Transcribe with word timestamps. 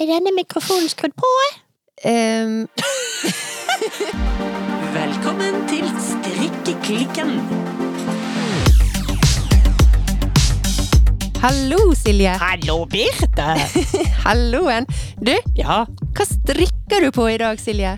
Er 0.00 0.06
denne 0.06 0.30
mikrofonen 0.36 0.88
skrudd 0.92 1.14
på? 1.18 1.30
Um. 2.06 2.68
Velkommen 4.98 5.64
til 5.70 5.86
Strikkeklikken. 6.08 7.32
hallo, 11.42 11.94
Silje. 11.94 12.30
Hallo, 12.42 12.84
Birte. 12.90 13.48
Halloen. 14.26 14.86
Du, 15.22 15.34
Ja, 15.58 15.84
hva 16.14 16.26
strikker 16.26 17.04
du 17.04 17.10
på 17.14 17.28
i 17.30 17.36
dag, 17.38 17.60
Silje? 17.62 17.96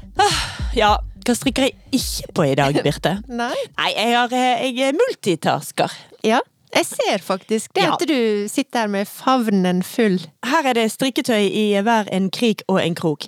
ja, 0.77 0.91
hva 1.25 1.37
strikker 1.37 1.69
jeg 1.69 1.77
ikke 1.97 2.33
på 2.37 2.49
i 2.51 2.55
dag, 2.59 2.77
Birte? 2.85 3.15
Nei. 3.43 3.55
Nei, 3.79 3.93
jeg, 3.97 4.17
har, 4.17 4.33
eh, 4.37 4.67
jeg 4.71 4.89
er 4.93 4.99
multitasker. 5.01 5.97
Ja, 6.25 6.41
jeg 6.75 6.87
ser 6.87 7.19
faktisk 7.25 7.75
det 7.75 7.83
Ja. 7.83 7.95
at 7.95 8.05
du 8.09 8.49
sitter 8.49 8.81
her 8.85 8.87
med 8.87 9.09
favnen 9.09 9.83
full. 9.83 10.21
Her 10.47 10.67
er 10.71 10.73
det 10.79 10.93
strikketøy 10.93 11.49
i 11.51 11.65
hver 11.83 12.09
en 12.13 12.31
krik 12.31 12.63
og 12.69 12.79
en 12.85 12.95
krok. 12.95 13.27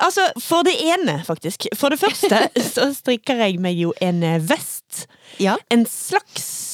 Altså, 0.00 0.28
for 0.40 0.62
det 0.62 0.74
ene, 0.80 1.22
faktisk. 1.26 1.66
For 1.74 1.88
det 1.88 1.98
første 1.98 2.48
så 2.74 2.92
strikker 2.94 3.40
jeg 3.46 3.58
meg 3.60 3.78
jo 3.80 3.94
en 4.00 4.22
eh, 4.22 4.40
vest. 4.48 5.06
Ja. 5.40 5.56
En 5.70 5.86
slags 5.86 6.72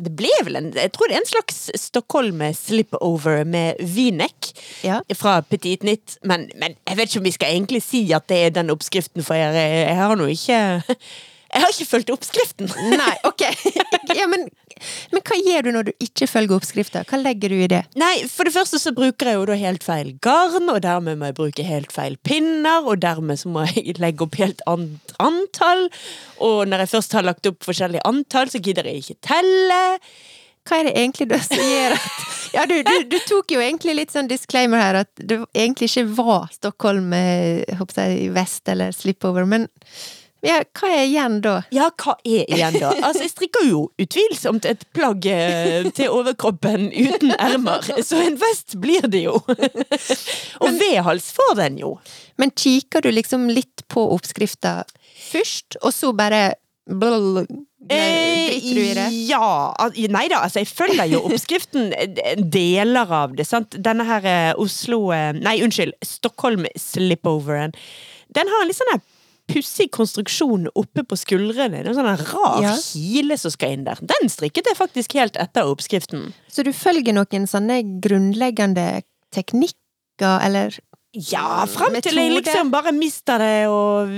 det 0.00 0.08
ble 0.16 0.30
vel 0.46 0.56
en 0.56 0.70
Jeg 0.72 0.92
tror 0.94 1.10
det 1.10 1.18
er 1.18 1.20
en 1.20 1.28
slags 1.28 1.58
Stockholm 1.76 2.40
slipover 2.56 3.44
med 3.44 3.76
v-neck. 3.80 4.50
Ja. 4.82 5.00
Fra 5.14 5.40
Petit 5.42 5.84
Nytt, 5.84 6.16
men, 6.24 6.48
men 6.56 6.78
jeg 6.88 6.96
vet 6.96 7.10
ikke 7.10 7.20
om 7.20 7.28
vi 7.28 7.34
skal 7.36 7.52
egentlig 7.52 7.82
si 7.84 8.06
at 8.16 8.26
det 8.32 8.40
er 8.46 8.56
den 8.56 8.72
oppskriften, 8.72 9.24
for 9.26 9.36
jeg, 9.38 9.54
jeg 9.54 9.96
har 10.00 10.16
nå 10.16 10.30
ikke 10.32 10.60
Jeg 11.54 11.62
har 11.62 11.70
ikke 11.70 11.86
fulgt 11.86 12.10
oppskriften. 12.10 12.70
Nei, 12.90 13.12
ok. 13.28 13.44
ja, 14.18 14.24
men, 14.26 14.48
men 15.12 15.24
hva 15.24 15.38
gjør 15.40 15.66
du 15.66 15.70
når 15.74 15.88
du 15.88 15.92
ikke 16.04 16.28
følger 16.30 16.56
oppskrifta? 16.58 17.04
Hva 17.08 17.20
legger 17.20 17.52
du 17.52 17.58
i 17.64 17.70
det? 17.70 17.82
Nei, 18.00 18.12
for 18.30 18.48
det 18.48 18.54
første 18.56 18.80
så 18.82 18.94
bruker 18.96 19.30
jeg 19.30 19.38
jo 19.38 19.48
da 19.50 19.58
helt 19.60 19.86
feil 19.86 20.12
garn, 20.24 20.68
og 20.72 20.82
dermed 20.84 21.20
må 21.20 21.30
jeg 21.30 21.38
bruke 21.40 21.66
helt 21.66 21.94
feil 21.94 22.18
pinner, 22.26 22.84
og 22.84 23.02
dermed 23.04 23.40
så 23.40 23.52
må 23.52 23.66
jeg 23.70 23.96
legge 24.04 24.26
opp 24.26 24.38
helt 24.40 24.62
annet 24.70 25.16
antall. 25.22 25.88
Og 26.44 26.64
når 26.68 26.84
jeg 26.84 26.94
først 26.96 27.18
har 27.18 27.26
lagt 27.26 27.50
opp 27.50 27.60
forskjellige 27.66 28.06
antall, 28.08 28.50
så 28.52 28.62
gidder 28.62 28.88
jeg 28.90 29.04
ikke 29.04 29.20
telle. 29.32 29.82
Hva 30.64 30.80
er 30.80 30.88
det 30.88 30.94
egentlig 30.96 31.28
du 31.28 31.36
som 31.44 31.60
gjør 31.60 31.94
at 31.98 32.20
Ja, 32.54 32.62
du, 32.70 32.76
du, 32.86 32.94
du 33.10 33.16
tok 33.26 33.52
jo 33.52 33.60
egentlig 33.60 33.96
litt 33.98 34.12
sånn 34.14 34.30
disclaimer 34.30 34.80
her, 34.80 35.00
at 35.02 35.10
det 35.18 35.42
egentlig 35.52 35.90
ikke 35.90 36.06
var 36.16 36.46
Stockholm 36.54 37.12
eh, 37.16 37.64
håper 37.76 38.00
jeg, 38.00 38.30
vest 38.32 38.70
eller 38.72 38.94
slipover, 38.96 39.44
men 39.48 39.66
ja, 40.44 40.60
hva 40.76 40.90
er 40.92 41.04
igjen 41.08 41.38
da? 41.44 41.54
Ja, 41.74 41.88
hva 41.90 42.16
er 42.22 42.44
igjen 42.44 42.78
da? 42.80 42.92
Altså, 43.00 43.24
jeg 43.24 43.32
strikker 43.32 43.66
jo 43.68 43.84
utvilsomt 44.00 44.68
et 44.68 44.84
plagg 44.96 45.26
eh, 45.30 45.88
til 45.96 46.12
overkroppen 46.14 46.90
uten 46.92 47.34
ermer, 47.38 47.84
så 48.04 48.20
en 48.24 48.36
vest 48.40 48.76
blir 48.82 49.08
det 49.10 49.24
jo. 49.26 49.38
Og 50.64 50.80
V-hals 50.80 51.30
får 51.36 51.56
den 51.62 51.80
jo. 51.82 51.96
Men 52.40 52.52
kikker 52.54 53.04
du 53.04 53.12
liksom 53.14 53.48
litt 53.52 53.86
på 53.92 54.04
oppskrifta 54.14 54.82
først, 55.30 55.78
og 55.82 55.94
så 55.94 56.12
bare 56.16 56.54
blul, 56.90 57.46
driter 57.88 58.74
du 58.74 58.80
i 58.80 58.94
det? 58.94 59.06
Eh, 59.06 59.18
ja. 59.30 59.76
Nei 60.12 60.26
da, 60.32 60.42
altså 60.44 60.62
jeg 60.62 60.70
følger 60.70 61.08
jo 61.12 61.22
oppskriften 61.28 61.92
eh, 61.96 62.36
deler 62.38 63.12
av 63.22 63.36
det, 63.38 63.46
sant. 63.48 63.76
Denne 63.84 64.06
her 64.08 64.28
eh, 64.28 64.52
Oslo 64.60 65.06
eh, 65.14 65.32
Nei, 65.38 65.58
unnskyld. 65.64 65.96
Stockholm 66.04 66.68
slipoveren. 66.78 67.74
Den 68.34 68.50
har 68.50 68.62
en 68.62 68.70
litt 68.70 68.80
sånn 68.80 68.96
pussig 69.50 69.90
konstruksjon 69.92 70.68
oppe 70.74 71.04
på 71.04 71.16
skuldrene. 71.20 71.82
Det 71.82 71.86
er 71.86 71.92
en 71.92 71.98
sånn 71.98 72.32
rar 72.32 72.62
Ja. 72.62 72.74
kile 72.80 73.36
som 73.38 73.50
skal 73.50 73.72
inn 73.76 73.84
der. 73.84 73.98
Den 74.00 74.28
strikket 74.32 74.66
jeg 74.70 74.76
faktisk 74.78 75.12
helt 75.18 75.36
etter 75.36 75.68
oppskriften. 75.68 76.32
Så 76.48 76.64
du 76.64 76.72
følger 76.72 77.12
noen 77.12 77.46
sånne 77.46 77.82
grunnleggende 78.00 79.02
teknikker, 79.34 80.40
eller 80.42 80.78
Ja, 81.14 81.62
fram 81.70 81.94
til 82.02 82.16
jeg 82.18 82.32
liksom 82.34 82.72
bare 82.72 82.90
mister 82.92 83.38
det 83.38 83.68
og? 83.70 84.10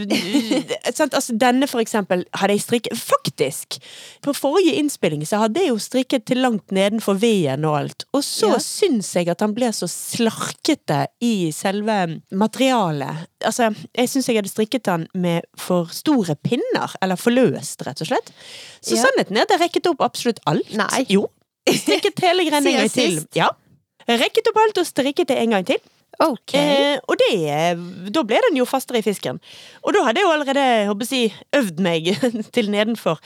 Altså, 1.13 1.35
denne 1.37 1.67
for 1.69 1.83
eksempel 1.83 2.23
hadde 2.33 2.55
jeg 2.57 2.63
strikket 2.65 2.97
Faktisk! 2.97 3.77
På 4.25 4.33
forrige 4.37 4.73
innspilling 4.81 5.21
så 5.29 5.43
hadde 5.43 5.61
jeg 5.61 5.69
jo 5.75 5.77
strikket 5.83 6.25
til 6.31 6.41
langt 6.41 6.73
nedenfor 6.73 7.19
V-en 7.21 7.67
og 7.69 7.77
alt. 7.83 8.07
Og 8.17 8.25
så 8.25 8.55
Ja. 8.55 8.61
syns 8.65 9.11
jeg 9.19 9.29
at 9.29 9.41
han 9.45 9.53
ble 9.57 9.69
så 9.77 9.89
slarkete 9.91 11.03
i 11.21 11.51
selve 11.53 11.99
materialet. 12.33 13.27
Altså, 13.45 13.69
jeg 13.97 14.09
syns 14.09 14.29
jeg 14.31 14.39
hadde 14.41 14.53
strikket 14.53 14.89
han 14.91 15.07
med 15.15 15.45
for 15.61 15.93
store 15.93 16.37
pinner. 16.41 16.97
Eller 17.03 17.21
for 17.21 17.31
løst, 17.37 17.85
rett 17.87 18.01
og 18.01 18.09
slett. 18.09 18.33
Så 18.81 18.97
Ja. 18.97 19.05
sannheten 19.05 19.37
er 19.37 19.43
at 19.43 19.53
jeg 19.53 19.61
rekket 19.67 19.87
opp 19.93 20.01
absolutt 20.01 20.41
alt. 20.47 20.73
Nei. 20.73 21.05
Jo. 21.13 21.27
Strikket 21.69 22.21
hele 22.25 22.45
greia 22.49 22.63
en 22.63 22.73
gang 22.81 22.89
til. 22.91 23.21
Ja. 23.35 23.51
Rekket 24.09 24.49
opp 24.49 24.57
alt 24.63 24.79
og 24.79 24.87
strikket 24.87 25.29
det 25.29 25.37
en 25.43 25.51
gang 25.51 25.65
til. 25.67 25.79
Ok. 26.23 26.55
Eh, 26.57 26.97
og 27.05 27.19
det, 27.21 27.33
eh, 27.53 27.81
da 28.13 28.23
ble 28.25 28.39
den 28.49 28.57
jo 28.57 28.65
fastere 28.69 29.03
i 29.03 29.05
fisken. 29.05 29.41
Og 29.85 29.93
da 29.93 30.05
hadde 30.07 30.23
jeg 30.23 30.29
jo 30.29 30.33
allerede 30.33 30.67
jeg 30.89 31.35
øvd 31.59 31.83
meg 31.85 32.09
til 32.57 32.71
nedenfor, 32.73 33.21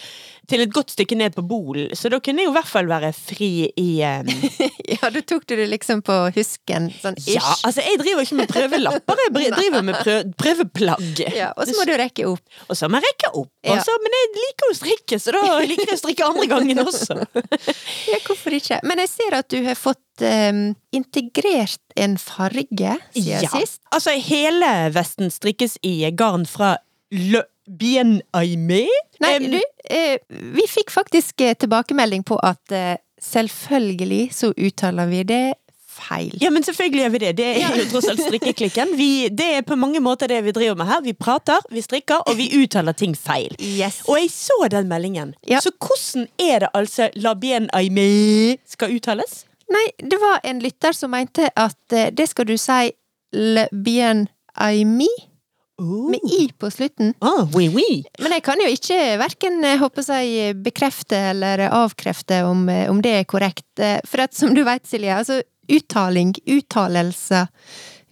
til 0.51 0.65
et 0.65 0.73
godt 0.75 0.93
stykke 0.95 1.17
ned 1.19 1.37
på 1.37 1.45
bolen, 1.47 1.93
så 1.97 2.11
da 2.13 2.19
kunne 2.23 2.43
jeg 2.43 2.49
jo 2.49 2.53
i 2.53 2.57
hvert 2.59 2.71
fall 2.71 2.89
være 2.91 3.13
fri 3.15 3.51
i 3.79 3.89
um... 4.03 4.31
ja, 4.95 5.11
da 5.15 5.23
tok 5.23 5.47
du 5.47 5.55
det 5.59 5.69
liksom 5.71 6.03
på 6.07 6.17
husken, 6.35 6.91
sånn 7.03 7.19
ish. 7.21 7.37
Ja, 7.37 7.55
altså 7.69 7.85
jeg 7.87 8.01
driver 8.03 8.27
ikke 8.27 8.39
med 8.41 8.53
prøvelapper, 8.53 9.23
jeg 9.27 9.55
driver 9.61 9.87
med 9.87 10.01
prø 10.01 10.17
prøveplagg. 10.41 11.23
Ja, 11.37 11.53
og 11.55 11.69
så 11.69 11.77
må 11.79 11.87
du 11.89 11.95
rekke 12.01 12.27
opp. 12.31 12.61
Og 12.69 12.79
så 12.79 12.91
må 12.91 13.01
jeg 13.01 13.11
rekke 13.11 13.33
opp. 13.43 13.53
Ja. 13.67 13.79
Og 13.79 14.05
men 14.05 14.17
jeg 14.17 14.31
liker 14.39 14.69
jo 14.69 14.75
å 14.75 14.79
strikke, 14.81 15.21
så 15.23 15.35
da 15.37 15.45
liker 15.65 15.93
jeg 15.93 15.99
å 15.99 16.03
strikke 16.03 16.29
andre 16.31 16.51
gangen 16.51 16.85
også. 16.85 17.21
Ja, 18.11 18.19
hvorfor 18.25 18.55
ikke? 18.57 18.81
Men 18.87 19.01
jeg 19.03 19.11
ser 19.13 19.35
at 19.37 19.49
du 19.53 19.59
har 19.65 19.77
fått 19.79 20.23
integrert 20.95 21.95
en 22.01 22.17
farge 22.21 22.97
siden 23.15 23.53
sist. 23.55 23.81
Altså 23.95 24.15
hele 24.21 24.69
vesten 24.95 25.33
strikkes 25.33 25.79
i 25.87 25.95
garn 26.17 26.47
fra 26.49 26.75
Le 27.11 27.45
Bien 27.79 28.19
Aimé. 28.37 28.87
Nei, 29.23 29.39
du, 29.39 29.61
eh, 29.91 30.19
vi 30.29 30.67
fikk 30.69 30.91
faktisk 30.91 31.41
eh, 31.45 31.55
tilbakemelding 31.55 32.25
på 32.27 32.39
at 32.43 32.75
eh, 32.75 32.97
selvfølgelig 33.23 34.31
så 34.35 34.53
uttaler 34.57 35.11
vi 35.11 35.25
det 35.29 35.45
feil. 36.01 36.39
Ja, 36.41 36.51
men 36.51 36.65
selvfølgelig 36.65 37.03
gjør 37.03 37.13
vi 37.15 37.19
det. 37.19 37.33
Det 37.37 37.49
er 37.63 37.77
jo 37.77 37.85
tross 37.91 38.09
alt 38.11 38.23
strikkeklikken. 38.23 38.95
Vi, 38.99 39.29
det 39.29 39.49
er 39.59 39.67
på 39.67 39.77
mange 39.79 40.01
måter 40.01 40.31
det 40.31 40.41
vi 40.47 40.55
driver 40.57 40.79
med 40.81 40.89
her. 40.91 41.03
Vi 41.05 41.13
prater, 41.13 41.61
vi 41.71 41.83
strikker, 41.85 42.25
og 42.27 42.39
vi 42.39 42.49
uttaler 42.63 42.97
ting 42.97 43.17
feil. 43.19 43.55
Yes. 43.59 44.03
Og 44.09 44.21
jeg 44.21 44.31
så 44.35 44.69
den 44.71 44.89
meldingen. 44.91 45.35
Ja. 45.49 45.61
Så 45.61 45.73
hvordan 45.77 46.29
er 46.39 46.65
det 46.65 46.73
altså 46.75 47.11
la 47.15 47.35
bien 47.35 47.71
aimé 47.77 48.59
skal 48.69 48.97
uttales? 48.97 49.45
Nei, 49.71 49.87
det 50.03 50.19
var 50.19 50.41
en 50.45 50.63
lytter 50.63 50.97
som 50.97 51.13
mente 51.15 51.51
at 51.55 51.95
eh, 51.95 52.11
det 52.11 52.31
skal 52.31 52.49
du 52.49 52.57
si 52.59 52.91
le 53.37 53.69
bien 53.71 54.27
aimi, 55.81 56.11
med 56.13 56.35
i 56.37 56.49
på 56.61 56.71
slutten. 56.71 57.15
Oh, 57.25 57.49
oui, 57.57 57.69
oui. 57.73 58.03
Men 58.21 58.33
jeg 58.37 58.45
kan 58.47 58.61
jo 58.61 58.69
ikke 58.71 58.99
verken 59.21 59.65
eh, 59.65 59.79
håper 59.81 60.07
jeg, 60.13 60.57
bekrefte 60.65 61.17
eller 61.33 61.67
avkrefte 61.71 62.43
om, 62.49 62.69
eh, 62.69 62.87
om 62.91 63.01
det 63.03 63.15
er 63.23 63.25
korrekt. 63.25 63.69
Eh, 63.81 63.99
For 64.07 64.21
at 64.27 64.37
som 64.37 64.55
du 64.55 64.63
vet, 64.67 64.87
Silje, 64.87 65.17
altså 65.17 65.41
uttaling, 65.71 66.33
uttalelse, 66.51 67.45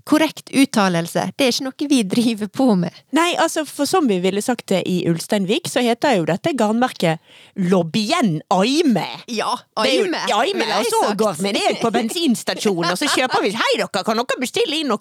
korrekt 0.09 0.49
uttalelse, 0.57 1.27
det 1.37 1.45
er 1.47 1.53
ikke 1.53 1.65
noe 1.67 1.89
vi 1.91 1.99
driver 2.09 2.49
på 2.49 2.67
med. 2.81 2.95
Nei, 3.17 3.35
altså, 3.41 3.65
for 3.69 3.89
som 3.89 4.07
vi 4.09 4.17
ville 4.25 4.41
sagt 4.45 4.67
det 4.73 4.81
i 4.89 5.03
Ulsteinvik, 5.11 5.69
så 5.69 5.83
heter 5.85 6.17
jo 6.19 6.25
dette 6.31 6.55
garnmerket 6.57 7.21
Lobien 7.69 8.39
Aime. 8.55 9.05
Ja, 9.29 9.51
er 9.77 9.91
jo- 9.93 10.07
aime, 10.09 10.23
Aime, 10.39 10.69
og 10.79 10.87
så 10.89 11.03
sagt. 11.09 11.19
går 11.21 11.35
vi 11.43 11.53
ned 11.59 11.81
på 11.83 11.91
bensinstasjonen, 11.93 12.91
og 12.93 12.99
så 12.99 13.09
kjøper 13.13 13.43
vi 13.45 13.51
Hei, 13.59 13.71
dere, 13.77 14.05
kan 14.05 14.17
dere 14.17 14.41
bestille 14.41 14.81
inn 14.81 14.89
noe 14.89 14.99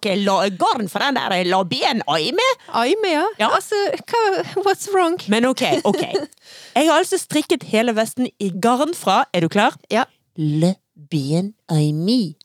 garn 0.57 0.87
for 0.89 0.99
den 0.99 1.15
der 1.15 1.43
Lobien 1.45 2.01
Aime? 2.07 2.47
Aime, 2.73 3.13
ja. 3.13 3.25
Ja. 3.39 3.49
Altså, 3.55 3.75
hva, 4.11 4.43
what's 4.65 4.91
wrong? 4.93 5.17
Men 5.27 5.45
ok, 5.45 5.63
ok. 5.85 6.03
Jeg 6.77 6.89
har 6.89 6.99
altså 6.99 7.17
strikket 7.17 7.63
hele 7.71 7.93
vesten 7.95 8.27
i 8.39 8.49
garn 8.49 8.93
fra, 8.93 9.23
er 9.33 9.41
du 9.41 9.49
klar? 9.49 9.73
Ja. 9.91 10.03
Le 10.37 10.75
bien 11.09 11.53
aimé. 11.71 12.35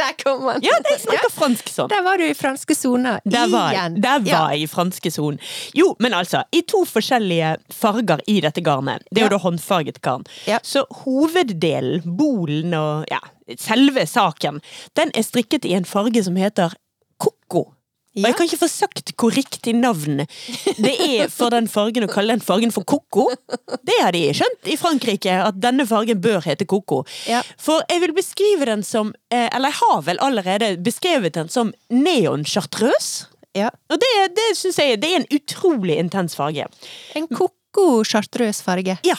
Der 0.00 0.14
kom 0.22 0.42
han! 0.48 0.62
Ja, 0.64 0.76
jeg 0.88 1.00
snakker 1.02 1.32
fransk 1.34 1.68
sånn. 1.72 1.90
Der 1.92 2.02
var 2.06 2.16
du 2.20 2.24
i 2.24 2.34
franske 2.36 2.74
sona 2.78 3.18
Der 3.28 3.48
var, 3.52 3.74
igjen. 3.74 3.98
der 4.00 4.22
var 4.24 4.54
jeg 4.54 4.64
i 4.64 4.68
franske 4.72 5.10
sonen. 5.12 5.38
Jo, 5.76 5.90
men 6.00 6.14
altså, 6.16 6.42
i 6.56 6.62
to 6.62 6.82
forskjellige 6.88 7.54
farger 7.74 8.22
i 8.30 8.38
dette 8.44 8.62
garnet. 8.64 9.04
Det 9.10 9.20
er 9.22 9.26
jo 9.28 9.30
Ja. 9.30 9.36
da 9.36 9.42
håndfarget 9.44 10.00
garn. 10.02 10.24
Ja. 10.48 10.58
Så 10.64 10.86
hoveddelen, 11.02 12.02
bolen 12.16 12.74
og 12.74 13.04
ja, 13.10 13.20
selve 13.60 14.06
saken, 14.08 14.60
den 14.96 15.12
er 15.14 15.22
strikket 15.26 15.64
i 15.68 15.74
en 15.76 15.84
farge 15.88 16.22
som 16.24 16.36
heter 16.40 16.72
koko. 17.20 17.66
Og 18.20 18.28
jeg 18.28 18.36
kan 18.38 18.48
ikke 18.48 18.60
få 18.60 18.68
sagt 18.70 19.12
hvor 19.20 19.34
riktig 19.34 19.74
navn 19.78 20.24
det 20.80 20.92
er 21.04 21.30
for 21.32 21.52
den 21.54 21.68
fargen 21.70 22.06
å 22.06 22.10
kalle 22.10 22.36
den 22.36 22.44
fargen 22.44 22.72
for 22.74 22.86
koko. 22.88 23.28
Det 23.86 23.96
har 24.00 24.14
de 24.16 24.22
skjønt 24.36 24.70
i 24.70 24.76
Frankrike, 24.80 25.34
at 25.48 25.58
denne 25.60 25.86
fargen 25.88 26.20
bør 26.22 26.44
hete 26.44 26.66
koko. 26.68 27.02
Ja. 27.30 27.42
For 27.60 27.84
jeg 27.90 28.04
vil 28.04 28.14
beskrive 28.16 28.68
den 28.68 28.84
som, 28.86 29.14
eh, 29.32 29.48
eller 29.48 29.72
jeg 29.72 29.80
har 29.80 30.06
vel 30.06 30.22
allerede 30.24 30.70
beskrevet 30.84 31.36
den 31.38 31.50
som 31.52 31.74
neon-chartreuse. 31.90 33.28
Ja. 33.56 33.72
Og 33.90 33.98
det, 33.98 34.10
det 34.36 34.48
syns 34.58 34.78
jeg 34.78 35.00
det 35.02 35.10
er 35.10 35.22
en 35.22 35.30
utrolig 35.34 35.98
intens 35.98 36.36
farge. 36.38 36.68
En 37.18 37.26
koko 37.26 38.04
chartreuse 38.06 38.62
farge. 38.62 39.00
Ja. 39.06 39.18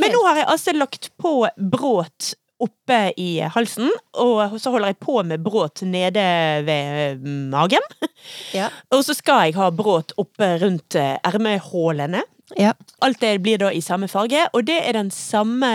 Men 0.00 0.14
nå 0.14 0.22
har 0.24 0.40
jeg 0.40 0.48
altså 0.48 0.72
lagt 0.76 1.10
på 1.20 1.34
bråt 1.56 2.32
oppe 2.62 2.98
i 3.20 3.40
halsen, 3.54 3.90
og 4.22 4.56
så 4.60 4.72
holder 4.74 4.92
jeg 4.92 5.00
på 5.02 5.16
med 5.26 5.42
bråt 5.44 5.84
nede 5.88 6.26
ved 6.68 7.24
magen. 7.52 7.88
Ja. 8.54 8.68
Og 8.94 9.00
så 9.02 9.16
skal 9.18 9.48
jeg 9.48 9.56
ha 9.56 9.66
bråt 9.74 10.12
oppe 10.20 10.46
rundt 10.62 10.94
eh, 10.94 11.16
ermehålene. 11.26 12.20
Ja. 12.54 12.70
Alt 13.02 13.18
det 13.24 13.32
blir 13.42 13.58
da 13.58 13.72
i 13.74 13.80
samme 13.82 14.06
farge, 14.06 14.44
og 14.54 14.62
det 14.68 14.76
er 14.78 14.94
den 14.94 15.10
samme 15.10 15.72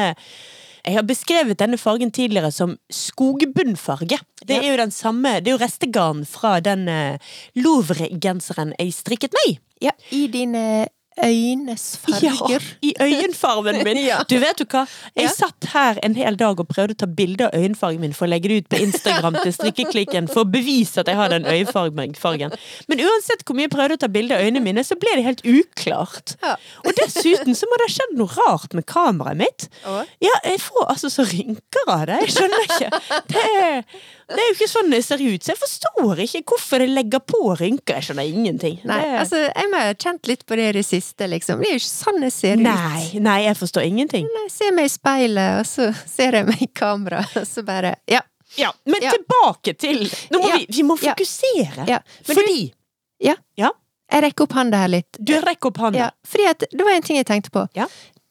jeg 0.88 0.96
har 0.96 1.04
beskrevet 1.04 1.60
denne 1.60 1.76
fargen 1.76 2.14
tidligere 2.16 2.48
som 2.56 2.78
skogbunnfarge. 2.94 4.22
Det 4.48 4.56
er 4.62 4.70
jo 4.70 4.78
den 4.80 4.94
samme, 4.96 5.42
det 5.44 5.52
er 5.52 5.58
jo 5.58 5.64
restegarn 5.66 6.22
fra 6.30 6.62
den 6.64 6.88
eh, 6.88 7.34
Louvre-genseren 7.60 8.72
jeg 8.80 8.94
strikket 8.96 9.36
meg 9.36 9.50
i. 9.50 9.58
ja. 9.90 9.92
I 10.16 10.28
dine 10.32 10.88
øynes 11.24 11.86
Ja, 12.22 12.34
i 12.82 12.94
øyenfargen 13.02 13.84
min. 13.84 13.98
Ja. 14.08 14.22
Du 14.30 14.38
vet 14.40 14.60
jo 14.62 14.66
hva, 14.72 14.86
jeg 15.18 15.30
satt 15.34 15.68
her 15.74 15.98
en 16.06 16.16
hel 16.16 16.38
dag 16.40 16.60
og 16.62 16.68
prøvde 16.70 16.96
å 16.96 17.00
ta 17.02 17.08
bilde 17.10 17.48
av 17.48 17.56
øyenfargen 17.58 18.00
min 18.04 18.14
for 18.16 18.28
å 18.28 18.32
legge 18.32 18.52
det 18.52 18.58
ut 18.62 18.70
på 18.72 18.80
Instagram 18.86 19.40
til 19.42 19.54
strikkeklikken 19.56 20.30
for 20.32 20.46
å 20.46 20.50
bevise 20.52 21.02
at 21.02 21.10
jeg 21.12 21.18
har 21.20 21.32
den 21.34 21.48
øyefargen. 21.50 22.54
Men 22.88 23.04
uansett 23.04 23.44
hvor 23.46 23.58
mye 23.58 23.68
jeg 23.68 23.74
prøvde 23.74 23.98
å 23.98 24.02
ta 24.06 24.10
bilde 24.14 24.38
av 24.38 24.46
øynene 24.46 24.64
mine, 24.64 24.84
så 24.88 24.96
ble 25.00 25.16
det 25.20 25.26
helt 25.28 25.44
uklart. 25.48 26.36
Ja. 26.44 26.56
Og 26.86 26.94
dessuten 27.02 27.58
så 27.58 27.70
må 27.70 27.80
det 27.82 27.90
ha 27.90 27.96
skjedd 27.98 28.16
noe 28.22 28.38
rart 28.38 28.78
med 28.78 28.88
kameraet 28.90 29.42
mitt. 29.42 29.68
Ja, 29.86 30.36
jeg 30.46 30.62
får 30.64 30.88
altså 30.94 31.12
så 31.12 31.26
rynker 31.28 31.92
av 31.92 32.06
det. 32.12 32.22
Jeg 32.28 32.36
skjønner 32.38 32.68
ikke. 32.68 33.02
Det 33.34 33.44
er, 33.58 33.84
det 34.28 34.38
er 34.44 34.48
jo 34.50 34.56
ikke 34.58 34.68
sånn 34.70 34.90
det 34.92 35.00
ser 35.06 35.22
ut, 35.24 35.44
så 35.46 35.54
jeg 35.54 35.60
forstår 35.62 36.20
ikke 36.26 36.42
hvorfor 36.52 36.80
det 36.84 36.90
legger 36.92 37.20
på 37.24 37.40
rynker. 37.60 37.96
Jeg 37.96 38.04
skjønner 38.10 38.28
ingenting. 38.28 38.80
Nei, 38.84 38.98
det, 39.02 39.14
altså, 39.22 39.38
jeg 39.48 39.70
må 39.72 39.78
ha 39.86 39.94
kjent 39.94 40.28
litt 40.28 40.46
på 40.46 40.58
det 40.60 40.66
i 40.70 40.72
det 40.80 40.84
siste, 40.88 41.28
liksom. 41.32 41.62
Det 41.64 41.70
er 41.70 41.78
jo 41.78 41.82
ikke 41.82 41.92
sånn 41.94 42.22
jeg 42.28 42.34
ser 42.36 42.58
ut. 42.58 42.64
nei, 42.68 43.20
nei, 43.24 43.38
jeg 43.46 43.56
forstår 43.62 43.88
ingenting. 43.88 44.28
Nei, 44.36 44.48
ser 44.52 44.72
meg 44.76 44.90
i 44.90 44.94
speilet, 44.94 45.62
og 45.62 45.66
så 45.70 45.90
ser 46.06 46.40
jeg 46.42 46.50
meg 46.50 46.62
i 46.62 46.68
kamera, 46.76 47.24
og 47.40 47.48
så 47.48 47.64
bare 47.68 47.96
Ja. 48.08 48.22
Ja, 48.56 48.72
men 48.86 49.02
Ja. 49.04 49.12
tilbake 49.12 49.74
til 49.78 50.06
Nå 50.32 50.40
må 50.40 50.48
Ja. 50.48 50.58
vi, 50.58 50.68
vi 50.70 50.84
må 50.84 50.96
fokusere. 50.98 51.88
Ja. 51.88 52.00
Fordi 52.24 52.74
Ja. 53.20 53.36
Ja. 53.58 53.72
Jeg 54.12 54.24
rekker 54.24 54.44
opp 54.48 54.54
handa 54.54 54.78
her 54.78 54.88
litt. 54.88 55.18
Du 55.20 55.34
rekker 55.42 55.68
opp 55.68 55.78
hånda. 55.78 55.98
Ja, 56.00 56.10
fordi 56.26 56.46
at 56.48 56.60
det 56.72 56.80
var 56.86 56.94
en 56.96 57.02
ting 57.02 57.18
jeg 57.18 57.26
tenkte 57.28 57.52
på. 57.52 57.66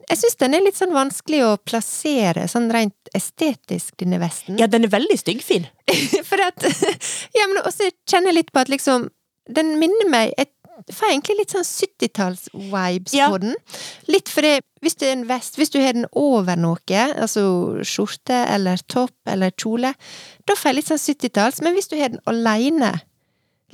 Jeg 0.07 0.21
syns 0.21 0.37
den 0.39 0.55
er 0.55 0.63
litt 0.63 0.77
sånn 0.79 0.93
vanskelig 0.95 1.41
å 1.43 1.57
plassere 1.67 2.45
sånn 2.51 2.69
rent 2.75 3.11
estetisk, 3.17 3.97
denne 3.99 4.21
vesten. 4.23 4.59
Ja, 4.61 4.69
den 4.71 4.87
er 4.87 4.93
veldig 4.93 5.17
styggfin. 5.19 5.67
For 6.29 6.43
at 6.45 6.63
Ja, 7.35 7.47
men 7.51 7.59
også 7.65 7.91
kjenner 8.07 8.31
jeg 8.31 8.39
litt 8.41 8.53
på 8.55 8.63
at 8.63 8.71
liksom 8.73 9.09
Den 9.51 9.77
minner 9.79 10.09
meg 10.11 10.33
Jeg 10.39 10.51
får 10.93 11.09
egentlig 11.11 11.37
litt 11.39 11.53
sånn 11.55 11.65
70-talls-vibes 11.67 13.15
Ja. 13.17 13.29
på 13.33 13.39
den. 13.41 13.55
Litt 14.13 14.29
fordi 14.29 14.59
hvis 14.85 14.95
det 15.01 15.09
er 15.09 15.15
en 15.17 15.27
vest, 15.29 15.57
hvis 15.59 15.71
du 15.73 15.79
har 15.81 15.95
den 15.97 16.05
over 16.13 16.59
noe, 16.61 17.01
altså 17.17 17.81
skjorte 17.87 18.37
eller 18.53 18.83
topp 18.93 19.15
eller 19.33 19.55
kjole, 19.59 19.95
da 20.47 20.55
får 20.55 20.69
jeg 20.71 20.77
litt 20.77 20.91
sånn 20.93 21.01
70-talls, 21.03 21.63
men 21.65 21.75
hvis 21.75 21.89
du 21.91 21.97
har 21.99 22.13
den 22.13 22.21
aleine, 22.29 22.93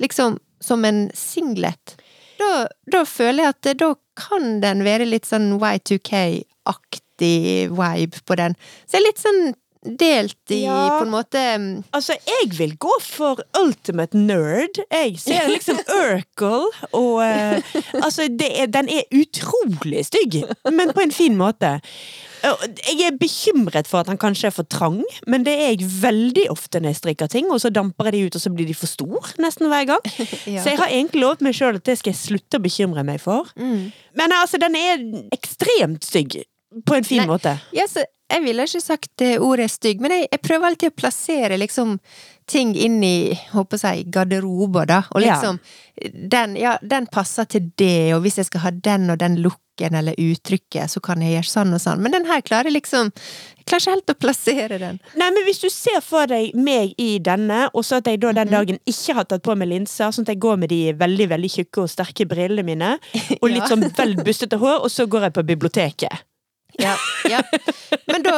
liksom 0.01 0.39
som 0.63 0.85
en 0.87 1.03
singlet, 1.13 1.97
da, 2.39 2.63
da 2.89 3.03
føler 3.05 3.43
jeg 3.49 3.53
at 3.57 3.69
da 3.83 3.91
kan 4.19 4.61
den 4.63 4.83
være 4.85 5.07
litt 5.09 5.25
sånn 5.29 5.55
Y2K-aktig 5.57 7.35
vibe 7.73 8.23
på 8.27 8.37
den. 8.39 8.57
Så 8.85 8.97
jeg 8.97 9.01
er 9.01 9.07
litt 9.07 9.23
sånn 9.23 9.41
delt 9.83 10.51
i 10.55 10.61
Ja. 10.63 10.97
på 10.99 11.05
en 11.05 11.11
måte 11.11 11.41
mm, 11.59 11.83
Altså, 11.93 12.15
jeg 12.27 12.51
vil 12.57 12.75
gå 12.77 12.91
for 13.03 13.41
ultimate 13.59 14.17
nerd. 14.17 14.79
Jeg 14.91 15.17
ser 15.19 15.47
liksom 15.51 15.79
Urkel, 16.03 16.67
og 16.93 17.15
uh, 17.19 17.73
Altså, 18.03 18.27
det 18.31 18.49
er, 18.61 18.65
den 18.71 18.89
er 18.89 19.03
utrolig 19.11 20.05
stygg, 20.07 20.43
men 20.71 20.93
på 20.95 21.03
en 21.03 21.11
fin 21.11 21.35
måte. 21.37 21.79
Jeg 22.43 23.05
er 23.07 23.15
bekymret 23.15 23.87
for 23.87 24.01
at 24.03 24.09
han 24.11 24.17
kanskje 24.19 24.49
er 24.49 24.55
for 24.55 24.67
trang, 24.67 24.97
men 25.31 25.45
det 25.47 25.53
er 25.53 25.69
jeg 25.77 25.87
veldig 26.03 26.43
ofte 26.51 26.81
når 26.83 26.91
jeg 26.91 26.99
strikker 26.99 27.29
ting, 27.31 27.47
og 27.55 27.61
så 27.63 27.69
damper 27.71 28.09
jeg 28.09 28.13
de 28.17 28.23
ut, 28.27 28.35
og 28.35 28.41
så 28.43 28.51
blir 28.51 28.67
de 28.67 28.75
for 28.75 28.91
stor 28.91 29.29
nesten 29.39 29.69
hver 29.71 29.85
gang. 29.93 30.03
Ja. 30.53 30.59
Så 30.63 30.73
jeg 30.73 30.79
har 30.81 30.91
egentlig 30.91 31.21
lovet 31.23 31.41
meg 31.45 31.55
sjøl 31.55 31.77
at 31.79 31.85
det 31.87 31.95
skal 32.01 32.11
jeg 32.11 32.19
slutte 32.19 32.59
å 32.59 32.63
bekymre 32.63 33.03
meg 33.07 33.21
for. 33.23 33.47
mm. 33.55 33.85
Men 34.19 34.33
altså, 34.35 34.59
den 34.61 34.75
er 34.77 35.05
ekstremt 35.33 36.03
stygg. 36.05 36.41
På 36.85 36.95
en 36.97 37.05
fin 37.05 37.21
Nei. 37.23 37.27
måte. 37.29 37.51
Ja, 37.73 37.85
så 37.89 38.01
jeg 38.31 38.41
ville 38.43 38.63
ikke 38.65 38.81
sagt 38.81 39.09
det 39.17 39.39
ordet 39.39 39.69
stygg, 39.71 39.99
men 40.01 40.11
jeg, 40.11 40.27
jeg 40.31 40.41
prøver 40.41 40.65
alltid 40.69 40.91
å 40.91 40.95
plassere 40.95 41.57
liksom 41.61 41.99
ting 42.49 42.73
inn 42.75 43.01
i, 43.03 43.33
håper 43.53 43.77
jeg, 43.79 44.07
garderober, 44.11 44.85
da. 44.89 45.01
Og 45.15 45.21
Ja. 45.21 45.35
liksom 45.35 45.59
den, 46.29 46.55
ja, 46.59 46.77
den 46.81 47.05
passer 47.07 47.45
til 47.45 47.71
det, 47.77 48.13
og 48.15 48.21
hvis 48.25 48.37
jeg 48.41 48.45
skal 48.49 48.61
ha 48.65 48.71
den 48.71 49.09
og 49.13 49.19
den 49.19 49.37
looken 49.43 49.95
eller 49.95 50.13
uttrykket, 50.19 50.89
så 50.91 50.99
kan 51.01 51.21
jeg 51.21 51.37
gjøre 51.37 51.49
sånn 51.51 51.73
og 51.73 51.79
sånn. 51.81 52.01
Men 52.01 52.11
den 52.11 52.25
her 52.25 52.41
klarer 52.41 52.71
liksom 52.73 53.11
Jeg 53.13 53.65
klarer 53.69 53.79
ikke 53.81 53.93
helt 53.93 54.11
å 54.11 54.19
plassere 54.19 54.77
den. 54.79 54.99
Nei, 55.15 55.29
men 55.31 55.45
Hvis 55.45 55.61
du 55.61 55.69
ser 55.69 56.01
for 56.03 56.27
deg 56.27 56.53
meg 56.55 56.95
i 56.99 57.17
denne, 57.23 57.69
og 57.73 57.83
så 57.87 57.97
at 58.01 58.05
jeg 58.11 58.19
da 58.19 58.33
den 58.33 58.47
Mhm. 58.49 58.51
dagen 58.51 58.79
ikke 58.85 59.13
har 59.15 59.23
tatt 59.23 59.41
på 59.43 59.55
meg 59.55 59.69
linser, 59.69 60.11
sånn 60.11 60.23
at 60.27 60.33
jeg 60.35 60.39
går 60.39 60.57
med 60.59 60.69
de 60.69 60.91
veldig 60.93 61.29
veldig 61.29 61.49
tjukke 61.51 61.77
og 61.83 61.89
sterke 61.89 62.27
brillene 62.27 62.65
mine, 62.65 62.99
og 63.41 63.49
litt 63.49 63.63
Ja. 63.63 63.67
sånn 63.69 63.87
vel 63.95 64.15
bustete 64.15 64.57
hår, 64.59 64.83
og 64.83 64.89
så 64.91 65.07
går 65.07 65.21
jeg 65.21 65.33
på 65.33 65.45
biblioteket. 65.45 66.11
Ja, 66.81 66.95
ja. 67.29 67.39
Men 68.09 68.23
da, 68.25 68.31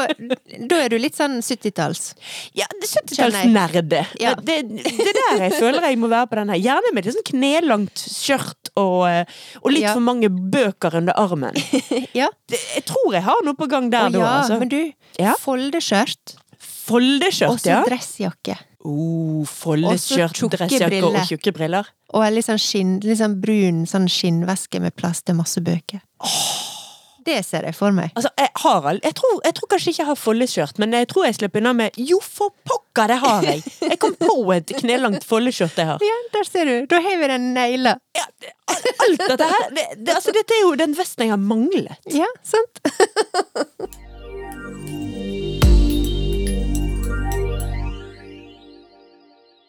da 0.69 0.79
er 0.83 0.89
du 0.91 0.97
litt 0.99 1.15
sånn 1.15 1.37
70-talls. 1.39 2.13
Ja, 2.57 2.65
det 2.73 2.83
er 2.89 2.91
Skjønner 2.91 3.39
jeg. 3.45 3.51
70-tallsnerde. 3.51 4.01
Ja. 4.19 4.33
Det, 4.35 4.57
det 4.75 5.13
der 5.15 5.43
jeg 5.45 5.53
føler 5.59 5.87
jeg 5.87 5.99
må 6.01 6.09
være 6.11 6.27
på 6.31 6.39
den 6.41 6.51
her. 6.51 6.59
Gjerne 6.65 6.91
med 6.97 7.07
litt 7.07 7.15
sånn 7.15 7.27
knelangt 7.31 8.03
skjørt 8.03 8.71
og, 8.75 9.05
eh, 9.07 9.23
og 9.63 9.71
litt 9.71 9.85
Ja. 9.85 9.93
for 9.95 10.03
mange 10.03 10.29
bøker 10.29 10.99
under 11.01 11.17
armen. 11.19 11.55
Ja. 12.15 12.27
Det, 12.49 12.59
jeg 12.75 12.85
tror 12.87 13.13
jeg 13.15 13.23
har 13.25 13.41
noe 13.43 13.55
på 13.59 13.67
gang 13.71 13.89
der 13.91 14.09
da, 14.13 14.19
ja, 14.19 14.31
altså. 14.41 14.59
men 14.61 14.69
du, 14.71 14.79
Ja. 15.19 15.33
foldeskjørt, 15.41 16.35
og 16.35 16.61
Foldeskjørt, 16.85 17.61
så 17.63 17.69
ja. 17.71 17.79
dressjakke. 17.87 18.55
Oh, 18.85 19.41
foldeskjørt, 19.49 20.37
dressjakke 20.53 20.99
og 21.07 21.17
tjukke 21.25 21.53
briller. 21.55 21.87
Og 22.13 22.21
en 22.21 22.35
litt 22.35 22.45
sånn, 22.45 22.61
skinn, 22.61 22.91
litt 23.01 23.17
sånn 23.17 23.39
brun 23.41 23.83
sånn 23.89 24.05
skinnveske 24.11 24.79
med 24.83 24.93
plass 24.95 25.23
til 25.25 25.39
masse 25.39 25.63
bøker. 25.65 26.03
Det 27.25 27.39
ser 27.45 27.65
jeg 27.65 27.73
for 27.73 27.95
meg. 27.95 28.11
Altså, 28.13 28.29
jeg 28.37 28.51
Harald, 28.61 28.99
jeg, 29.03 29.15
tror, 29.17 29.39
jeg 29.45 29.55
tror 29.57 29.69
kanskje 29.71 29.91
ikke 29.91 30.01
jeg 30.01 30.09
har 30.09 30.19
foldeskjørt, 30.19 30.81
men 30.81 30.93
jeg 30.93 31.07
tror 31.11 31.25
jeg 31.25 31.37
slipper 31.39 31.63
unna 31.63 31.73
med 31.77 31.97
Jo, 31.97 32.19
for 32.21 32.53
pokker, 32.69 33.09
det 33.11 33.17
har 33.23 33.47
jeg! 33.47 33.63
Jeg 33.81 33.97
kom 34.01 34.13
på 34.19 34.35
et 34.55 34.75
knelangt 34.79 35.25
foldeskjørt 35.27 35.79
jeg 35.81 35.89
har. 35.89 36.05
Ja, 36.05 36.19
der 36.35 36.47
ser 36.47 36.69
du! 36.69 36.75
Da 36.91 37.01
har 37.01 37.17
vi 37.21 37.31
den 37.31 37.49
negla. 37.57 37.95
Ja, 38.15 38.27
alt 39.05 39.21
dette 39.21 39.47
her 39.49 39.65
det, 39.75 39.85
det, 39.97 40.13
altså, 40.15 40.33
Dette 40.35 40.55
er 40.55 40.61
jo 40.63 40.75
den 40.79 40.95
vesten 40.97 41.25
jeg 41.25 41.33
har 41.33 41.41
manglet. 41.41 42.13
Ja, 42.13 42.29
sant? 42.45 42.81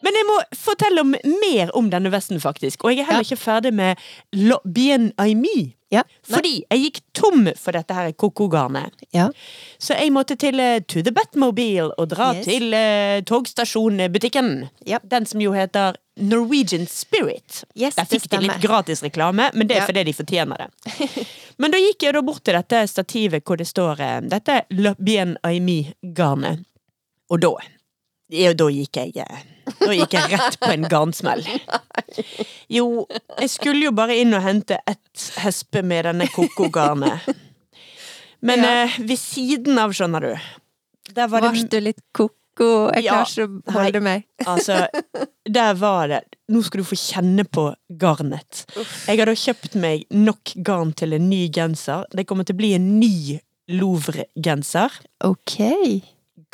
Men 0.07 0.15
jeg 0.15 0.25
må 0.29 0.35
fortelle 0.55 1.03
om 1.03 1.09
mer 1.41 1.71
om 1.75 1.89
denne 1.91 2.07
vesten, 2.13 2.39
faktisk. 2.39 2.85
Og 2.87 2.93
jeg 2.95 3.03
er 3.03 3.09
heller 3.11 3.25
Ja. 3.25 3.27
ikke 3.27 3.43
ferdig 3.43 3.73
med 3.75 3.99
Lo 4.39 4.61
Bien 4.63 5.09
Aimi. 5.19 5.73
Ja. 5.91 6.01
Fordi 6.27 6.65
jeg 6.69 6.79
gikk 6.83 6.97
tom 7.15 7.45
for 7.55 7.71
dette 7.75 7.95
her 7.95 8.09
koko-garnet. 8.11 8.91
Ja. 9.15 9.29
Så 9.79 9.95
jeg 9.95 10.11
måtte 10.11 10.35
til 10.39 10.59
uh, 10.59 10.79
To 10.83 10.99
the 11.03 11.13
Batmobile 11.15 11.91
og 11.97 12.09
dra 12.11 12.33
Yes. 12.35 12.45
til 12.47 12.73
uh, 12.75 13.19
togstasjonbutikken. 13.27 14.67
Ja. 14.85 14.99
Den 15.03 15.25
som 15.25 15.41
jo 15.43 15.53
heter 15.55 15.95
Norwegian 16.17 16.87
Spirit. 16.91 17.63
Yes, 17.75 17.95
Der 17.95 18.05
fikk 18.09 18.27
de 18.31 18.41
litt 18.47 18.59
gratis 18.63 19.03
reklame, 19.05 19.49
men 19.53 19.67
det 19.69 19.77
er 19.77 19.85
fordi 19.87 20.03
de 20.09 20.13
fortjener 20.17 20.65
det. 20.65 21.27
Men 21.57 21.71
da 21.73 21.79
gikk 21.81 22.03
jeg 22.05 22.13
da 22.13 22.21
bort 22.21 22.43
til 22.45 22.53
dette 22.53 22.83
stativet 22.87 23.41
hvor 23.47 23.57
det 23.57 23.65
står 23.65 23.97
uh, 24.03 24.19
Dette 24.29 24.59
Le 24.77 24.91
Bien 25.01 25.37
Aimi-garnet. 25.47 26.59
Og 27.33 27.41
da 27.41 27.49
ja, 28.29 28.53
da 28.53 28.67
gikk 28.73 28.97
jeg 28.99 29.17
eh, 29.23 29.43
Da 29.81 29.91
gikk 29.95 30.13
jeg 30.15 30.31
rett 30.31 30.57
på 30.59 30.69
en 30.73 30.85
garnsmell. 30.91 31.43
Jo, 32.71 33.05
jeg 33.39 33.49
skulle 33.51 33.83
jo 33.87 33.91
bare 33.95 34.15
inn 34.21 34.33
og 34.37 34.43
hente 34.45 34.77
ett 34.87 35.27
hespe 35.43 35.81
med 35.83 36.05
denne 36.07 36.27
koko-garnet. 36.31 37.27
Men 38.41 38.63
Ja. 38.63 38.83
eh, 38.85 38.97
ved 38.99 39.17
siden 39.19 39.77
av, 39.81 39.91
skjønner 39.97 40.21
du 40.21 41.13
Der 41.13 41.27
var 41.27 41.41
det 41.41 41.69
du 41.71 41.79
litt 41.81 41.99
ko-ko? 42.13 42.91
Jeg 42.95 43.03
Ja. 43.05 43.23
klarer 43.23 43.27
ikke 43.27 43.47
å 43.47 43.73
holde 43.73 44.01
meg. 44.01 44.23
Altså, 44.45 44.87
der 45.45 45.73
var 45.75 46.07
det 46.07 46.21
Nå 46.49 46.61
skal 46.63 46.79
du 46.81 46.85
få 46.87 46.95
kjenne 46.95 47.43
på 47.43 47.73
garnet. 47.99 48.63
Jeg 49.07 49.17
har 49.19 49.25
da 49.25 49.33
kjøpt 49.35 49.75
meg 49.75 50.05
nok 50.11 50.53
garn 50.63 50.93
til 50.95 51.11
en 51.13 51.27
ny 51.29 51.49
genser. 51.51 52.05
Det 52.15 52.25
kommer 52.25 52.45
til 52.47 52.55
å 52.55 52.61
bli 52.61 52.73
en 52.77 52.99
ny 53.01 53.39
Louvre-genser. 53.69 54.91
Ok. 55.27 55.57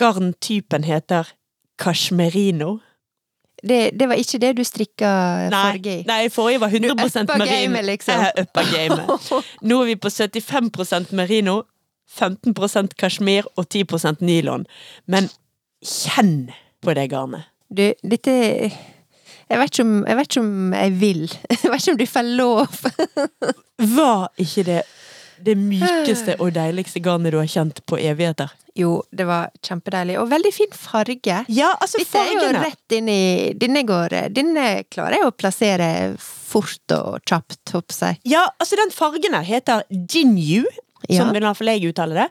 Garntypen 0.02 0.84
heter 0.88 1.28
cashmerino. 1.84 2.78
Det, 3.64 3.94
det 4.00 4.08
var 4.12 4.20
ikke 4.20 4.40
det 4.44 4.50
du 4.58 4.64
strikka 4.68 5.10
farge 5.54 5.92
i? 5.92 6.00
nei, 6.08 6.26
forrige 6.32 6.60
var 6.60 6.74
100 6.74 6.92
uppa 6.92 7.38
merino. 7.38 7.46
gamet, 7.48 7.86
liksom. 7.88 8.20
Jeg 8.20 8.32
er 8.36 8.42
uppa 8.44 8.64
gamet. 8.72 9.30
Nå 9.70 9.78
er 9.84 9.92
vi 9.94 9.96
på 9.96 10.12
75% 10.12 11.14
merino, 11.16 11.62
15% 12.12 12.98
kasjmir 13.00 13.48
og 13.56 13.68
10% 13.72 14.20
nylon. 14.26 14.68
Men 15.08 15.30
kjenn 15.84 16.52
på 16.84 16.96
det 16.98 17.08
garnet. 17.14 17.48
Du, 17.74 17.88
dette 18.04 18.34
jeg 19.54 19.60
vet, 19.60 19.80
om, 19.84 19.94
jeg 20.08 20.18
vet 20.18 20.30
ikke 20.32 20.42
om 20.42 20.74
jeg 20.74 20.94
vil. 21.00 21.24
Jeg 21.64 21.72
vet 21.72 21.82
ikke 21.82 21.92
om 21.92 21.98
du 22.00 22.06
får 22.10 22.30
lov. 22.40 22.78
Var 23.98 24.24
ikke 24.42 24.64
det 24.66 24.82
det 25.42 25.56
mykeste 25.58 26.36
og 26.40 26.54
deiligste 26.56 27.00
garnet 27.04 27.32
du 27.34 27.40
har 27.40 27.48
kjent 27.50 27.82
på 27.90 27.98
evigheter? 27.98 28.52
Jo, 28.76 29.04
det 29.14 29.28
var 29.30 29.52
kjempedeilig. 29.62 30.16
Og 30.20 30.30
veldig 30.32 30.52
fin 30.54 30.72
farge. 30.74 31.44
Ja, 31.54 31.76
altså 31.80 32.00
Dette 32.02 32.24
er 32.24 32.32
jo 32.34 32.48
rett 32.58 32.96
inn 32.98 33.10
i 33.14 33.54
Denne 33.54 33.84
går 33.86 34.16
Denne 34.34 34.64
klarer 34.90 35.20
jeg 35.20 35.28
å 35.28 35.36
plassere 35.38 35.90
fort 36.18 36.96
og 36.96 37.20
kjapt, 37.30 37.60
håper 37.76 38.00
jeg. 38.08 38.20
Ja, 38.34 38.48
altså 38.60 38.80
den 38.80 38.90
fargen 38.94 39.38
her 39.38 39.46
heter 39.46 39.84
Jinyu. 39.92 40.64
Ja. 41.12 41.20
Som 41.26 41.36
iallfall 41.36 41.68
jeg 41.74 41.90
uttaler 41.92 42.16
det. 42.24 42.28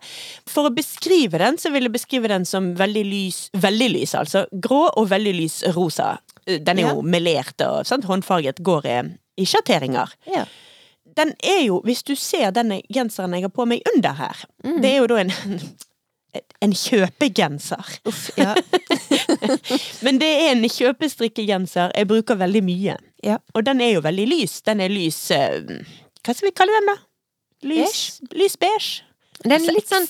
For 0.48 0.64
å 0.70 0.72
beskrive 0.74 1.38
den, 1.38 1.58
så 1.60 1.68
vil 1.74 1.84
jeg 1.86 1.92
beskrive 1.92 2.30
den 2.32 2.46
som 2.48 2.70
veldig 2.78 3.02
lys, 3.04 3.40
veldig 3.60 3.90
lys 3.92 4.14
altså. 4.16 4.46
Grå 4.64 4.86
og 4.96 5.10
veldig 5.12 5.34
lys 5.36 5.58
rosa. 5.76 6.14
Den 6.48 6.78
er 6.80 6.86
Ja. 6.88 6.94
jo 6.96 7.02
melert 7.06 7.60
og 7.68 7.84
sant? 7.86 8.04
håndfarget, 8.08 8.62
går 8.64 8.86
i, 8.88 8.96
i 9.38 9.44
sjatteringer. 9.46 10.10
Ja. 10.26 10.46
Den 11.16 11.34
er 11.44 11.62
jo, 11.66 11.80
hvis 11.84 12.02
du 12.08 12.14
ser 12.16 12.50
denne 12.56 12.80
genseren 12.92 13.34
jeg 13.36 13.42
har 13.46 13.52
på 13.52 13.66
meg 13.68 13.82
under 13.94 14.12
her, 14.18 14.44
Mm. 14.64 14.80
det 14.82 14.90
er 14.92 14.96
jo 15.02 15.06
da 15.12 15.16
en 15.24 15.32
en 16.64 16.72
kjøpegenser. 16.72 17.88
Uff, 18.08 18.30
ja. 18.40 18.54
Men 20.06 20.16
det 20.22 20.28
er 20.30 20.52
en 20.54 20.62
kjøpestrikkegenser 20.64 21.92
jeg 21.96 22.08
bruker 22.08 22.38
veldig 22.40 22.62
mye. 22.64 22.94
ja. 23.22 23.36
Og 23.54 23.64
den 23.66 23.80
er 23.84 23.90
jo 23.98 24.00
veldig 24.00 24.24
lys. 24.30 24.54
Den 24.64 24.80
er 24.80 24.88
lys 24.88 25.18
eh, 25.30 25.60
Hva 26.24 26.32
skal 26.34 26.48
vi 26.48 26.54
kalle 26.56 26.72
den, 26.78 26.88
da? 26.88 26.96
Lys. 27.68 28.20
Lys 28.32 28.56
beige. 28.56 29.02
Den 29.44 29.52
er 29.58 29.74
litt 29.76 29.90
sånn 29.92 30.08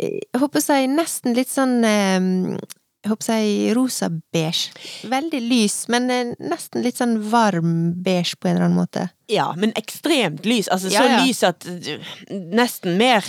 Jeg 0.00 0.40
håper 0.40 0.58
å 0.58 0.64
si 0.64 0.86
nesten 0.90 1.36
litt 1.36 1.52
sånn 1.52 1.76
eh, 1.84 2.56
Jeg 3.04 3.10
håper 3.12 3.34
jeg 3.36 3.74
rosa-beige. 3.76 4.70
Veldig 5.12 5.40
lys, 5.44 5.74
men 5.92 6.06
eh, 6.10 6.30
nesten 6.40 6.80
litt 6.80 6.96
sånn 6.96 7.18
varm 7.28 7.74
beige 8.04 8.38
på 8.40 8.48
en 8.48 8.54
eller 8.56 8.64
annen 8.70 8.78
måte. 8.80 9.02
Ja, 9.28 9.50
men 9.56 9.72
ekstremt 9.76 10.44
lys. 10.48 10.70
Altså 10.72 10.88
så 10.92 11.02
ja. 11.04 11.18
lys 11.24 11.38
at 11.48 11.64
Nesten 12.28 12.98
mer 13.00 13.24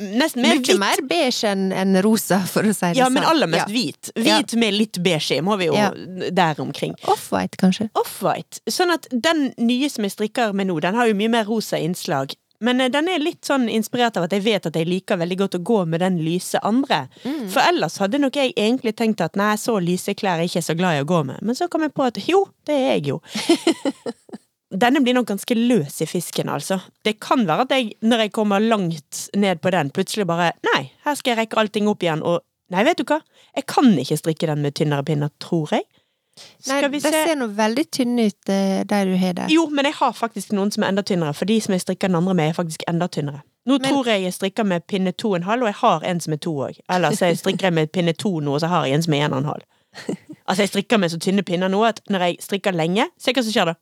Nesten 0.00 0.42
mer 0.44 0.58
Mye 0.58 0.60
hvitt. 0.60 0.78
mer 0.80 1.00
beige 1.08 1.48
enn 1.48 1.70
en 1.72 1.96
rosa, 2.04 2.40
for 2.48 2.64
å 2.64 2.72
si 2.72 2.72
det 2.72 2.80
sånn. 2.80 2.98
Ja, 2.98 3.06
sånn. 3.08 3.16
men 3.16 3.28
aller 3.30 3.48
mest 3.52 3.68
Ja. 3.68 3.72
hvit. 3.72 4.10
Hvit 4.16 4.56
med 4.60 4.74
litt 4.76 4.98
beige 5.04 5.38
i, 5.38 5.40
må 5.44 5.56
vi 5.60 5.66
jo 5.70 5.74
Ja. 5.76 5.90
der 6.30 6.60
omkring. 6.60 6.94
Off-white, 7.08 7.56
kanskje. 7.60 7.90
Off-white. 7.94 8.60
Sånn 8.68 8.92
at 8.92 9.08
den 9.10 9.52
nye 9.58 9.88
som 9.90 10.04
jeg 10.04 10.12
strikker 10.12 10.52
med 10.54 10.68
nå, 10.68 10.80
den 10.80 10.94
har 10.94 11.06
jo 11.08 11.14
mye 11.14 11.28
mer 11.30 11.44
rosa 11.44 11.76
innslag. 11.76 12.34
Men 12.64 12.80
eh, 12.80 12.90
den 12.92 13.10
er 13.12 13.22
litt 13.22 13.44
sånn 13.46 13.68
inspirert 13.72 14.18
av 14.18 14.26
at 14.26 14.34
jeg 14.36 14.44
vet 14.46 14.68
at 14.70 14.78
jeg 14.78 14.88
liker 14.88 15.20
veldig 15.20 15.38
godt 15.44 15.58
å 15.58 15.62
gå 15.70 15.80
med 15.90 16.02
den 16.04 16.20
lyse 16.24 16.60
andre. 16.64 17.04
Mm. 17.24 17.46
For 17.52 17.62
ellers 17.64 17.98
hadde 18.02 18.20
nok 18.22 18.38
jeg 18.40 18.54
egentlig 18.56 18.94
tenkt 18.98 19.24
at 19.24 19.38
nei, 19.38 19.52
så 19.60 19.76
lyse 19.82 20.16
klær 20.16 20.38
er 20.38 20.46
jeg 20.46 20.54
ikke 20.54 20.68
så 20.70 20.78
glad 20.78 20.98
i 20.98 21.04
å 21.04 21.10
gå 21.10 21.20
med. 21.28 21.42
Men 21.44 21.58
så 21.58 21.68
kom 21.72 21.86
jeg 21.86 21.94
på 21.96 22.06
at 22.06 22.20
jo, 22.24 22.46
det 22.68 22.78
er 22.78 22.96
jeg 22.96 23.12
jo. 23.12 23.20
Denne 24.84 25.04
blir 25.04 25.14
nok 25.14 25.28
ganske 25.28 25.54
løs 25.54 26.00
i 26.02 26.08
fisken, 26.10 26.48
altså. 26.50 26.80
Det 27.06 27.18
kan 27.22 27.44
være 27.46 27.68
at 27.68 27.76
jeg, 27.76 27.92
når 28.02 28.24
jeg 28.24 28.34
kommer 28.34 28.64
langt 28.64 29.28
ned 29.38 29.60
på 29.62 29.70
den, 29.70 29.92
plutselig 29.94 30.26
bare 30.26 30.50
Nei, 30.66 30.88
her 31.04 31.14
skal 31.14 31.34
jeg 31.34 31.44
rekke 31.44 31.60
allting 31.62 31.90
opp 31.90 32.02
igjen, 32.02 32.24
og 32.26 32.42
Nei, 32.72 32.80
vet 32.86 32.96
du 32.96 33.04
hva? 33.06 33.18
Jeg 33.54 33.66
kan 33.68 33.90
ikke 34.00 34.16
strikke 34.18 34.48
den 34.48 34.62
med 34.64 34.74
tynnere 34.74 35.04
pinner, 35.06 35.30
tror 35.42 35.68
jeg. 35.76 35.84
Nei, 36.34 36.78
Skal 36.80 36.90
vi 36.90 37.00
se 37.00 37.10
Det 37.10 37.24
ser 37.28 37.36
nå 37.38 37.46
veldig 37.54 37.84
tynne 37.94 38.26
ut, 38.26 38.48
eh, 38.50 38.82
de 38.84 39.00
du 39.06 39.16
har 39.16 39.34
der. 39.38 39.48
Jo, 39.52 39.66
men 39.70 39.84
jeg 39.84 39.94
har 39.94 40.12
faktisk 40.12 40.52
noen 40.52 40.72
som 40.74 40.82
er 40.82 40.88
enda 40.90 41.02
tynnere, 41.06 41.34
for 41.34 41.44
de 41.46 41.60
som 41.60 41.72
jeg 41.76 41.84
strikker 41.84 42.08
den 42.10 42.16
andre 42.18 42.34
med, 42.34 42.48
er 42.50 42.56
faktisk 42.58 42.82
enda 42.90 43.06
tynnere. 43.08 43.42
Nå 43.66 43.78
Men- 43.80 43.92
tror 43.92 44.04
jeg 44.06 44.22
jeg 44.22 44.32
strikker 44.34 44.66
med 44.66 44.86
pinne 44.86 45.12
to 45.16 45.30
og 45.30 45.36
en 45.36 45.42
halv, 45.42 45.62
og 45.62 45.68
jeg 45.68 45.74
har 45.80 46.00
en 46.04 46.20
som 46.20 46.32
er 46.32 46.36
to 46.36 46.52
òg. 46.52 46.80
Eller 46.90 47.10
så 47.10 47.30
jeg 47.30 47.38
strikker 47.38 47.62
jeg 47.70 47.72
med 47.72 47.92
pinne 47.92 48.12
to 48.12 48.40
nå, 48.40 48.54
og 48.54 48.60
så 48.60 48.68
har 48.68 48.84
jeg 48.84 48.94
en 48.94 49.02
som 49.02 49.14
er 49.14 49.24
en 49.24 49.32
og 49.32 49.38
en 49.38 49.44
halv. 49.44 49.62
Altså, 50.46 50.62
jeg 50.62 50.68
strikker 50.68 50.98
med 51.00 51.08
så 51.08 51.16
tynne 51.18 51.42
pinner 51.42 51.68
nå 51.72 51.78
at 51.88 52.00
når 52.10 52.20
jeg 52.20 52.36
strikker 52.44 52.74
lenge, 52.76 53.06
se 53.18 53.32
hva 53.32 53.42
som 53.42 53.52
skjer 53.54 53.64
da. 53.70 53.74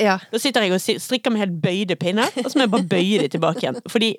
Ja. 0.00 0.18
Da 0.32 0.38
sitter 0.38 0.62
jeg 0.62 0.72
og 0.72 0.80
strikker 0.80 1.30
med 1.30 1.38
helt 1.38 1.62
bøyde 1.62 1.94
pinner, 1.96 2.26
og 2.44 2.50
så 2.50 2.58
må 2.58 2.64
jeg 2.66 2.70
bare 2.70 2.88
bøye 2.90 3.20
de 3.22 3.28
tilbake 3.28 3.62
igjen. 3.62 3.78
Fordi 3.86 4.16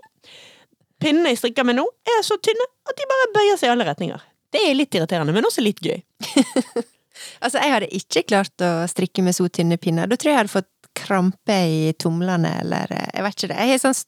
pinnene 1.01 1.33
jeg 1.33 1.38
strikker 1.41 1.65
med 1.67 1.75
nå, 1.81 1.85
er 2.07 2.21
så 2.23 2.38
tynne 2.39 2.63
at 2.88 2.95
de 2.95 3.09
bare 3.11 3.27
bøyer 3.35 3.57
seg 3.59 3.67
i 3.67 3.71
alle 3.73 3.83
retninger. 3.89 4.21
Det 4.53 4.61
er 4.69 4.73
litt 4.77 4.95
irriterende, 4.95 5.33
men 5.33 5.43
også 5.43 5.59
litt 5.65 5.81
gøy. 5.83 6.00
Altså, 7.41 7.60
jeg 7.60 7.74
hadde 7.75 7.91
ikke 7.98 8.24
klart 8.30 8.63
å 8.65 8.72
strikke 8.91 9.24
med 9.25 9.36
så 9.38 9.48
tynne 9.50 9.77
pinner. 9.82 10.08
Da 10.10 10.18
tror 10.18 10.32
jeg 10.32 10.38
jeg 10.38 10.44
hadde 10.46 10.56
fått 10.56 10.72
krampe 10.98 11.56
i 11.72 11.94
tomlene, 12.00 12.56
eller 12.63 12.91
eh, 12.96 13.10
jeg 13.15 13.25
vet 13.25 13.38
ikke 13.38 13.51
det. 13.53 13.60
Jeg 13.62 13.75
har 13.75 13.84
sånn 13.86 14.01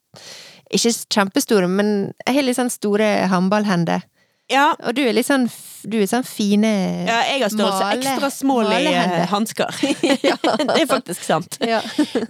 Ikke 0.74 0.92
kjempestore, 1.16 1.68
men 1.70 1.92
jeg 2.26 2.36
har 2.38 2.46
litt 2.48 2.58
sånn 2.60 2.72
store 2.74 3.12
håndballhender. 3.32 4.04
Ja, 4.52 4.74
Og 4.84 4.96
du 4.98 5.04
er 5.06 5.14
litt 5.16 5.28
sånn 5.28 5.46
Du 5.88 5.96
er 6.02 6.08
sånn 6.10 6.26
fine 6.28 6.70
ja 7.08 7.22
jeg 7.30 7.44
har 7.46 7.54
størrelse 7.54 8.44
Male- 8.48 8.82
ekstra 8.82 8.82
i 8.82 8.90
eh, 9.22 9.30
hansker. 9.32 9.78
Det 10.68 10.82
er 10.82 10.90
faktisk 10.90 11.24
sant. 11.24 11.58
Ja. 11.64 11.80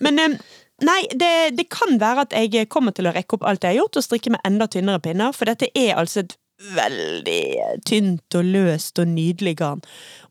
Men 0.04 0.22
eh, 0.22 0.38
nei, 0.86 1.00
det, 1.14 1.34
det 1.58 1.68
kan 1.74 1.98
være 2.02 2.28
at 2.28 2.38
jeg 2.38 2.70
kommer 2.70 2.94
til 2.96 3.10
å 3.10 3.16
rekke 3.16 3.38
opp 3.40 3.48
alt 3.50 3.66
jeg 3.66 3.76
har 3.76 3.82
gjort, 3.82 3.98
og 3.98 4.06
strikke 4.06 4.34
med 4.36 4.46
enda 4.46 4.70
tynnere 4.70 5.02
pinner, 5.04 5.34
for 5.36 5.50
dette 5.50 5.70
er 5.74 5.98
altså 5.98 6.24
et 6.24 6.38
veldig 6.74 7.82
tynt 7.88 8.38
og 8.38 8.46
løst 8.46 9.00
og 9.02 9.10
nydelig 9.10 9.58
garn. 9.60 9.82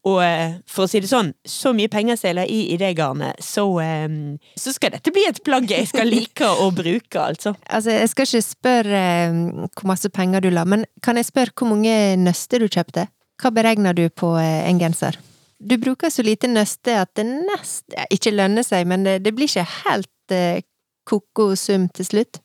Og 0.09 0.19
eh, 0.25 0.57
for 0.67 0.85
å 0.85 0.91
si 0.91 0.99
det 1.03 1.11
sånn, 1.11 1.31
så 1.47 1.71
mye 1.77 1.91
penger 1.91 2.19
seler 2.19 2.51
i 2.51 2.73
i 2.75 2.79
det 2.81 2.91
garnet, 2.99 3.39
så, 3.43 3.65
eh, 3.83 4.09
så 4.59 4.75
skal 4.75 4.97
dette 4.97 5.13
bli 5.15 5.23
et 5.29 5.39
plagg 5.47 5.71
jeg 5.71 5.93
skal 5.93 6.11
like 6.11 6.43
å 6.43 6.71
bruke, 6.75 7.23
altså. 7.23 7.55
Altså, 7.71 7.95
jeg 7.95 8.11
skal 8.11 8.27
ikke 8.27 8.45
spørre 8.49 9.03
eh, 9.13 9.37
hvor 9.71 9.91
masse 9.93 10.11
penger 10.11 10.43
du 10.43 10.51
la, 10.51 10.67
men 10.67 10.87
kan 11.07 11.21
jeg 11.21 11.31
spørre 11.31 11.55
hvor 11.55 11.71
mange 11.71 11.95
nøster 12.19 12.63
du 12.63 12.67
kjøpte? 12.67 13.07
Hva 13.43 13.55
beregner 13.55 13.95
du 13.95 14.09
på 14.11 14.35
eh, 14.43 14.67
en 14.67 14.83
genser? 14.83 15.19
Du 15.63 15.77
bruker 15.79 16.11
så 16.11 16.25
lite 16.27 16.51
nøste 16.51 16.97
at 16.99 17.13
det 17.15 17.29
nest 17.29 17.95
ikke 18.11 18.35
lønner 18.35 18.67
seg, 18.67 18.89
men 18.91 19.07
det, 19.07 19.21
det 19.23 19.35
blir 19.37 19.47
ikke 19.47 19.69
helt 19.85 20.35
eh, 20.35 20.65
ko-ko 21.07 21.53
sum 21.59 21.87
til 21.95 22.09
slutt. 22.09 22.42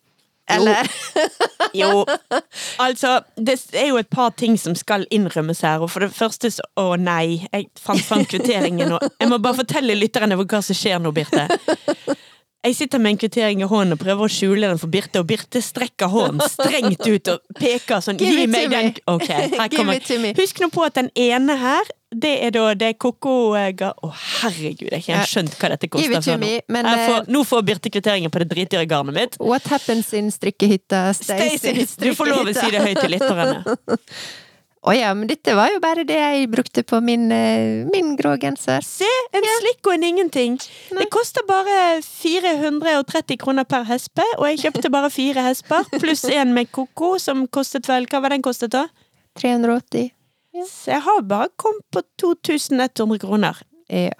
Eller? 0.49 0.87
Jo, 1.73 2.05
altså 2.85 3.19
Det 3.35 3.57
er 3.73 3.89
jo 3.89 3.97
et 3.99 4.07
par 4.09 4.29
ting 4.39 4.55
som 4.59 4.75
skal 4.75 5.05
innrømmes 5.11 5.61
her. 5.61 5.83
Og 5.83 5.91
for 5.91 6.05
det 6.05 6.13
første 6.15 6.51
så 6.53 6.63
Å 6.79 6.95
nei, 7.01 7.43
jeg 7.51 7.67
fant 7.79 8.03
fram 8.05 8.23
kvitteringen 8.25 8.89
nå. 8.93 8.99
Jeg 9.19 9.31
må 9.31 9.41
bare 9.43 9.59
fortelle 9.59 9.97
lytterne 9.97 10.37
hva 10.39 10.61
som 10.63 10.77
skjer 10.77 11.01
nå, 11.03 11.11
Birte. 11.11 11.47
Jeg 12.67 12.75
sitter 12.75 12.99
med 12.99 13.13
en 13.15 13.19
kvittering 13.21 13.61
i 13.63 13.67
hånden 13.69 13.95
og 13.95 14.01
prøver 14.01 14.27
å 14.27 14.31
skjule 14.31 14.67
den 14.67 14.79
for 14.81 14.91
Birte, 14.91 15.21
og 15.21 15.27
Birte 15.29 15.61
strekker 15.63 16.09
hånden 16.11 16.43
strengt 16.51 17.05
ut 17.07 17.29
og 17.31 17.53
peker 17.55 18.01
sånn 18.03 18.19
Gi 18.19 18.47
meg 18.51 18.67
den. 18.73 18.89
Ok, 19.07 19.29
her 19.29 19.69
kommer 19.71 20.01
me. 20.19 20.33
Husk 20.35 20.59
nå 20.59 20.67
på 20.73 20.83
at 20.83 20.97
den 20.99 21.07
ene 21.15 21.55
her, 21.61 21.87
det 22.11 22.33
er 22.43 22.51
da 22.55 22.65
det 22.79 22.89
koko 23.03 23.53
eh, 23.59 23.69
ga- 23.75 23.93
Å, 24.03 24.09
herregud, 24.41 24.89
jeg 24.91 25.03
har 25.07 25.23
ikke 25.23 25.31
skjønt 25.31 25.55
hva 25.59 25.69
dette 25.73 25.89
koster 25.91 26.21
før 26.23 26.35
nå. 26.35 26.43
me, 26.43 26.51
men, 26.71 26.87
Jeg 26.91 27.07
får, 27.09 27.21
eh, 27.21 27.31
nå 27.35 27.43
får 27.47 27.63
Birte 27.67 27.91
kvitteringen 27.93 28.33
på 28.33 28.43
det 28.43 28.49
dritdyre 28.51 28.87
garnet 28.89 29.15
mitt. 29.15 29.39
What 29.39 29.67
happens 29.71 30.11
in 30.17 30.27
strikkehytta 30.31 31.05
stays 31.15 31.63
in 31.63 31.81
Stacy, 31.85 32.03
du 32.03 32.11
får 32.19 32.31
lov 32.33 32.51
å 32.51 32.55
si 32.57 32.73
det 32.75 32.83
høyt 32.83 32.99
til 33.03 33.15
lytterne. 33.15 33.63
Å 34.87 34.93
ja, 34.95 35.09
men 35.17 35.27
dette 35.27 35.51
var 35.57 35.67
jo 35.73 35.81
bare 35.83 36.05
det 36.07 36.15
jeg 36.15 36.47
brukte 36.51 36.83
på 36.87 37.01
min, 37.03 37.25
eh, 37.31 37.83
min 37.91 38.13
grå 38.15 38.37
genser. 38.39 38.85
Se, 38.87 39.09
en 39.35 39.47
slikk 39.57 39.89
og 39.89 39.97
en 39.97 40.05
ingenting. 40.07 40.55
Nei. 40.93 41.01
Det 41.01 41.09
koster 41.11 41.43
bare 41.47 41.99
430 42.05 43.39
kroner 43.41 43.67
per 43.67 43.83
hespe, 43.89 44.23
og 44.37 44.47
jeg 44.47 44.61
kjøpte 44.63 44.93
bare 44.93 45.11
fire 45.11 45.43
hesper, 45.49 45.89
pluss 45.99 46.23
en 46.31 46.55
med 46.55 46.71
koko, 46.71 47.17
som 47.19 47.43
kostet 47.47 47.89
vel 47.89 48.07
Hva 48.07 48.21
var 48.23 48.31
den 48.31 48.45
kostet 48.45 48.71
da? 48.71 48.85
380. 49.41 50.13
Så 50.63 50.93
jeg 50.95 51.03
har 51.05 51.21
bare 51.27 51.51
kommet 51.59 51.83
på 51.91 52.01
2100 52.23 53.19
kroner. 53.21 53.59
Ja. 53.91 54.15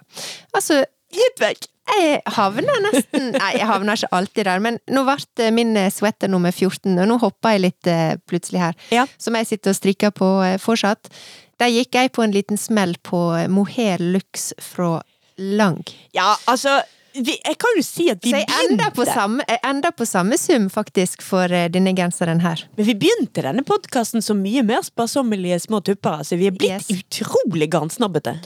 Altså, 0.54 0.84
Gitt 1.14 1.40
vekk! 1.40 1.70
Jeg 1.96 2.22
havner 2.36 2.82
nesten 2.88 3.32
Nei, 3.36 3.52
jeg 3.58 3.68
havner 3.70 3.98
ikke 3.98 4.12
alltid 4.18 4.48
der, 4.50 4.62
men 4.64 4.80
nå 4.92 5.04
ble 5.08 5.50
min 5.56 5.76
eh, 5.80 5.92
sweater 5.94 6.32
nummer 6.32 6.54
14, 6.54 6.94
og 6.96 7.10
nå 7.10 7.18
hoppa 7.22 7.56
jeg 7.56 7.64
litt 7.66 7.92
eh, 7.92 8.16
plutselig 8.30 8.64
her. 8.64 8.80
Ja. 8.94 9.08
Som 9.22 9.38
jeg 9.40 9.50
sitter 9.50 9.74
og 9.74 9.80
strikker 9.80 10.16
på 10.16 10.32
eh, 10.46 10.58
fortsatt. 10.62 11.12
Der 11.58 11.72
gikk 11.74 11.98
jeg 11.98 12.14
på 12.14 12.26
en 12.26 12.36
liten 12.36 12.60
smell 12.60 12.96
på 13.06 13.22
eh, 13.38 13.48
mohair 13.52 14.04
lux 14.04 14.52
fra 14.62 15.00
Lang. 15.38 15.84
Ja, 16.18 16.32
altså 16.50 16.80
vi, 17.24 17.36
Jeg 17.46 17.58
kan 17.62 17.78
jo 17.78 17.84
si 17.86 18.06
at 18.12 18.20
vi 18.24 18.32
begynte 18.34 18.54
Så 18.54 18.62
jeg 18.62 18.72
ender 18.72 18.92
på 18.96 19.06
samme, 19.08 19.44
jeg 19.50 19.60
ender 19.70 19.92
på 19.98 20.06
samme 20.08 20.38
sum, 20.38 20.68
faktisk, 20.74 21.22
for 21.26 21.52
eh, 21.54 21.68
denne 21.74 21.94
genseren 21.98 22.42
her. 22.44 22.64
Men 22.78 22.86
vi 22.90 22.96
begynte 23.02 23.44
denne 23.46 23.64
podkasten 23.68 24.22
så 24.26 24.36
mye 24.38 24.64
mer 24.68 24.82
sparsommelige 24.86 25.60
små 25.66 25.82
tupper. 25.86 26.22
Altså, 26.24 26.38
vi 26.40 26.48
er 26.52 26.56
blitt 26.58 26.68
Yes. 26.90 26.90
utrolig 26.92 27.70
garnsnabbete. 27.74 28.38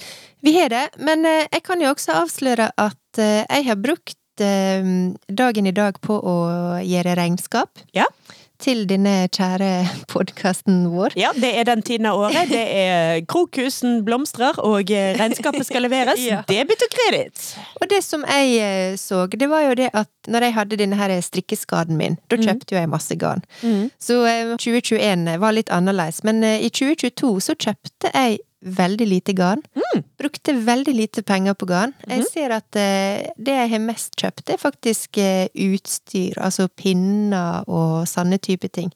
Vi 0.44 0.56
har 0.60 0.70
det, 0.74 0.86
men 1.00 1.26
eh, 1.26 1.48
jeg 1.52 1.64
kan 1.68 1.82
jo 1.84 1.92
også 1.94 2.16
avsløre 2.24 2.72
at 2.78 3.22
eh, 3.22 3.44
jeg 3.50 3.66
har 3.72 3.76
brukt 3.82 4.18
dagen 4.42 5.68
i 5.70 5.74
dag 5.76 5.98
på 6.02 6.16
å 6.18 6.36
gjøre 6.82 7.14
regnskap. 7.20 7.78
Ja. 7.94 8.08
Til 8.62 8.84
denne 8.86 9.26
kjære 9.34 9.70
podkasten 10.12 10.84
vår. 10.94 11.16
Ja, 11.18 11.32
det 11.34 11.50
er 11.58 11.66
den 11.66 11.82
tiden 11.82 12.06
av 12.06 12.20
året. 12.22 12.52
Det 12.52 12.62
er 12.62 13.24
krokusen 13.26 14.04
blomstrer, 14.06 14.60
og 14.62 14.92
eh, 14.94 15.16
regnskapet 15.18 15.66
skal 15.66 15.88
leveres. 15.88 16.22
Ja. 16.32 16.44
Debit 16.48 16.84
og 16.86 16.92
kreditt. 16.94 17.40
Og 17.82 17.90
det 17.90 18.04
som 18.06 18.22
jeg 18.30 18.52
eh, 18.62 18.94
så, 19.02 19.24
det 19.26 19.50
var 19.50 19.66
jo 19.66 19.74
det 19.80 19.90
at 19.98 20.30
når 20.30 20.46
jeg 20.46 20.56
hadde 20.60 20.78
denne 20.80 21.00
her 21.00 21.16
strikkeskaden 21.26 21.98
min, 21.98 22.20
da 22.30 22.38
kjøpte 22.38 22.76
jo 22.76 22.80
jeg 22.80 22.92
masse 22.92 23.18
garn. 23.18 23.42
Så 24.00 24.22
eh, 24.30 24.54
2021 24.54 25.26
var 25.42 25.58
litt 25.58 25.74
annerledes, 25.74 26.22
men 26.28 26.44
i 26.46 26.70
2022 26.70 27.34
så 27.42 27.58
kjøpte 27.58 28.14
jeg 28.14 28.40
veldig 28.62 29.08
lite 29.08 29.34
garn. 29.34 29.62
Brukte 30.22 30.54
veldig 30.54 30.94
lite 30.96 31.24
penger 31.26 31.58
på 31.58 31.68
garn. 31.70 31.94
Jeg 32.08 32.28
ser 32.30 32.54
at 32.56 32.70
uh, 32.78 33.34
det 33.36 33.58
jeg 33.58 33.74
har 33.74 33.84
mest 33.84 34.16
kjøpt, 34.20 34.50
er 34.54 34.62
faktisk 34.62 35.20
uh, 35.22 35.46
utstyr. 35.50 36.38
Altså 36.42 36.68
pinner 36.70 37.68
og 37.68 38.08
sånne 38.10 38.42
type 38.42 38.70
ting. 38.74 38.92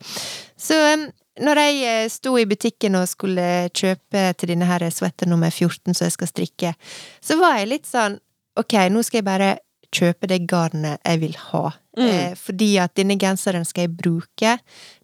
Så 0.57 0.77
um, 0.93 1.07
når 1.43 1.59
jeg 1.59 1.79
eh, 1.83 2.09
sto 2.11 2.37
i 2.39 2.45
butikken 2.47 2.95
og 2.95 3.09
skulle 3.11 3.67
kjøpe 3.75 4.29
til 4.39 4.53
denne 4.53 4.67
her 4.69 4.85
sweater 4.87 5.27
nummer 5.27 5.51
14 5.51 5.91
som 5.91 6.05
jeg 6.05 6.15
skal 6.15 6.31
strikke, 6.31 6.71
så 7.19 7.35
var 7.41 7.59
jeg 7.59 7.73
litt 7.73 7.89
sånn 7.89 8.19
Ok, 8.55 8.71
nå 8.87 9.01
skal 9.03 9.19
jeg 9.19 9.27
bare 9.27 9.49
kjøpe 9.91 10.29
det 10.31 10.45
garnet 10.47 11.01
jeg 11.03 11.19
vil 11.19 11.33
ha. 11.49 11.73
Eh, 11.99 12.31
fordi 12.39 12.69
at 12.79 12.93
denne 12.95 13.17
genseren 13.19 13.65
skal 13.67 13.85
jeg 13.85 13.97
bruke. 13.99 14.53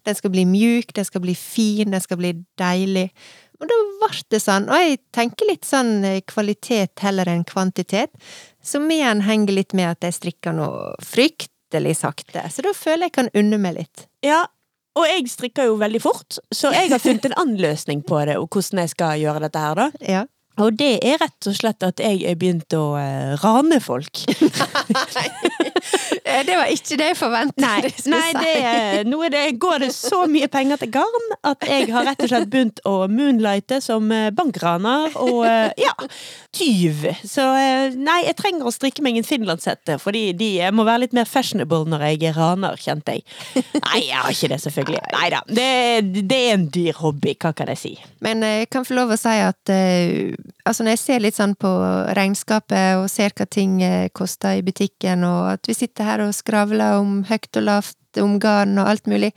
Den 0.04 0.16
skal 0.16 0.32
bli 0.32 0.46
mjuk, 0.48 0.94
den 0.96 1.04
skal 1.04 1.20
bli 1.24 1.34
fin, 1.36 1.92
den 1.92 2.00
skal 2.00 2.16
bli 2.20 2.32
deilig. 2.60 3.10
Og 3.62 3.68
da 3.70 3.78
ble 4.02 4.24
det 4.34 4.40
sånn, 4.42 4.66
og 4.66 4.80
jeg 4.82 4.98
tenker 5.14 5.46
litt 5.46 5.66
sånn 5.66 6.02
eh, 6.04 6.22
kvalitet 6.26 7.04
heller 7.04 7.30
enn 7.30 7.44
kvantitet, 7.46 8.10
som 8.62 8.90
igjen 8.90 9.22
henger 9.26 9.54
litt 9.54 9.76
med 9.78 9.92
at 9.94 10.08
jeg 10.08 10.18
strikker 10.18 10.56
noe 10.56 10.90
fryktelig 11.06 11.94
sakte. 12.00 12.42
Så 12.50 12.66
da 12.66 12.74
føler 12.74 13.06
jeg 13.06 13.16
kan 13.20 13.30
unne 13.38 13.60
meg 13.62 13.78
litt. 13.78 14.08
Ja, 14.26 14.42
og 14.98 15.06
jeg 15.08 15.30
strikker 15.30 15.70
jo 15.70 15.78
veldig 15.80 16.02
fort, 16.02 16.42
så 16.52 16.74
jeg 16.74 16.90
har 16.92 17.00
funnet 17.00 17.30
en 17.30 17.38
annen 17.38 17.62
løsning 17.62 18.02
på 18.04 18.18
det, 18.28 18.36
og 18.36 18.50
hvordan 18.52 18.82
jeg 18.82 18.92
skal 18.92 19.22
gjøre 19.22 19.46
dette 19.46 19.62
her, 19.62 19.78
da. 19.78 19.88
Ja. 20.04 20.24
Og 20.60 20.74
det 20.76 20.98
er 21.00 21.16
rett 21.22 21.48
og 21.48 21.54
slett 21.56 21.86
at 21.86 22.02
jeg 22.02 22.26
er 22.28 22.36
begynt 22.36 22.74
å 22.76 22.98
eh, 23.00 23.32
rane 23.40 23.78
folk. 23.80 24.20
Eh, 24.28 25.70
Det 26.22 26.56
var 26.56 26.70
ikke 26.72 26.96
det 27.00 27.08
jeg 27.12 27.18
forventet. 27.18 27.62
Nei, 27.62 27.90
nei 28.12 28.28
det, 28.36 28.52
er- 28.62 29.08
nå 29.08 29.18
er 29.26 29.32
det, 29.34 29.42
går 29.62 29.82
det 29.86 29.90
så 29.94 30.22
mye 30.30 30.48
penger 30.52 30.78
til 30.82 30.90
garn 30.94 31.26
at 31.48 31.64
jeg 31.68 31.88
har 31.92 32.06
rett 32.06 32.22
og 32.24 32.30
slett 32.30 32.48
begynt 32.52 32.80
å 32.88 32.94
moonlighte 33.10 33.80
som 33.82 34.06
eh, 34.14 34.28
bankraner 34.34 35.16
og 35.20 35.42
eh, 35.48 35.72
ja, 35.82 35.92
tyv. 36.54 37.04
Så 37.26 37.44
eh, 37.58 37.96
nei, 37.98 38.20
jeg 38.28 38.36
trenger 38.38 38.68
å 38.68 38.74
strikke 38.74 39.02
meg 39.04 39.18
en 39.20 39.26
finlandshette, 39.26 39.98
fordi 40.02 40.24
de 40.38 40.50
må 40.74 40.86
være 40.88 41.04
litt 41.06 41.16
mer 41.16 41.28
fashionable 41.28 41.86
når 41.90 42.06
jeg 42.10 42.22
er 42.30 42.38
raner, 42.38 42.78
kjente 42.80 43.16
jeg. 43.18 43.26
Nei, 43.82 44.02
jeg 44.06 44.18
har 44.22 44.30
ikke 44.34 44.52
det, 44.54 44.60
selvfølgelig. 44.64 45.02
Nei 45.16 45.28
da. 45.34 45.42
Det, 45.48 45.68
det 46.30 46.40
er 46.48 46.56
en 46.56 46.68
dyr 46.74 46.98
hobby, 47.02 47.34
hva 47.42 47.52
kan 47.58 47.72
jeg 47.74 47.80
si. 47.82 47.94
Men 48.24 48.44
jeg 48.46 48.68
kan 48.72 48.86
få 48.88 48.96
lov 48.98 49.14
å 49.14 49.18
si 49.20 49.34
at 49.42 49.72
eh, 49.74 50.34
altså 50.68 50.86
når 50.86 50.96
jeg 50.96 51.02
ser 51.04 51.24
litt 51.26 51.38
sånn 51.38 51.56
på 51.58 51.70
regnskapet 52.16 53.00
og 53.00 53.08
ser 53.12 53.34
hva 53.36 53.46
ting 53.50 53.78
eh, 53.84 54.08
koster 54.14 54.58
i 54.60 54.64
butikken, 54.66 55.24
og 55.26 55.52
at 55.56 55.68
vi 55.70 55.71
sitter 55.76 56.08
her 56.08 56.24
og 56.24 56.34
skravler 56.36 56.98
om 57.00 57.22
høyt 57.28 57.60
og 57.60 57.66
lavt, 57.68 57.98
om 58.20 58.36
garn 58.42 58.76
og 58.76 58.90
alt 58.90 59.06
mulig 59.08 59.30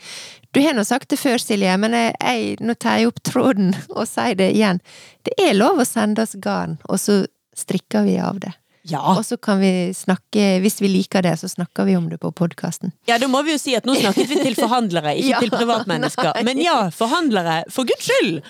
Du 0.52 0.60
har 0.60 0.76
nå 0.76 0.84
sagt 0.84 1.08
det 1.14 1.20
før, 1.20 1.40
Silje, 1.40 1.78
men 1.80 1.96
jeg, 1.96 2.12
jeg, 2.20 2.58
nå 2.60 2.76
tar 2.76 3.00
jeg 3.00 3.12
opp 3.12 3.22
tråden 3.24 3.74
og 3.90 4.04
sier 4.08 4.36
det 4.40 4.52
igjen. 4.56 4.82
Det 5.24 5.36
er 5.40 5.56
lov 5.56 5.80
å 5.80 5.88
sende 5.88 6.24
oss 6.24 6.36
garn, 6.40 6.78
og 6.88 7.00
så 7.00 7.22
strikker 7.56 8.08
vi 8.08 8.18
av 8.20 8.40
det. 8.44 8.52
Ja. 8.86 9.00
Og 9.18 9.24
så 9.26 9.34
kan 9.42 9.58
vi 9.60 9.70
snakke, 9.98 10.60
hvis 10.62 10.76
vi 10.82 10.90
liker 10.92 11.24
det, 11.26 11.32
så 11.42 11.48
snakker 11.50 11.88
vi 11.88 11.96
om 11.98 12.06
det 12.12 12.20
på 12.22 12.30
podkasten. 12.38 12.92
Ja, 13.10 13.18
da 13.18 13.26
må 13.32 13.42
vi 13.48 13.56
jo 13.56 13.58
si 13.62 13.74
at 13.74 13.88
nå 13.90 13.96
snakket 13.98 14.30
vi 14.30 14.38
til 14.44 14.56
forhandlere, 14.60 15.16
ikke 15.18 15.30
Ja, 15.34 15.40
til 15.42 15.50
privatmennesker. 15.56 16.30
nei. 16.38 16.44
Men 16.46 16.62
ja, 16.62 16.76
forhandlere, 16.94 17.56
for 17.74 17.90
guds 17.90 18.06
skyld! 18.06 18.44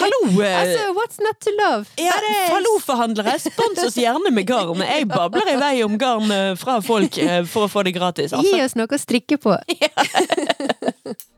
Hallo! 0.00 0.20
eh, 0.46 0.56
Altså, 0.62 0.86
what's 0.96 1.20
not 1.20 1.36
to 1.44 1.52
love? 1.60 1.84
Ja, 2.00 2.16
hallo, 2.54 2.72
forhandlere! 2.86 3.36
Spons 3.44 3.84
oss 3.84 4.00
gjerne 4.00 4.32
med 4.32 4.48
garn. 4.48 4.80
Jeg 4.80 5.08
babler 5.12 5.52
i 5.52 5.58
vei 5.60 5.74
om 5.84 5.98
garn 6.00 6.32
eh, 6.32 6.54
fra 6.56 6.78
folk 6.84 7.20
eh, 7.20 7.42
for 7.44 7.68
å 7.68 7.72
få 7.76 7.84
det 7.84 7.92
gratis. 7.98 8.32
Gi 8.32 8.40
Altså. 8.40 8.64
oss 8.64 8.78
noe 8.80 8.88
å 8.96 9.02
strikke 9.04 9.36
på. 9.44 9.56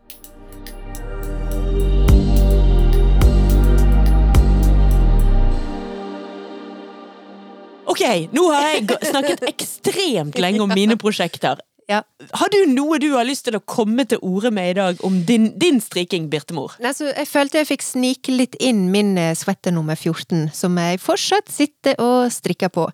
Ok, 7.89 8.05
nå 8.37 8.45
har 8.53 8.69
jeg 8.75 8.87
snakket 9.09 9.47
ekstremt 9.49 10.39
lenge 10.43 10.61
om 10.65 10.73
mine 10.77 10.97
prosjekter. 11.01 11.61
Ja. 11.89 12.03
Har 12.37 12.51
du 12.53 12.59
noe 12.69 12.99
du 13.01 13.07
har 13.15 13.25
lyst 13.25 13.47
til 13.47 13.57
å 13.57 13.63
komme 13.65 14.05
til 14.05 14.19
orde 14.21 14.51
med 14.53 14.75
i 14.75 14.75
dag 14.77 14.99
om 15.09 15.23
din, 15.25 15.47
din 15.57 15.79
striking, 15.81 16.27
Birtemor? 16.29 16.75
Altså, 16.85 17.07
jeg 17.15 17.25
følte 17.31 17.63
jeg 17.63 17.69
fikk 17.71 17.87
snike 17.87 18.35
litt 18.35 18.59
inn 18.61 18.91
min 18.93 19.15
svette 19.39 19.73
nummer 19.73 19.97
14, 19.97 20.51
som 20.53 20.77
jeg 20.77 21.01
fortsatt 21.01 21.49
sitter 21.49 21.97
og 22.05 22.29
strikker 22.35 22.69
på. 22.75 22.85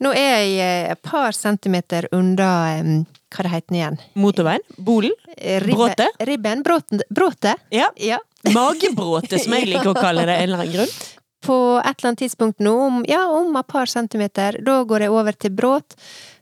Nå 0.00 0.14
er 0.16 0.30
jeg 0.38 0.56
eh, 0.64 0.88
et 0.94 1.02
par 1.04 1.36
centimeter 1.36 2.08
unna 2.16 2.48
eh, 2.78 2.88
Hva 3.34 3.44
det 3.44 3.52
heter 3.52 3.68
den 3.68 3.80
igjen? 3.82 4.00
Motorveien? 4.16 4.64
Bolen? 4.80 5.12
Eh, 5.36 5.60
ribbe- 5.60 5.76
Bråte? 5.82 6.08
Ribben? 6.30 6.64
Bråte? 6.64 7.52
Ja. 7.74 7.90
Ja. 8.00 8.22
Magebråte, 8.54 9.36
som 9.42 9.52
jeg 9.58 9.68
liker 9.74 9.92
å 9.92 9.98
kalle 9.98 10.24
det, 10.24 10.38
en 10.40 10.48
eller 10.48 10.62
annen 10.64 10.76
grunn. 10.78 10.96
På 11.44 11.78
et 11.78 11.92
eller 11.92 12.10
annet 12.10 12.24
tidspunkt 12.24 12.60
nå, 12.64 12.74
om, 12.88 12.98
ja, 13.08 13.26
om 13.30 13.54
et 13.56 13.70
par 13.70 13.86
centimeter, 13.86 14.58
da 14.64 14.80
går 14.88 15.06
jeg 15.06 15.14
over 15.14 15.38
til 15.38 15.54
bråt. 15.54 15.94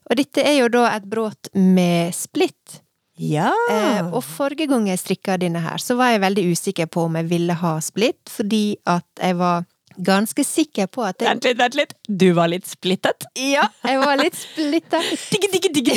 Og 0.09 0.17
dette 0.17 0.45
er 0.47 0.61
jo 0.61 0.73
da 0.73 0.87
et 0.95 1.07
bråt 1.09 1.51
med 1.53 2.15
splitt. 2.17 2.81
Ja. 3.17 3.51
Eh, 3.71 4.03
og 4.07 4.21
forrige 4.25 4.69
gang 4.71 4.89
jeg 4.91 5.01
strikka 5.01 5.39
denne 5.41 5.63
her, 5.65 5.81
så 5.81 5.97
var 5.97 6.13
jeg 6.13 6.25
veldig 6.25 6.45
usikker 6.53 6.91
på 6.93 7.07
om 7.09 7.17
jeg 7.17 7.31
ville 7.31 7.57
ha 7.57 7.79
splitt, 7.85 8.21
fordi 8.33 8.77
at 8.89 9.09
jeg 9.23 9.39
var 9.41 9.65
ganske 9.97 10.45
sikker 10.45 10.91
på 10.93 11.05
at 11.09 11.23
Vent 11.25 11.47
litt, 11.49 11.57
vent 11.59 11.79
litt. 11.79 11.95
Du 12.05 12.29
var 12.37 12.51
litt 12.53 12.69
splittet? 12.69 13.25
Ja, 13.41 13.65
jeg 13.87 14.03
var 14.03 14.21
litt 14.21 14.37
digge. 15.77 15.97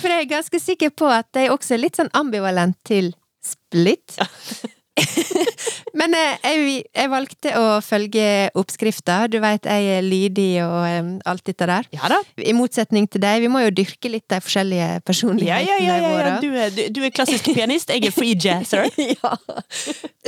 For 0.00 0.10
jeg 0.10 0.24
er 0.24 0.28
ganske 0.34 0.60
sikker 0.62 0.90
på 0.90 1.10
at 1.14 1.30
jeg 1.38 1.52
også 1.54 1.76
er 1.76 1.84
litt 1.84 2.00
sånn 2.00 2.10
ambivalent 2.18 2.78
til 2.86 3.12
splitt. 3.44 4.18
Men 6.00 6.14
eh, 6.16 6.36
jeg, 6.44 6.84
jeg 6.94 7.10
valgte 7.12 7.52
å 7.58 7.64
følge 7.84 8.24
oppskrifta. 8.58 9.24
Du 9.30 9.38
veit 9.42 9.66
jeg 9.66 9.90
er 9.96 10.06
lydig 10.06 10.62
og 10.64 10.78
eh, 10.86 11.10
alt 11.30 11.44
dette 11.48 11.68
der. 11.70 11.88
Ja 11.96 12.10
da. 12.12 12.20
I 12.40 12.54
motsetning 12.56 13.08
til 13.10 13.22
deg, 13.24 13.42
vi 13.44 13.50
må 13.52 13.64
jo 13.66 13.74
dyrke 13.74 14.12
litt 14.12 14.28
de 14.30 14.40
forskjellige 14.44 15.02
personlighetene 15.08 15.48
ja, 15.50 15.78
ja, 15.82 15.98
ja, 16.00 16.24
ja. 16.30 16.38
Du, 16.42 16.48
er, 16.54 16.72
du, 16.74 16.82
du 16.94 17.02
er 17.06 17.14
klassisk 17.14 17.50
pianist, 17.54 17.92
jeg 17.92 18.06
er 18.06 18.14
free 18.14 18.38
jazzer. 18.38 18.88
ja. 19.16 19.36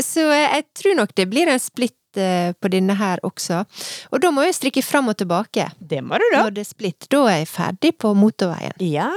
Så 0.00 0.28
eh, 0.28 0.48
jeg 0.58 0.68
tror 0.82 1.02
nok 1.02 1.16
det 1.18 1.28
blir 1.32 1.52
en 1.52 1.62
splitt 1.62 1.98
på 2.12 2.68
denne 2.68 2.92
her 2.92 3.22
også. 3.24 3.62
Og 4.12 4.20
da 4.20 4.28
må 4.36 4.42
jeg 4.44 4.58
strikke 4.58 4.82
fram 4.84 5.06
og 5.08 5.16
tilbake. 5.16 5.64
Det 5.80 6.02
må 6.04 6.18
du 6.20 6.26
da. 6.34 6.42
Når 6.42 6.58
det 6.58 6.66
er 6.66 6.68
splitt. 6.68 7.06
Da 7.08 7.22
er 7.30 7.38
jeg 7.38 7.48
ferdig 7.48 7.94
på 8.04 8.12
motorveien. 8.12 8.76
Ja. 8.84 9.08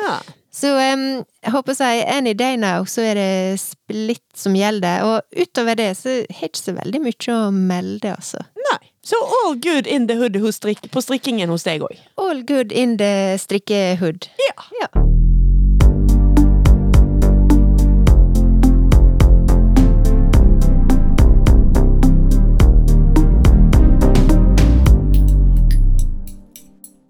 Så 0.55 0.71
um, 0.71 1.23
jeg 1.43 1.51
håper 1.51 1.73
å 1.73 1.75
si 1.75 2.03
any 2.07 2.31
day 2.37 2.55
now, 2.55 2.85
så 2.87 3.03
er 3.09 3.17
det 3.19 3.31
splitt 3.59 4.39
som 4.39 4.55
gjelder. 4.55 5.03
Og 5.03 5.41
utover 5.43 5.75
det 5.75 5.89
så 5.99 6.21
har 6.21 6.45
jeg 6.45 6.53
ikke 6.53 6.61
så 6.61 6.75
veldig 6.77 7.01
mye 7.03 7.33
å 7.35 7.39
melde, 7.51 8.13
altså. 8.15 8.45
Nei. 8.69 8.79
Så 9.05 9.19
all 9.19 9.59
good 9.61 9.85
in 9.85 10.07
the 10.07 10.15
hood 10.17 10.39
strik 10.55 10.87
på 10.89 11.03
strikkingen 11.03 11.51
hos 11.51 11.67
deg 11.67 11.83
òg. 11.85 11.99
All 12.17 12.39
good 12.47 12.71
in 12.71 12.95
the 12.97 13.35
strikkehood. 13.37 14.29
Ja. 14.47 14.55
Ja. 14.79 14.89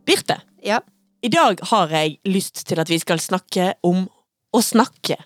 Birte, 0.05 0.41
Ja. 0.65 0.81
I 1.25 1.31
dag 1.33 1.61
har 1.71 1.93
jeg 1.95 2.19
lyst 2.29 2.65
til 2.69 2.81
at 2.83 2.91
vi 2.91 2.99
skal 3.01 3.21
snakke 3.23 3.73
om 3.85 4.05
å 4.55 4.61
snakke. 4.63 5.17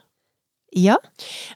Ja. 0.78 1.00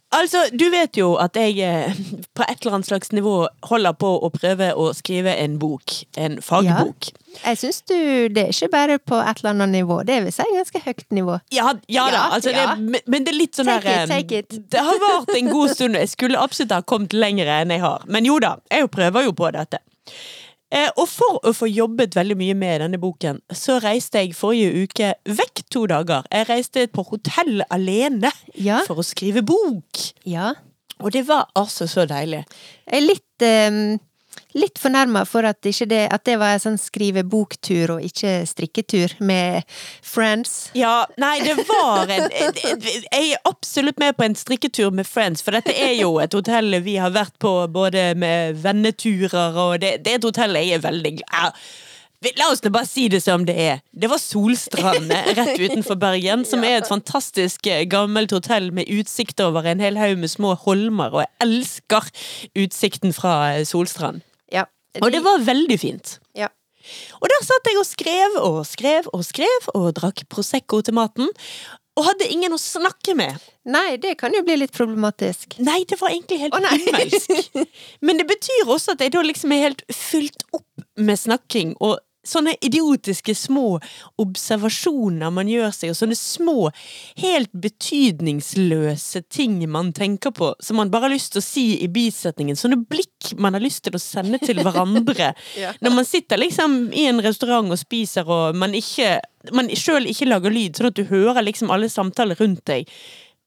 Altså, 0.10 0.40
du 0.58 0.64
vet 0.74 0.98
jo 0.98 1.12
at 1.22 1.36
jeg 1.38 1.60
eh, 1.62 1.94
på 2.34 2.46
et 2.48 2.64
eller 2.64 2.80
annet 2.80 2.88
slags 2.90 3.12
nivå 3.14 3.34
holder 3.70 3.94
på 4.02 4.10
å 4.26 4.30
prøve 4.34 4.72
å 4.74 4.88
skrive 4.98 5.36
en 5.38 5.60
bok. 5.62 5.94
En 6.18 6.40
fagbok. 6.42 7.12
Jeg 7.44 7.58
syns 7.62 7.80
du 7.90 7.96
Det 8.34 8.44
er 8.48 8.50
ikke 8.54 8.72
bare 8.74 8.98
på 9.02 9.18
et 9.22 9.40
eller 9.42 9.54
annet 9.54 9.72
nivå, 9.74 10.00
det 10.06 10.20
vil 10.26 10.34
si 10.34 10.46
ganske 10.56 10.82
høyt 10.86 11.06
nivå. 11.14 11.38
Ja, 11.54 11.76
ja 11.90 12.08
da, 12.14 12.24
altså 12.40 12.54
ja. 12.54 12.74
Det, 12.74 13.02
men- 13.06 13.24
det 13.26 13.34
er 13.36 13.38
litt 13.38 13.58
sånn 13.58 13.70
Take 13.70 13.90
it, 13.90 14.02
eh, 14.02 14.08
take 14.16 14.42
it. 14.44 14.60
Det 14.74 14.82
har 14.90 15.00
vart 15.06 15.34
en 15.38 15.50
god 15.54 15.76
stund, 15.78 15.96
og 15.96 16.02
jeg 16.08 16.14
skulle 16.14 16.42
absolutt 16.42 16.74
ha 16.74 16.82
kommet 16.82 17.14
lenger 17.14 17.50
enn 17.62 17.74
jeg 17.74 17.86
har. 17.86 18.06
Men 18.10 18.26
jo 18.26 18.40
da, 18.42 18.56
jeg 18.74 18.90
prøver 18.94 19.30
jo 19.30 19.38
på 19.38 19.54
dette. 19.54 19.82
Eh, 20.74 20.90
og 20.98 21.06
for 21.08 21.38
å 21.46 21.52
få 21.54 21.68
jobbet 21.70 22.16
veldig 22.18 22.36
mye 22.40 22.54
med 22.58 22.82
denne 22.82 22.98
boken, 23.02 23.40
så 23.54 23.76
reiste 23.84 24.24
jeg 24.24 24.34
forrige 24.34 24.88
uke 24.88 25.12
vekk 25.30 25.62
to 25.70 25.84
dager. 25.92 26.26
Jeg 26.34 26.48
reiste 26.50 26.88
på 26.90 27.04
hotell 27.12 27.62
alene 27.70 28.32
Ja. 28.58 28.80
for 28.88 28.96
å 28.98 29.06
skrive 29.06 29.44
bok. 29.46 30.02
Ja. 30.26 30.54
Og 31.00 31.12
det 31.14 31.28
var 31.28 31.48
altså 31.56 31.86
så 31.90 32.08
deilig. 32.10 32.46
Litt 32.90 33.46
em, 33.46 34.00
Litt 34.58 34.80
fornærma 34.82 35.24
for 35.26 35.48
at, 35.50 35.62
det, 35.64 36.02
at 36.14 36.26
det 36.28 36.38
var 36.42 36.56
en 36.56 36.64
sånn 36.64 36.80
skrive-boktur 36.82 37.96
og 37.96 38.04
ikke 38.06 38.44
strikketur 38.50 39.16
med 39.26 39.64
friends. 40.06 40.70
Ja, 40.78 41.06
nei, 41.22 41.40
det 41.46 41.56
var 41.70 42.12
en 42.14 42.30
Jeg 42.34 43.34
er 43.34 43.40
absolutt 43.50 44.02
med 44.02 44.18
på 44.18 44.28
en 44.28 44.38
strikketur 44.38 44.94
med 44.94 45.10
friends, 45.10 45.42
for 45.46 45.58
dette 45.58 45.74
er 45.74 45.96
jo 45.98 46.18
et 46.24 46.34
hotell 46.38 46.78
vi 46.86 47.00
har 47.02 47.16
vært 47.16 47.38
på 47.42 47.56
både 47.74 48.12
med 48.20 48.62
venneturer, 48.62 49.58
og 49.58 49.82
det, 49.82 49.98
det 50.06 50.14
er 50.14 50.22
et 50.22 50.30
hotell 50.30 50.62
jeg 50.62 50.78
er 50.78 50.86
veldig 50.86 51.18
glad 51.24 51.66
La 52.38 52.48
oss 52.54 52.62
bare 52.64 52.88
si 52.88 53.10
det 53.12 53.20
som 53.24 53.44
det 53.44 53.56
er. 53.60 53.80
Det 53.92 54.08
var 54.08 54.22
Solstrand 54.22 55.12
rett 55.12 55.60
utenfor 55.60 55.98
Bergen, 56.00 56.46
som 56.48 56.64
er 56.64 56.78
et 56.80 56.88
fantastisk 56.88 57.68
eh, 57.68 57.84
gammelt 57.90 58.32
hotell 58.32 58.72
med 58.76 58.88
utsikt 58.88 59.44
over 59.44 59.68
en 59.68 59.84
hel 59.84 60.00
haug 60.00 60.22
med 60.22 60.32
små 60.32 60.54
holmer, 60.64 61.12
og 61.12 61.26
jeg 61.26 61.32
elsker 61.44 62.08
utsikten 62.64 63.16
fra 63.16 63.36
eh, 63.58 63.66
Solstrand. 63.68 64.24
Og 65.02 65.14
det 65.14 65.24
var 65.26 65.42
veldig 65.42 65.80
fint. 65.82 66.18
Ja. 66.38 66.50
Og 67.22 67.30
der 67.32 67.46
satt 67.46 67.70
jeg 67.70 67.80
og 67.80 67.88
skrev 67.88 68.36
og 68.42 68.60
skrev 68.68 69.08
og 69.16 69.24
skrev, 69.26 69.70
og 69.74 69.94
drakk 69.98 70.26
Prosecco 70.30 70.82
til 70.84 70.98
maten. 70.98 71.32
Og 71.94 72.08
hadde 72.08 72.28
ingen 72.34 72.56
å 72.56 72.58
snakke 72.58 73.14
med. 73.18 73.38
Nei, 73.70 74.00
det 74.02 74.16
kan 74.20 74.34
jo 74.34 74.42
bli 74.46 74.58
litt 74.58 74.74
problematisk. 74.74 75.60
Nei, 75.62 75.84
det 75.90 76.00
var 76.02 76.10
egentlig 76.10 76.40
helt 76.42 76.58
himmelsk. 76.58 77.60
Men 78.06 78.20
det 78.20 78.26
betyr 78.32 78.72
også 78.74 78.96
at 78.96 79.04
jeg 79.06 79.14
da 79.14 79.22
liksom 79.26 79.54
er 79.54 79.68
helt 79.68 79.86
fylt 79.94 80.42
opp 80.58 80.88
med 80.98 81.22
snakking, 81.22 81.76
og 81.86 82.02
sånne 82.28 82.56
idiotiske 82.64 83.36
små 83.36 83.80
observasjoner 84.22 85.34
man 85.34 85.50
gjør 85.52 85.74
seg, 85.76 85.92
og 85.92 86.00
sånne 86.00 86.18
små, 86.18 86.58
helt 87.20 87.52
betydningsløse 87.66 89.24
ting 89.34 89.60
man 89.72 89.92
tenker 89.96 90.34
på, 90.36 90.54
som 90.64 90.80
man 90.80 90.92
bare 90.94 91.10
har 91.10 91.16
lyst 91.16 91.34
til 91.36 91.44
å 91.44 91.46
si 91.46 91.66
i 91.84 91.90
bisetningen. 91.92 92.60
Sånne 92.60 92.80
blikk 92.80 93.34
man 93.38 93.58
har 93.58 93.64
lyst 93.64 93.84
til 93.88 93.98
å 93.98 94.02
sende 94.02 94.42
til 94.44 94.64
hverandre. 94.64 95.34
Ja. 95.60 95.70
Når 95.84 95.94
man 95.94 96.06
sitter 96.08 96.40
liksom 96.40 96.74
i 96.96 97.04
en 97.08 97.20
restaurant 97.22 97.70
og 97.72 97.78
spiser, 97.78 98.28
og 98.30 98.58
man 98.58 98.74
ikke 98.76 99.20
man 99.54 99.70
sjøl 99.78 100.08
ikke 100.10 100.28
lager 100.30 100.54
lyd, 100.54 100.78
sånn 100.78 100.90
at 100.90 100.98
du 100.98 101.04
hører 101.10 101.44
liksom 101.44 101.72
alle 101.74 101.90
samtaler 101.92 102.40
rundt 102.40 102.64
deg, 102.70 102.90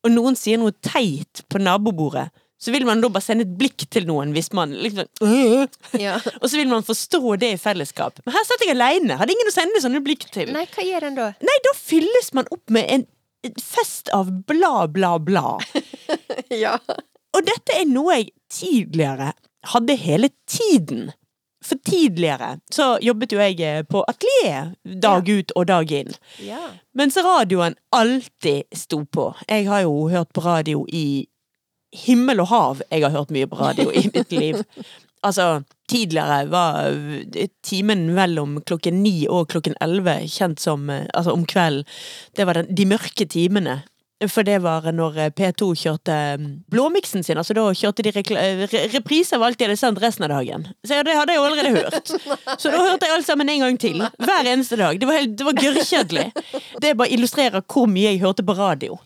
og 0.04 0.12
noen 0.12 0.36
sier 0.38 0.60
noe 0.60 0.74
teit 0.84 1.42
på 1.50 1.60
nabobordet, 1.62 2.28
så 2.58 2.72
vil 2.72 2.86
man 2.88 3.02
da 3.04 3.10
bare 3.12 3.24
sende 3.24 3.44
et 3.44 3.56
blikk 3.58 3.84
til 3.92 4.06
noen 4.08 4.32
hvis 4.36 4.48
man 4.56 4.72
liksom 4.72 5.08
«Øh», 5.22 5.66
Ja. 6.00 6.16
Og 6.42 6.48
så 6.48 6.56
vil 6.56 6.70
man 6.70 6.86
forstå 6.86 7.36
det 7.42 7.52
i 7.54 7.60
fellesskap. 7.60 8.22
Men 8.24 8.36
her 8.36 8.46
satt 8.48 8.64
jeg 8.64 8.72
aleine, 8.76 9.18
hadde 9.20 9.34
ingen 9.36 9.50
å 9.50 9.54
sende 9.54 9.82
sånne 9.84 10.00
blikk 10.04 10.28
til. 10.32 10.52
Nei, 10.56 10.64
hva 10.72 10.86
gjør 10.86 11.10
en 11.10 11.18
da? 11.20 11.28
Nei, 11.44 11.58
da 11.66 11.74
fylles 11.76 12.32
man 12.36 12.48
opp 12.54 12.72
med 12.72 12.88
en 12.88 13.06
en 13.46 13.54
fest 13.62 14.08
av 14.16 14.30
bla, 14.48 14.86
bla, 14.88 15.18
bla. 15.22 15.58
Ja. 16.64 16.78
Og 17.36 17.44
dette 17.46 17.76
er 17.76 17.84
noe 17.86 18.16
jeg 18.16 18.32
tidligere 18.50 19.32
hadde 19.70 19.94
hele 20.00 20.30
tiden. 20.50 21.10
For 21.62 21.78
tidligere 21.86 22.56
så 22.72 22.96
jobbet 23.02 23.34
jo 23.34 23.40
jeg 23.42 23.60
eh, 23.62 23.84
på 23.86 24.02
atelier 24.08 24.72
dag 25.02 25.28
ut 25.28 25.52
og 25.54 25.66
dag 25.70 25.92
inn. 26.00 26.10
ja. 26.42 26.62
Mens 26.96 27.16
radioen 27.20 27.76
alltid 27.92 28.64
sto 28.74 29.02
på. 29.04 29.28
Jeg 29.46 29.66
har 29.68 29.82
jo 29.84 30.08
hørt 30.08 30.32
på 30.32 30.42
radio 30.46 30.86
i 30.88 31.26
himmel 31.92 32.40
og 32.44 32.48
hav. 32.50 32.80
Jeg 32.90 33.02
har 33.06 33.10
hørt 33.14 33.30
mye 33.34 33.46
på 33.50 33.58
radio 33.60 33.90
i 33.92 34.06
mitt 34.14 34.32
liv. 34.32 34.62
Altså, 35.26 35.62
tidligere 35.90 36.44
var 36.52 36.86
eh, 36.92 37.48
timen 37.66 38.08
mellom 38.14 38.60
klokken 38.68 39.00
ni 39.02 39.26
og 39.32 39.48
klokken 39.50 39.74
elleve 39.82 40.20
kjent 40.30 40.60
som 40.62 40.90
eh, 40.92 41.06
Altså 41.14 41.32
om 41.34 41.46
kvelden. 41.48 41.84
Det 42.36 42.46
var 42.46 42.60
den, 42.60 42.68
de 42.76 42.86
mørke 42.86 43.26
timene. 43.26 43.80
For 44.32 44.46
det 44.48 44.60
var 44.64 44.86
når 44.96 45.16
eh, 45.24 45.32
P2 45.36 45.66
kjørte 45.76 46.14
mm, 46.40 46.44
blåmiksen 46.72 47.24
sin. 47.26 47.36
Altså 47.40 47.56
da 47.58 47.64
kjørte 47.76 48.04
de 48.06 48.12
repriser 48.14 48.70
re 48.72 48.84
reprise 48.94 49.36
av 49.36 49.42
alt 49.48 49.58
de 49.60 49.66
hadde 49.66 49.76
sendt 49.80 50.00
resten 50.04 50.24
av 50.28 50.32
dagen. 50.36 50.68
Så 50.86 51.00
det 51.04 51.16
hadde 51.18 51.34
jeg 51.34 51.40
jo 51.42 51.48
allerede 51.48 51.74
hørt. 51.80 52.14
Så 52.62 52.70
da 52.72 52.84
hørte 52.84 53.08
jeg 53.08 53.16
alt 53.16 53.26
sammen 53.28 53.50
en 53.52 53.64
gang 53.66 53.80
til. 53.82 54.00
Hver 54.22 54.52
eneste 54.52 54.78
dag. 54.80 55.00
Det 55.00 55.10
var, 55.10 55.18
helt- 55.20 55.34
det 55.40 55.48
var 55.48 55.58
gørrkjedelig. 55.58 56.28
Det 56.80 56.94
bare 56.96 57.12
illustrerer 57.18 57.60
hvor 57.66 57.90
mye 57.90 58.12
jeg 58.14 58.22
hørte 58.22 58.46
på 58.46 58.56
radio. 58.56 59.00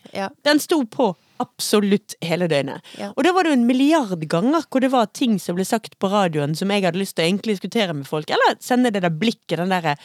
Den 0.47 0.59
sto 0.63 0.83
på 0.85 1.11
absolutt 1.41 2.15
hele 2.25 2.47
døgnet. 2.51 2.85
Ja. 2.99 3.09
Og 3.17 3.25
da 3.25 3.33
var 3.35 3.43
det 3.47 3.51
jo 3.51 3.57
en 3.59 3.65
milliard 3.67 4.21
ganger 4.29 4.63
hvor 4.69 4.83
det 4.83 4.91
var 4.93 5.09
ting 5.17 5.37
som 5.41 5.57
ble 5.57 5.65
sagt 5.67 5.97
på 6.01 6.09
radioen 6.11 6.53
som 6.57 6.71
jeg 6.71 6.85
hadde 6.85 7.01
lyst 7.01 7.17
til 7.17 7.25
å 7.25 7.29
egentlig 7.31 7.57
diskutere 7.57 7.95
med 7.97 8.07
folk, 8.09 8.29
eller 8.31 8.55
sende 8.63 8.91
det 8.93 9.01
der 9.03 9.13
blikket, 9.13 9.57
den 9.61 9.73
derre 9.73 9.97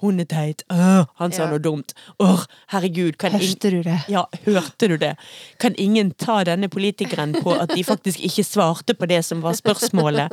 Hun 0.00 0.20
er 0.20 0.28
teit. 0.30 0.62
Åh, 0.72 1.04
han 1.20 1.32
sa 1.32 1.44
Ja. 1.44 1.50
noe 1.50 1.58
dumt. 1.62 1.94
Åh, 2.18 2.44
herregud. 2.72 3.18
Kan 3.18 3.32
Hørte 3.32 3.70
du 3.70 3.82
det? 3.82 3.98
ja, 4.08 4.24
hørte 4.46 4.88
du 4.88 4.96
det? 4.96 5.16
Kan 5.58 5.74
ingen 5.78 6.10
ta 6.12 6.44
denne 6.44 6.68
politikeren 6.68 7.32
på 7.42 7.54
at 7.60 7.74
de 7.74 7.82
faktisk 7.84 8.20
ikke 8.20 8.44
svarte 8.44 8.94
på 8.94 9.06
det 9.08 9.24
som 9.24 9.40
var 9.42 9.52
spørsmålet? 9.58 10.30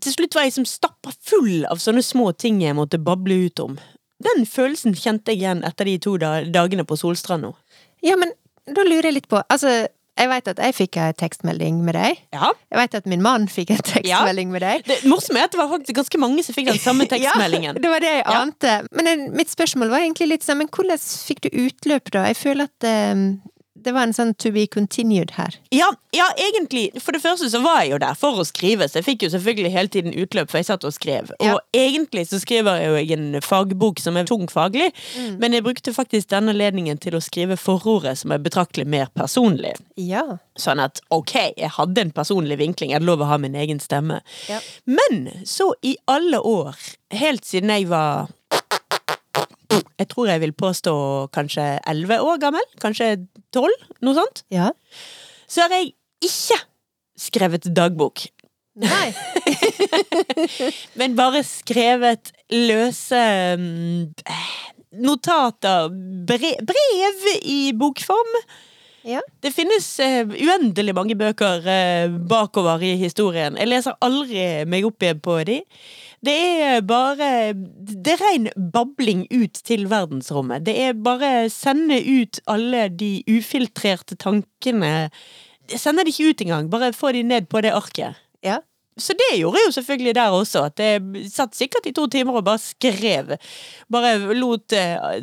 Til 0.00 0.12
slutt 0.14 0.34
var 0.34 0.46
jeg 0.46 0.52
som 0.56 0.64
stappa 0.64 1.12
full 1.20 1.66
av 1.68 1.76
sånne 1.82 2.02
små 2.02 2.30
ting 2.36 2.62
jeg 2.62 2.74
måtte 2.76 2.96
bable 2.98 3.36
ut 3.46 3.60
om. 3.60 3.78
Den 4.24 4.46
følelsen 4.46 4.94
kjente 4.96 5.32
jeg 5.34 5.42
igjen 5.42 5.64
etter 5.66 5.84
de 5.84 5.98
to 5.98 6.16
dagene 6.16 6.84
på 6.88 6.96
Solstrand 6.96 7.42
nå. 7.44 7.50
Ja, 8.02 8.16
men 8.16 8.30
da 8.66 8.82
lurer 8.86 9.10
jeg 9.10 9.14
litt 9.18 9.28
på 9.28 9.42
Altså, 9.52 9.86
jeg 10.14 10.28
veit 10.30 10.46
at 10.48 10.60
jeg 10.62 10.74
fikk 10.76 10.96
ei 11.02 11.12
tekstmelding 11.18 11.80
med 11.84 11.96
deg. 11.98 12.20
Ja. 12.32 12.52
Jeg 12.70 12.78
veit 12.78 12.92
at 12.94 13.06
min 13.10 13.22
mann 13.24 13.48
fikk 13.50 13.72
en 13.74 13.80
tekstmelding 13.82 14.52
med 14.54 14.62
deg. 14.62 14.84
Det 14.86 15.00
morsomme 15.10 15.40
er 15.42 15.48
at 15.48 15.56
det 15.56 15.58
var 15.58 15.72
faktisk 15.72 15.96
ganske 15.98 16.20
mange 16.22 16.44
som 16.46 16.54
fikk 16.54 16.68
den 16.70 16.78
samme 16.78 17.06
tekstmeldingen. 17.10 17.74
Ja, 17.74 17.82
det 17.82 17.90
var 17.90 18.04
det 18.04 18.12
jeg 18.12 18.22
Ja. 18.22 18.36
ante. 18.44 18.74
Men 18.94 19.24
mitt 19.34 19.50
spørsmål 19.50 19.90
var 19.90 20.04
egentlig 20.04 20.28
litt 20.30 20.46
sånn, 20.46 20.60
men 20.62 20.70
hvordan 20.70 21.02
fikk 21.02 21.42
du 21.48 21.50
utløp 21.66 22.12
da? 22.14 22.28
Jeg 22.30 22.38
føler 22.38 22.70
at 22.70 22.86
eh, 22.86 23.24
det 23.84 23.92
var 23.94 24.06
en 24.08 24.14
sånn 24.16 24.32
to 24.40 24.50
be 24.54 24.66
continued 24.70 25.34
her. 25.38 25.56
Ja, 25.74 25.90
ja, 26.14 26.26
egentlig. 26.40 26.86
For 27.02 27.12
det 27.16 27.22
første 27.22 27.48
så 27.52 27.60
var 27.64 27.82
jeg 27.82 27.92
jo 27.94 27.98
der 28.02 28.16
for 28.18 28.40
å 28.40 28.46
skrive, 28.48 28.88
så 28.88 29.00
jeg 29.00 29.06
fikk 29.08 29.24
jo 29.26 29.30
selvfølgelig 29.34 29.72
hele 29.74 29.92
tiden 29.92 30.14
utløp, 30.24 30.50
for 30.50 30.60
jeg 30.60 30.68
satt 30.70 30.86
og 30.88 30.94
skrev. 30.96 31.32
Ja. 31.42 31.54
Og 31.56 31.60
egentlig 31.76 32.26
så 32.30 32.40
skriver 32.42 32.80
jeg 32.80 32.90
jo 33.10 33.16
en 33.18 33.40
fagbok 33.44 34.00
som 34.02 34.16
er 34.20 34.28
tung 34.28 34.46
faglig, 34.50 34.90
Mm. 35.14 35.38
men 35.40 35.52
jeg 35.52 35.64
brukte 35.64 35.92
faktisk 35.94 36.28
denne 36.32 36.50
anledningen 36.54 36.98
til 37.00 37.14
å 37.14 37.22
skrive 37.22 37.56
forordet 37.60 38.16
som 38.18 38.32
er 38.32 38.38
betraktelig 38.38 38.86
mer 38.86 39.06
personlig. 39.14 39.74
Ja. 39.96 40.38
Sånn 40.58 40.80
at 40.82 41.00
ok, 41.10 41.34
jeg 41.56 41.70
hadde 41.76 42.00
en 42.00 42.12
personlig 42.12 42.58
vinkling, 42.58 42.90
jeg 42.90 43.00
hadde 43.00 43.06
lov 43.10 43.20
å 43.24 43.28
ha 43.30 43.38
min 43.38 43.54
egen 43.54 43.80
stemme. 43.80 44.20
Ja. 44.48 44.60
Men 44.86 45.44
så 45.44 45.72
i 45.82 45.96
alle 46.08 46.40
år, 46.40 46.74
helt 47.10 47.44
siden 47.44 47.70
jeg 47.70 47.88
var 47.88 48.28
jeg 49.98 50.08
tror 50.10 50.28
jeg 50.28 50.40
vil 50.42 50.52
påstå 50.54 50.92
kanskje 51.34 51.64
11 51.90 52.22
år 52.22 52.38
gammel, 52.42 52.66
kanskje 52.82 53.08
12, 53.54 53.88
noe 54.06 54.16
sånt 54.18 54.44
Ja. 54.54 54.70
så 55.48 55.64
har 55.66 55.76
jeg 55.78 55.92
ikke 56.24 56.58
skrevet 57.26 57.68
dagbok, 57.76 58.26
Nei. 58.82 59.12
men 60.98 61.14
bare 61.14 61.44
skrevet 61.46 62.32
løse 62.50 63.20
mm, 63.60 64.08
notater, 65.04 65.92
brev, 66.26 66.56
brev 66.66 67.26
i 67.46 67.58
bokform. 67.78 68.34
Ja. 69.04 69.20
Det 69.44 69.52
finnes 69.52 69.86
uh, 70.00 70.24
uendelig 70.24 70.94
mange 70.96 71.16
bøker 71.18 71.66
uh, 71.66 72.16
bakover 72.28 72.82
i 72.84 72.94
historien. 73.00 73.58
Jeg 73.60 73.68
leser 73.68 73.98
aldri 74.04 74.64
meg 74.70 74.88
opp 74.88 75.04
igjen 75.04 75.20
på 75.24 75.36
de. 75.44 75.60
Det 76.24 76.34
er 76.64 76.78
bare 76.88 77.52
Det 77.52 78.14
er 78.14 78.22
ren 78.22 78.48
babling 78.72 79.26
ut 79.28 79.60
til 79.68 79.84
verdensrommet. 79.90 80.64
Det 80.64 80.76
er 80.86 80.96
bare 80.96 81.50
sende 81.52 82.00
ut 82.00 82.40
alle 82.48 82.88
de 82.88 83.18
ufiltrerte 83.28 84.16
tankene. 84.16 85.10
Jeg 85.70 85.80
sender 85.80 86.04
de 86.04 86.12
ikke 86.12 86.30
ut 86.30 86.44
engang, 86.46 86.70
bare 86.72 86.94
få 86.96 87.12
de 87.12 87.22
ned 87.22 87.50
på 87.52 87.60
det 87.60 87.76
arket. 87.76 88.16
Ja. 88.44 88.62
Så 88.96 89.14
det 89.18 89.40
gjorde 89.40 89.58
jeg 89.58 89.66
jo 89.66 89.74
selvfølgelig 89.74 90.14
der 90.14 90.34
også. 90.36 90.62
At 90.70 90.78
jeg 90.78 91.30
satt 91.32 91.56
sikkert 91.56 91.86
i 91.90 91.92
to 91.92 92.06
timer 92.06 92.38
og 92.38 92.44
bare 92.46 92.62
skrev. 92.62 93.34
Bare 93.90 94.34
lot 94.38 94.72
eh, 94.72 95.18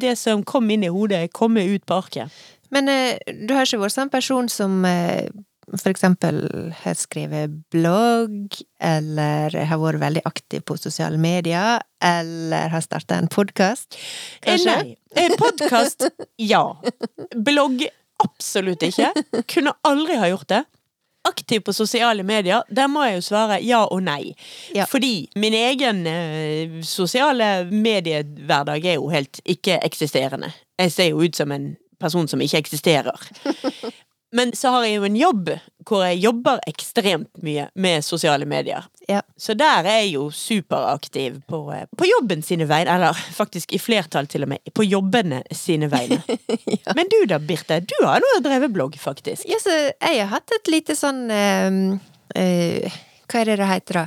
det 0.00 0.18
som 0.20 0.44
kom 0.44 0.68
inn 0.70 0.84
i 0.84 0.92
hodet, 0.92 1.32
komme 1.32 1.64
ut 1.64 1.86
på 1.88 2.00
arket. 2.02 2.42
Men 2.74 2.90
eh, 2.90 3.18
du 3.46 3.54
har 3.54 3.66
ikke 3.66 3.82
vært 3.84 3.94
sånn 3.94 4.12
person 4.12 4.48
som 4.50 4.82
eh, 4.88 5.28
for 5.70 5.90
eksempel 5.90 6.42
har 6.82 6.98
skrevet 6.98 7.54
blogg, 7.72 8.58
eller 8.84 9.54
har 9.54 9.80
vært 9.80 10.02
veldig 10.02 10.24
aktiv 10.28 10.64
på 10.66 10.76
sosiale 10.80 11.18
medier, 11.20 11.82
eller 12.04 12.72
har 12.74 12.84
starta 12.84 13.18
en 13.18 13.30
podkast, 13.32 13.96
kanskje? 14.44 14.74
Eh, 14.74 14.94
Nei. 15.14 15.28
Podkast, 15.40 16.08
ja. 16.52 16.64
Blogg, 17.34 17.86
absolutt 18.24 18.82
ikke. 18.86 19.12
Kunne 19.50 19.76
aldri 19.86 20.18
ha 20.20 20.30
gjort 20.32 20.50
det. 20.52 20.64
Aktiv 21.24 21.62
på 21.64 21.72
sosiale 21.72 22.20
medier, 22.26 22.66
der 22.68 22.90
må 22.92 23.06
jeg 23.06 23.16
jo 23.16 23.22
svare 23.30 23.56
ja 23.64 23.78
og 23.86 24.02
nei. 24.04 24.34
Ja. 24.76 24.84
Fordi 24.90 25.30
min 25.40 25.54
egen 25.56 26.02
sosiale 26.84 27.64
mediehverdag 27.70 28.84
er 28.84 28.98
jo 28.98 29.08
helt 29.14 29.40
ikke-eksisterende. 29.48 30.52
Jeg 30.76 30.92
ser 30.92 31.08
jo 31.14 31.24
ut 31.24 31.38
som 31.38 31.54
en 31.54 31.70
person 32.04 32.28
som 32.30 32.42
ikke 32.44 32.60
eksisterer. 32.60 33.28
Men 34.34 34.50
så 34.56 34.72
har 34.74 34.82
jeg 34.82 34.96
jo 34.98 35.06
en 35.06 35.16
jobb 35.16 35.50
hvor 35.86 36.00
jeg 36.02 36.18
jobber 36.24 36.58
ekstremt 36.66 37.30
mye 37.44 37.68
med 37.78 38.02
sosiale 38.02 38.46
medier. 38.50 38.82
Ja. 39.06 39.20
Så 39.38 39.54
der 39.54 39.86
er 39.86 40.00
jeg 40.00 40.14
jo 40.16 40.24
superaktiv 40.34 41.36
på, 41.50 41.60
eh, 41.74 41.84
på 41.94 42.08
jobben 42.08 42.42
sine 42.42 42.66
vegne, 42.66 42.96
eller 42.96 43.14
faktisk 43.36 43.76
i 43.76 43.78
flertall 43.78 44.26
til 44.30 44.46
og 44.46 44.50
med, 44.50 44.72
på 44.74 44.86
jobbene 44.88 45.42
sine 45.54 45.90
vegne. 45.92 46.18
Men 46.98 47.12
du 47.12 47.20
da, 47.30 47.38
Birte, 47.38 47.78
du 47.84 47.94
har 48.02 48.24
nå 48.24 48.32
drevet 48.42 48.74
blogg, 48.74 48.98
faktisk. 48.98 49.46
Ja, 49.50 49.60
så 49.62 49.76
jeg 49.92 50.24
har 50.24 50.32
hatt 50.32 50.56
et 50.58 50.72
lite 50.72 50.98
sånn 50.98 51.28
øh, 51.30 51.78
øh, 52.34 52.98
Hva 53.30 53.44
er 53.44 53.52
det 53.52 53.58
det 53.60 53.70
heter, 53.70 54.00
da? 54.00 54.06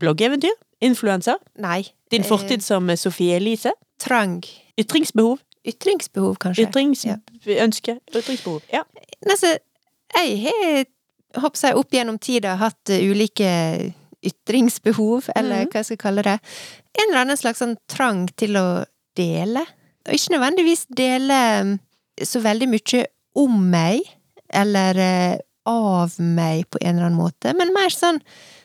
Bloggeventyr? 0.00 0.56
Influenser? 0.80 1.36
Nei. 1.60 1.82
Din 2.08 2.24
eh, 2.24 2.30
fortid 2.32 2.64
som 2.64 2.88
Sofie 2.96 3.36
Elise? 3.36 3.74
Trang. 4.00 4.40
Ytringsbehov? 4.80 5.36
Ytringsbehov, 5.66 6.36
kanskje. 6.40 6.62
Ja. 6.64 6.68
Ytringsønske? 6.70 7.98
Ytringsbehov. 8.14 8.62
Ja. 8.72 8.82
Altså, 9.28 9.58
jeg 10.16 10.38
har 10.46 10.84
håper 11.40 11.68
jeg, 11.68 11.76
opp 11.78 11.90
gjennom 11.94 12.18
tida 12.18 12.56
hatt 12.58 12.90
eh, 12.90 13.04
ulike 13.10 13.50
ytringsbehov, 14.26 15.28
eller 15.36 15.64
Mhm. 15.64 15.68
hva 15.70 15.78
jeg 15.80 15.84
skal 15.84 15.96
kalle 15.96 16.22
det. 16.22 16.38
En 16.98 17.08
eller 17.08 17.20
annen 17.20 17.36
slags 17.36 17.58
sånn 17.62 17.76
trang 17.88 18.26
til 18.36 18.56
å 18.56 18.84
dele. 19.16 19.62
Og 20.08 20.14
ikke 20.14 20.34
nødvendigvis 20.34 20.86
dele 20.96 21.38
mm, 21.62 21.78
så 22.24 22.40
veldig 22.40 22.68
mye 22.68 23.04
om 23.36 23.70
meg, 23.70 24.00
eller 24.52 24.98
eh, 24.98 25.38
av 25.66 26.16
meg 26.18 26.64
på 26.70 26.78
en 26.80 26.96
eller 26.96 27.06
annen 27.06 27.20
måte, 27.20 27.54
men 27.56 27.72
mer 27.72 27.90
sånn 27.94 28.20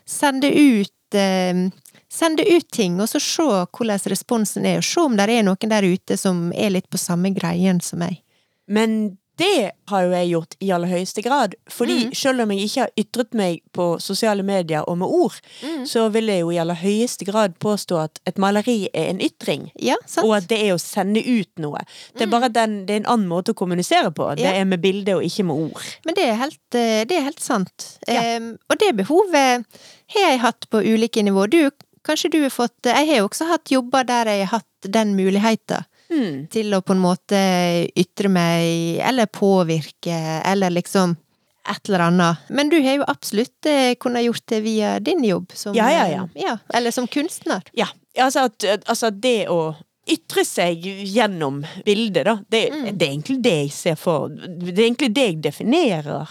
sende 0.07 0.47
ut 0.49 1.13
eh, 1.13 1.69
Sende 2.15 2.45
ut 2.47 2.69
ting, 2.71 2.95
og 3.03 3.09
så 3.11 3.19
se 3.23 3.43
hvordan 3.75 3.99
responsen 4.13 4.65
er, 4.69 4.79
og 4.79 4.87
se 4.87 5.03
om 5.03 5.17
det 5.19 5.27
er 5.35 5.43
noen 5.47 5.71
der 5.73 5.83
ute 5.89 6.15
som 6.21 6.47
er 6.55 6.71
litt 6.77 6.87
på 6.93 7.01
samme 7.01 7.33
greien 7.35 7.81
som 7.83 7.99
meg. 8.05 8.21
Men 8.71 9.17
det 9.37 9.71
har 9.91 10.05
jo 10.05 10.11
jeg 10.15 10.29
gjort 10.31 10.53
i 10.63 10.69
aller 10.71 10.87
høyeste 10.87 11.21
grad. 11.25 11.55
Fordi 11.67 12.05
Mm. 12.05 12.13
selv 12.15 12.41
om 12.45 12.51
jeg 12.53 12.61
ikke 12.69 12.79
har 12.85 12.91
ytret 12.97 13.33
meg 13.35 13.57
på 13.75 13.87
sosiale 13.99 14.43
medier 14.47 14.87
og 14.87 14.97
med 15.01 15.07
ord, 15.11 15.35
så 15.85 16.05
vil 16.09 16.27
jeg 16.31 16.39
jo 16.39 16.51
i 16.51 16.59
aller 16.61 16.77
høyeste 16.79 17.25
grad 17.27 17.57
påstå 17.59 17.97
at 18.05 18.21
et 18.25 18.37
maleri 18.39 18.87
er 18.93 19.09
en 19.09 19.19
ytring. 19.19 19.71
Ja, 19.75 19.97
sant? 20.07 20.25
Og 20.25 20.37
at 20.37 20.47
det 20.47 20.61
er 20.63 20.71
å 20.73 20.79
sende 20.79 21.19
ut 21.19 21.51
noe. 21.59 21.83
Det 22.15 22.21
er 22.29 22.31
bare 22.31 22.47
den, 22.47 22.85
det 22.85 22.93
er 22.95 22.99
en 23.03 23.11
annen 23.11 23.27
måte 23.27 23.51
å 23.51 23.59
kommunisere 23.59 24.13
på. 24.15 24.29
Det 24.37 24.45
Ja. 24.47 24.53
er 24.61 24.63
med 24.63 24.79
bilde 24.81 25.17
og 25.17 25.23
ikke 25.27 25.43
med 25.43 25.55
ord. 25.67 25.83
Men 26.05 26.15
det 26.15 26.23
er 26.29 26.35
helt, 26.35 26.59
eh, 26.73 27.03
det 27.03 27.11
er 27.17 27.23
helt 27.27 27.41
sant. 27.41 27.99
Ja. 28.07 28.37
Um, 28.37 28.57
og 28.69 28.77
det 28.79 28.95
behovet 28.95 29.65
har 30.15 30.31
jeg 30.31 30.39
hatt 30.39 30.69
på 30.71 30.79
ulike 30.79 31.21
nivå. 31.21 31.49
Du, 31.49 31.69
kanskje 32.05 32.29
du 32.31 32.39
har 32.43 32.53
fått 32.53 32.85
Jeg 32.85 33.07
har 33.09 33.17
jo 33.19 33.27
også 33.27 33.47
hatt 33.49 33.71
jobber 33.73 34.05
der 34.07 34.25
jeg 34.31 34.45
har 34.47 34.59
hatt 34.59 34.91
den 34.93 35.15
muligheten 35.17 35.85
Mm. 36.05 36.47
til 36.53 36.69
å 36.77 36.83
på 36.85 36.93
en 36.93 36.99
måte 37.01 37.37
ytre 37.97 38.29
meg, 38.29 38.99
eller 39.01 39.25
påvirke, 39.25 40.13
eller 40.45 40.69
liksom 40.69 41.15
et 41.67 41.89
eller 41.89 42.03
annet. 42.05 42.37
Men 42.53 42.69
du 42.69 42.75
har 42.79 42.99
jo 42.99 43.07
absolutt 43.09 43.65
eh, 43.65 43.95
kunnet 43.97 44.23
gjort 44.27 44.45
det 44.53 44.59
via 44.61 44.99
din 44.99 45.23
jobb 45.25 45.49
som 45.57 45.73
Ja, 45.73 45.87
ja, 45.89 46.05
ja. 46.07 46.27
eh, 46.35 46.41
ja 46.43 46.57
eller 46.77 46.91
som 46.93 47.07
kunstner. 47.07 47.63
Ja, 47.73 47.87
altså, 48.21 48.45
at, 48.51 48.67
altså 48.87 49.09
det 49.09 49.47
å 49.49 49.73
ytre 50.07 50.45
seg 50.45 50.85
gjennom 50.85 51.63
bildet, 51.83 52.25
da. 52.29 52.37
Det, 52.53 52.69
Mm. 52.71 52.97
det 52.99 53.07
er 53.07 53.11
egentlig 53.15 53.41
det 53.41 53.55
jeg 53.63 53.71
ser 53.71 53.95
for 53.95 54.29
Det 54.29 54.77
er 54.77 54.85
egentlig 54.91 55.13
det 55.15 55.25
jeg 55.25 55.41
definerer 55.41 56.29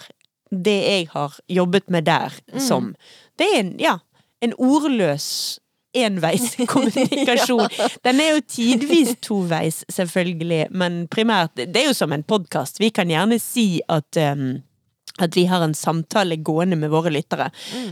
det 0.55 0.79
jeg 0.87 1.09
har 1.11 1.35
jobbet 1.51 1.91
med 1.91 2.05
der 2.05 2.31
Mm. 2.53 2.61
som. 2.61 2.95
Det 3.37 3.47
er 3.53 3.59
en, 3.59 3.75
ja, 3.81 3.99
en 4.41 4.53
ordløs 4.57 5.59
enveis 5.95 6.55
kommunikasjon. 6.73 7.69
Den 8.07 8.21
er 8.21 8.37
jo 8.37 8.45
tidvis 8.49 9.17
toveis, 9.25 9.83
selvfølgelig, 9.93 10.67
men 10.71 11.05
primært 11.13 11.57
Det 11.57 11.83
er 11.83 11.91
jo 11.91 11.97
som 11.97 12.13
en 12.13 12.27
podkast. 12.27 12.81
Vi 12.83 12.91
kan 12.95 13.11
gjerne 13.11 13.39
si 13.43 13.81
at 13.89 14.21
um, 14.35 14.63
at 15.23 15.37
vi 15.37 15.45
har 15.47 15.63
en 15.63 15.75
samtale 15.79 16.37
gående 16.43 16.77
med 16.77 16.91
våre 16.91 17.11
lyttere. 17.15 17.51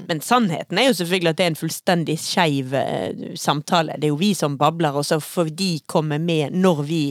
Men 0.09 0.21
sannheten 0.21 0.79
er 0.79 0.89
jo 0.89 0.97
selvfølgelig 0.99 1.31
at 1.31 1.39
det 1.39 1.45
er 1.45 1.53
en 1.53 1.59
fullstendig 1.61 2.17
skeiv 2.19 2.75
eh, 2.75 3.29
samtale. 3.39 3.95
Det 3.95 4.09
er 4.09 4.11
jo 4.11 4.19
vi 4.19 4.33
som 4.35 4.57
babler, 4.59 4.97
og 4.99 5.07
så 5.07 5.21
får 5.23 5.53
de 5.55 5.77
komme 5.87 6.19
med 6.19 6.57
når 6.59 6.83
vi 6.89 7.05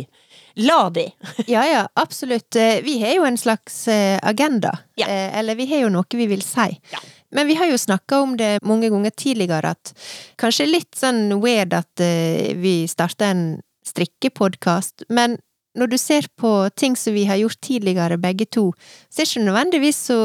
lar 0.60 0.92
de. 0.92 1.06
Ja, 1.54 1.64
ja, 1.64 1.86
absolutt. 1.96 2.56
Eh, 2.60 2.82
Vi 2.84 3.00
har 3.00 3.16
jo 3.16 3.24
en 3.24 3.40
slags 3.40 3.88
eh, 3.88 4.20
agenda. 4.24 4.74
Ja. 5.00 5.08
Eller 5.08 5.56
vi 5.56 5.70
har 5.72 5.86
jo 5.86 5.94
noe 5.96 6.20
vi 6.20 6.28
vil 6.28 6.44
si. 6.44 6.68
Ja. 6.92 7.00
Men 7.32 7.48
vi 7.48 7.56
har 7.60 7.70
jo 7.72 7.80
snakka 7.80 8.22
om 8.22 8.36
det 8.40 8.58
mange 8.68 8.90
ganger 8.92 9.14
tidligere, 9.16 9.74
at 9.76 9.94
kanskje 10.42 10.70
litt 10.70 10.92
sånn 10.98 11.40
weird 11.44 11.76
at 11.78 12.04
eh, 12.04 12.52
vi 12.60 12.84
starta 12.92 13.32
en 13.32 13.46
strikkepodkast, 13.88 15.08
men 15.10 15.40
når 15.78 15.94
du 15.94 15.98
ser 15.98 16.28
på 16.40 16.52
ting 16.76 16.98
som 17.00 17.16
vi 17.16 17.26
har 17.30 17.40
gjort 17.40 17.62
tidligere, 17.64 18.20
begge 18.20 18.46
to, 18.52 18.72
så 19.08 19.22
er 19.22 19.26
det 19.26 19.32
ikke 19.32 19.46
nødvendigvis 19.48 20.02
så 20.12 20.20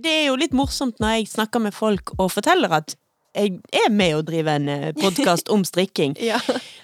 Det 0.00 0.16
er 0.22 0.26
jo 0.30 0.38
litt 0.40 0.56
morsomt 0.56 1.00
når 1.02 1.18
jeg 1.18 1.30
snakker 1.34 1.62
med 1.66 1.76
folk 1.76 2.14
og 2.18 2.30
forteller 2.32 2.72
at 2.80 2.96
jeg 3.36 3.60
er 3.84 3.92
med 3.94 4.16
å 4.16 4.22
drive 4.26 4.56
en 4.58 4.70
podkast 4.98 5.50
om 5.54 5.64
strikking. 5.66 6.16
Ja. 6.30 6.40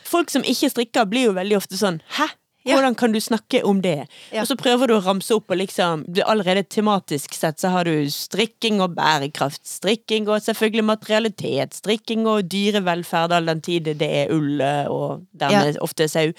Folk 0.07 0.31
som 0.31 0.45
ikke 0.47 0.71
strikker, 0.71 1.09
blir 1.11 1.31
jo 1.31 1.37
veldig 1.37 1.57
ofte 1.59 1.79
sånn 1.79 1.99
Hæ? 2.19 2.29
Ja. 2.67 2.75
Hvordan 2.75 2.95
kan 2.99 3.13
du 3.15 3.21
snakke 3.23 3.61
om 3.63 3.79
det? 3.83 4.09
Ja. 4.33 4.43
Og 4.43 4.49
så 4.51 4.57
prøver 4.59 4.91
du 4.91 4.97
å 4.97 5.03
ramse 5.05 5.35
opp, 5.37 5.53
og 5.55 5.61
liksom 5.61 6.03
Allerede 6.27 6.65
tematisk 6.67 7.37
sett 7.39 7.61
så 7.63 7.71
har 7.71 7.87
du 7.87 8.09
strikking 8.11 8.81
og 8.83 8.97
bærekraft, 8.97 9.63
strikking 9.71 10.27
og 10.27 10.43
selvfølgelig 10.43 10.87
materialitet, 10.89 11.77
strikking 11.79 12.27
og 12.27 12.49
dyrevelferd 12.51 13.37
all 13.37 13.53
den 13.53 13.63
tid 13.63 13.93
det 14.01 14.09
er 14.23 14.35
ull 14.35 14.59
eh, 14.59 14.91
og 14.91 15.29
dermed 15.31 15.79
ofte 15.85 16.09
sau. 16.11 16.33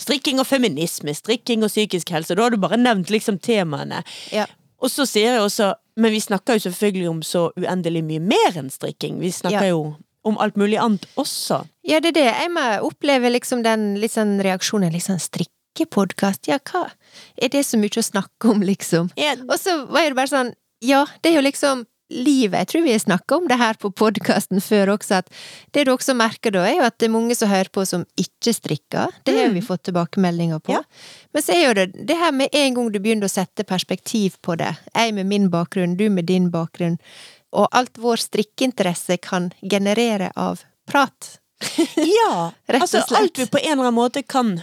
Strikking 0.00 0.40
og 0.40 0.48
feminisme, 0.48 1.12
strikking 1.12 1.66
og 1.66 1.72
psykisk 1.72 2.14
helse. 2.16 2.36
Da 2.38 2.46
har 2.46 2.56
du 2.56 2.62
bare 2.62 2.80
nevnt 2.80 3.12
liksom 3.12 3.36
temaene. 3.44 4.00
Ja. 4.32 4.48
Og 4.80 4.92
så 4.94 5.04
sier 5.10 5.36
jeg 5.36 5.44
også 5.44 5.74
Men 5.98 6.12
vi 6.14 6.20
snakker 6.22 6.54
jo 6.58 6.68
selvfølgelig 6.70 7.08
om 7.10 7.22
så 7.26 7.48
uendelig 7.58 8.04
mye 8.06 8.20
mer 8.22 8.58
enn 8.60 8.70
strikking. 8.70 9.18
Vi 9.20 9.32
snakker 9.34 9.64
Ja. 9.66 9.72
jo 9.74 9.96
om 10.24 10.36
alt 10.38 10.54
mulig 10.60 10.78
annet 10.78 11.06
også. 11.16 11.64
Ja, 11.84 11.98
det 12.00 12.12
er 12.12 12.18
det. 12.20 12.26
Jeg 12.38 12.50
må 12.54 12.64
oppleve 12.86 13.30
liksom 13.32 13.62
den 13.64 13.96
litt 13.98 14.12
sånn 14.14 14.38
reaksjonen. 14.44 14.92
Liksom 14.92 15.18
strikkepodkast, 15.18 16.46
ja, 16.50 16.58
hva? 16.58 16.90
Er 17.40 17.48
det 17.48 17.64
så 17.66 17.78
mye 17.80 17.98
å 17.98 18.04
snakke 18.04 18.50
om, 18.50 18.62
liksom? 18.62 19.10
Ja, 19.16 19.34
Og 19.48 19.58
så 19.58 19.86
var 19.90 20.06
det 20.08 20.14
bare 20.18 20.30
sånn, 20.30 20.54
ja, 20.84 21.04
det 21.22 21.32
er 21.32 21.40
jo 21.40 21.46
liksom 21.50 21.86
livet. 22.08 22.58
Jeg 22.58 22.68
tror 22.72 22.84
vi 22.86 22.92
har 22.94 23.02
snakka 23.02 23.36
om 23.36 23.48
det 23.48 23.58
her 23.60 23.78
på 23.80 23.90
podkasten 23.92 24.62
før 24.64 24.94
også, 24.94 25.20
at 25.22 25.32
det 25.76 25.86
du 25.86 25.92
også 25.92 26.16
merker 26.16 26.54
da, 26.54 26.64
er 26.66 26.78
jo 26.78 26.86
at 26.88 26.98
det 26.98 27.08
er 27.08 27.14
mange 27.14 27.36
som 27.38 27.50
hører 27.50 27.70
på 27.72 27.84
som 27.88 28.06
ikke 28.20 28.54
strikker. 28.56 29.16
Det 29.28 29.36
har 29.36 29.52
vi 29.54 29.64
fått 29.64 29.84
tilbakemeldinger 29.88 30.62
på. 30.64 30.76
Ja. 30.78 30.82
Men 31.36 31.44
så 31.44 31.56
er 31.56 31.66
jo 31.66 31.74
det 31.78 31.88
det 32.08 32.16
her 32.16 32.32
med 32.32 32.54
en 32.56 32.78
gang 32.78 32.92
du 32.92 33.00
begynner 33.00 33.28
å 33.28 33.32
sette 33.32 33.66
perspektiv 33.68 34.38
på 34.44 34.56
det, 34.60 34.72
jeg 34.94 35.14
med 35.16 35.28
min 35.28 35.50
bakgrunn, 35.52 35.98
du 35.98 36.08
med 36.10 36.28
din 36.30 36.48
bakgrunn, 36.54 36.96
og 37.52 37.68
alt 37.76 38.00
vår 38.00 38.20
strikkeinteresse 38.20 39.18
kan 39.24 39.52
generere 39.62 40.32
av 40.36 40.64
prat. 40.88 41.38
Ja, 41.96 42.52
Rett 42.66 42.82
og 42.82 42.86
altså 42.86 43.16
alt 43.18 43.38
vi 43.38 43.46
på 43.50 43.58
en 43.58 43.72
eller 43.72 43.88
annen 43.88 43.98
måte 43.98 44.22
kan 44.22 44.60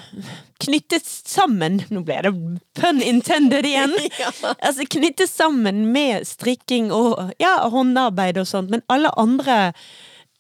knyttes 0.63 1.09
sammen 1.27 1.81
Nå 1.91 2.05
ble 2.07 2.21
det 2.23 2.31
pun 2.79 3.01
intended 3.03 3.67
igjen. 3.67 3.95
Altså 4.65 4.87
knyttes 4.87 5.35
sammen 5.35 5.89
med 5.95 6.27
strikking 6.27 6.91
og 6.95 7.35
ja, 7.41 7.57
håndarbeid 7.71 8.39
og 8.41 8.47
sånt, 8.49 8.71
men 8.71 8.85
alle 8.91 9.11
andre 9.19 9.73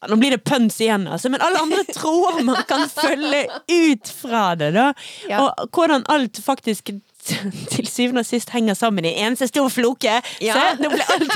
nå 0.05 0.19
blir 0.21 0.35
det 0.35 0.43
pøns 0.45 0.75
igjen, 0.83 1.07
altså, 1.09 1.31
men 1.33 1.41
alle 1.41 1.57
andre 1.63 1.81
tråder 1.97 2.43
man 2.45 2.59
kan 2.69 2.83
følge 2.91 3.47
ut 3.71 4.11
fra 4.13 4.51
det, 4.59 4.71
da. 4.75 4.91
Ja. 5.25 5.39
Og 5.41 5.71
hvordan 5.73 6.05
alt 6.13 6.37
faktisk 6.45 6.91
til 7.25 7.87
syvende 7.89 8.21
og 8.21 8.27
sist 8.27 8.51
henger 8.53 8.77
sammen 8.77 9.05
i 9.07 9.15
eneste 9.17 9.47
stor 9.49 9.69
floke. 9.73 10.19
Ja. 10.45 10.53
Se, 10.53 10.83
nå 10.83 10.91
ble 10.93 11.05
alt 11.15 11.31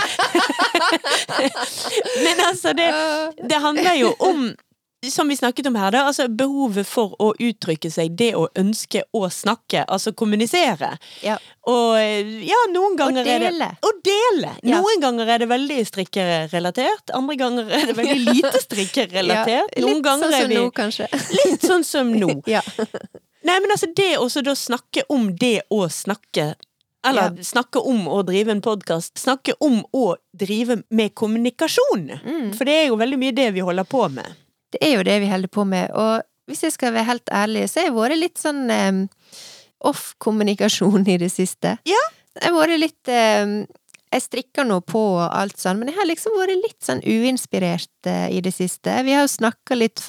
Men 2.28 2.44
altså, 2.46 2.76
det, 2.78 2.90
det 3.42 3.62
handler 3.64 3.98
jo 3.98 4.14
om 4.22 4.52
som 5.08 5.28
vi 5.28 5.38
snakket 5.38 5.68
om 5.68 5.76
her, 5.80 5.92
da, 5.96 6.02
altså 6.10 6.26
behovet 6.28 6.88
for 6.88 7.14
å 7.24 7.32
uttrykke 7.40 7.92
seg, 7.92 8.18
det 8.20 8.34
å 8.36 8.50
ønske 8.60 9.06
å 9.16 9.30
snakke, 9.32 9.86
altså 9.88 10.12
kommunisere. 10.18 10.92
Ja. 11.24 11.38
Og 11.72 11.96
ja, 12.44 12.60
noen 12.74 12.98
ganger 13.00 13.28
er 13.28 13.46
det. 13.48 13.70
Å 13.80 13.92
dele! 14.04 14.52
Ja. 14.60 14.82
Noen 14.82 15.04
ganger 15.04 15.32
er 15.32 15.44
det 15.44 15.50
veldig 15.52 15.80
strikkerelatert, 15.88 17.14
andre 17.16 17.38
ganger 17.40 17.72
er 17.80 17.92
det 17.92 17.96
veldig 18.00 18.20
lite 18.28 18.56
strikkerelatert. 18.68 19.78
Ja, 19.78 19.86
litt 19.88 20.04
sånn 20.04 20.26
som 20.28 20.52
vi 20.52 20.60
nå, 20.60 20.66
kanskje. 20.76 21.08
litt 21.46 21.68
sånn 21.68 21.88
som 21.88 22.14
nå. 22.16 22.36
Ja. 22.50 22.64
Nei, 23.46 23.56
men 23.62 23.72
altså 23.72 23.88
det 23.96 24.18
også 24.20 24.42
da 24.44 24.52
snakke 24.58 25.06
om 25.14 25.30
det 25.40 25.62
å 25.72 25.86
snakke 25.94 26.56
eller 27.08 27.38
snakke 27.44 27.80
om 27.80 28.08
å 28.12 28.20
drive 28.28 28.52
en 28.52 28.62
podkast. 28.62 29.16
Snakke 29.18 29.56
om 29.64 29.80
å 29.96 30.18
drive 30.36 30.82
med 30.92 31.14
kommunikasjon. 31.16 32.10
Mm. 32.20 32.50
For 32.58 32.68
det 32.68 32.76
er 32.82 32.88
jo 32.90 33.00
veldig 33.00 33.20
mye 33.22 33.36
det 33.38 33.48
vi 33.56 33.64
holder 33.64 33.88
på 33.88 34.04
med. 34.12 34.36
Det 34.74 34.82
er 34.86 34.98
jo 34.98 35.06
det 35.08 35.20
vi 35.24 35.32
holder 35.32 35.52
på 35.52 35.66
med, 35.66 35.90
og 35.98 36.22
hvis 36.50 36.64
jeg 36.66 36.76
skal 36.76 36.96
være 36.96 37.10
helt 37.12 37.30
ærlig, 37.34 37.68
så 37.70 37.82
har 37.82 37.90
jeg 37.90 37.98
vært 37.98 38.20
litt 38.20 38.42
sånn 38.42 38.64
um, 38.70 39.04
off-kommunikasjon 39.90 41.06
i 41.08 41.20
det 41.22 41.30
siste. 41.34 41.78
Ja. 41.88 42.08
Jeg 42.40 42.52
har 42.54 42.56
vært 42.56 42.80
litt 42.80 43.12
um, 43.12 43.54
Jeg 44.10 44.24
strikker 44.24 44.66
nå 44.66 44.80
på 44.90 45.00
og 45.20 45.26
alt 45.28 45.60
sånn, 45.62 45.78
men 45.78 45.92
jeg 45.92 46.00
har 46.00 46.08
liksom 46.10 46.34
vært 46.40 46.56
litt 46.58 46.80
sånn 46.82 47.04
uinspirert 47.06 48.10
eh, 48.10 48.32
i 48.34 48.40
det 48.42 48.56
siste. 48.56 48.96
Vi 49.06 49.14
har 49.14 49.28
jo 49.28 49.30
snakka 49.30 49.78
litt 49.78 50.02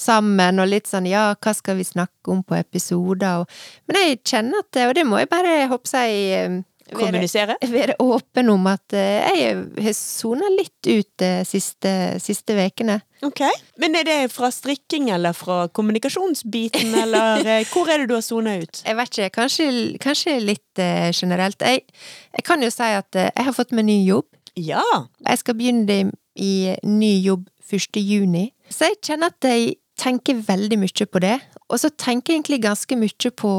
sammen, 0.00 0.56
og 0.62 0.70
litt 0.70 0.88
sånn 0.88 1.04
ja, 1.10 1.26
hva 1.36 1.52
skal 1.52 1.76
vi 1.76 1.84
snakke 1.84 2.32
om 2.32 2.40
på 2.48 2.56
episoder, 2.56 3.42
og 3.42 3.90
Men 3.90 4.00
jeg 4.00 4.22
kjenner 4.24 4.64
at 4.64 4.80
Og 4.86 4.94
det 4.96 5.04
må 5.04 5.20
jeg 5.20 5.28
bare, 5.28 5.66
håper 5.68 5.98
jeg 6.00 6.24
eh, 6.38 6.48
være, 6.48 6.64
Kommunisere. 6.96 7.56
være 7.72 7.96
åpen 8.02 8.50
om 8.52 8.66
at 8.70 8.96
eh, 8.96 9.28
jeg 9.38 9.56
har 9.86 9.96
sona 9.96 10.50
litt 10.54 10.88
ut 10.88 11.08
de 11.22 11.30
siste, 11.48 11.92
siste 12.22 12.56
vekene. 12.56 13.00
Ok. 13.22 13.42
Men 13.78 13.94
er 13.98 14.06
det 14.06 14.16
fra 14.34 14.50
strikking 14.50 15.10
eller 15.14 15.36
fra 15.36 15.66
kommunikasjonsbiten, 15.74 16.94
eller 17.04 17.46
eh, 17.46 17.68
hvor 17.70 17.90
er 17.90 18.02
det 18.02 18.10
du 18.10 18.16
har 18.18 18.24
sona 18.26 18.56
ut? 18.62 18.82
Jeg 18.84 18.98
vet 18.98 19.18
ikke, 19.18 19.30
kanskje, 19.38 19.68
kanskje 20.02 20.38
litt 20.42 20.82
eh, 20.82 21.10
generelt. 21.14 21.62
Jeg, 21.62 21.84
jeg 22.34 22.46
kan 22.46 22.64
jo 22.64 22.70
si 22.72 22.90
at 22.98 23.18
eh, 23.18 23.30
jeg 23.30 23.48
har 23.48 23.56
fått 23.56 23.74
meg 23.76 23.86
ny 23.88 24.02
jobb. 24.04 24.28
Ja. 24.58 24.84
Jeg 25.22 25.40
skal 25.40 25.56
begynne 25.56 26.02
i 26.36 26.52
ny 26.84 27.14
jobb 27.22 27.46
1. 27.72 28.00
juni. 28.02 28.50
Så 28.72 28.90
jeg 28.90 29.00
kjenner 29.04 29.32
at 29.32 29.48
jeg 29.48 29.76
tenker 30.00 30.42
veldig 30.46 30.78
mye 30.80 31.06
på 31.08 31.22
det. 31.22 31.38
Og 31.70 31.80
så 31.80 31.92
tenker 31.94 32.32
jeg 32.32 32.42
egentlig 32.42 32.62
ganske 32.64 32.98
mye 32.98 33.32
på 33.38 33.52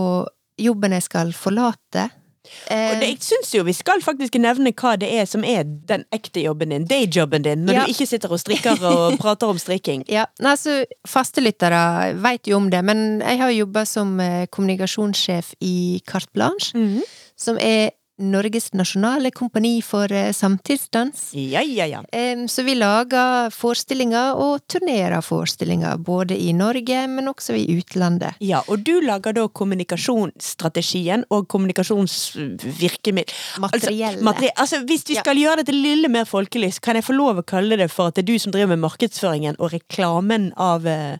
jobben 0.62 0.94
jeg 0.98 1.08
skal 1.08 1.34
forlate. 1.34 2.10
Og 2.44 3.00
det, 3.00 3.08
jeg 3.08 3.18
syns 3.24 3.54
jo 3.56 3.64
vi 3.64 3.74
skal 3.74 4.02
faktisk 4.04 4.36
nevne 4.42 4.74
hva 4.76 4.98
det 5.00 5.08
er 5.16 5.26
som 5.30 5.46
er 5.48 5.64
den 5.64 6.04
ekte 6.12 6.44
jobben 6.44 6.70
din, 6.74 6.86
dayjobben 6.90 7.42
din, 7.46 7.64
når 7.66 7.74
Ja. 7.74 7.84
du 7.86 7.94
ikke 7.94 8.08
sitter 8.10 8.32
og 8.36 8.40
strikker 8.42 8.84
og 8.84 9.18
prater 9.24 9.48
om 9.48 9.58
strikking. 9.58 10.04
Ja, 10.12 10.26
altså, 10.44 10.84
Fastelyttere 11.08 12.14
vet 12.22 12.48
jo 12.48 12.58
om 12.60 12.70
det, 12.70 12.84
men 12.86 13.22
jeg 13.22 13.40
har 13.40 13.50
jobba 13.56 13.86
som 13.88 14.20
eh, 14.20 14.46
kommunikasjonssjef 14.52 15.54
i 15.62 16.02
Carte 16.08 16.32
Blanche, 16.34 16.74
Mhm. 16.78 17.02
som 17.38 17.58
er 17.60 17.92
Norges 18.24 18.72
nasjonale 18.74 19.32
kompani 19.36 19.76
for 19.86 20.12
eh, 20.12 20.32
samtidsdans. 20.36 21.30
Ja, 21.38 21.62
ja, 21.62 21.86
ja. 21.90 22.02
Så 22.48 22.64
vi 22.66 22.76
lager 22.78 23.50
forestillinger 23.54 24.40
og 24.40 24.64
turnerer 24.72 25.22
forestillinger, 25.26 25.98
både 26.04 26.38
i 26.40 26.54
Norge, 26.56 27.04
men 27.12 27.28
også 27.32 27.56
i 27.60 27.66
utlandet. 27.78 28.38
Ja, 28.44 28.62
og 28.68 28.84
du 28.88 28.96
lager 29.04 29.34
da 29.36 29.48
kommunikasjonsstrategien 29.48 31.26
og 31.34 31.48
kommunikasjonsvirkemiddel. 31.52 33.34
Materiellet. 33.64 34.18
Altså, 34.18 34.24
materi 34.26 34.50
altså, 34.56 34.82
hvis 34.88 35.04
vi 35.10 35.16
Ja. 35.16 35.22
skal 35.22 35.38
gjøre 35.38 35.58
dette 35.64 35.74
lille 35.76 36.08
mer 36.10 36.26
folkelig, 36.26 36.74
kan 36.82 36.96
jeg 36.96 37.04
få 37.06 37.14
lov 37.16 37.38
å 37.38 37.46
kalle 37.46 37.78
det 37.78 37.92
for 37.92 38.08
at 38.08 38.16
det 38.16 38.24
er 38.24 38.34
du 38.34 38.40
som 38.40 38.52
driver 38.52 38.76
med 38.76 38.80
markedsføringen 38.90 39.56
og 39.60 39.72
reklamen 39.74 40.52
av, 40.58 40.86
eh, 40.88 41.18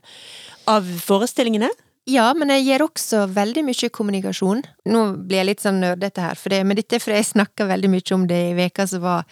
av 0.66 0.82
forestillingene? 0.84 1.68
Ja, 2.10 2.26
men 2.36 2.52
jeg 2.52 2.66
gjør 2.66 2.86
også 2.88 3.22
veldig 3.32 3.62
mye 3.64 3.88
kommunikasjon. 3.96 4.60
Nå 4.92 5.04
blir 5.24 5.40
jeg 5.40 5.48
litt 5.48 5.64
sånn 5.64 5.80
nerdete 5.80 6.26
her, 6.26 6.36
for 6.36 6.52
det, 6.52 6.60
men 6.68 6.76
dette 6.76 6.98
er 6.98 7.04
fordi 7.04 7.20
jeg 7.20 7.30
snakka 7.30 7.68
veldig 7.70 7.90
mye 7.94 8.16
om 8.16 8.26
det 8.28 8.40
i 8.50 8.58
veka 8.58 8.84
som 8.90 9.04
var 9.06 9.24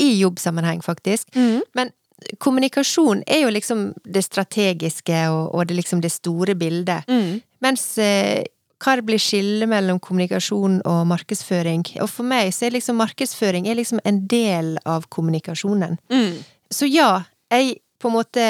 i 0.00 0.08
jobbsammenheng, 0.22 0.80
faktisk. 0.84 1.28
Men 1.76 1.92
kommunikasjon 2.40 3.22
er 3.26 3.44
jo 3.44 3.52
liksom 3.52 3.86
det 4.04 4.24
strategiske 4.24 5.26
og, 5.28 5.54
og 5.54 5.68
det 5.68 5.78
liksom 5.82 6.00
det 6.00 6.12
store 6.14 6.56
bildet. 6.56 7.08
Mm. 7.10 7.42
Mens 7.64 7.86
eh, 8.00 8.46
hva 8.84 8.96
blir 9.04 9.20
skillet 9.22 9.68
mellom 9.70 10.00
kommunikasjon 10.02 10.80
og 10.88 11.04
markedsføring? 11.10 11.86
Og 12.04 12.10
for 12.10 12.28
meg 12.28 12.52
så 12.54 12.68
er 12.68 12.76
liksom 12.78 12.98
markedsføring 13.00 13.68
er 13.68 13.78
liksom 13.78 14.02
en 14.04 14.24
del 14.30 14.74
av 14.88 15.08
kommunikasjonen. 15.12 15.98
Mm. 16.12 16.42
Så 16.72 16.88
ja, 16.90 17.24
jeg 17.52 17.78
på 18.04 18.10
en 18.10 18.18
måte 18.18 18.42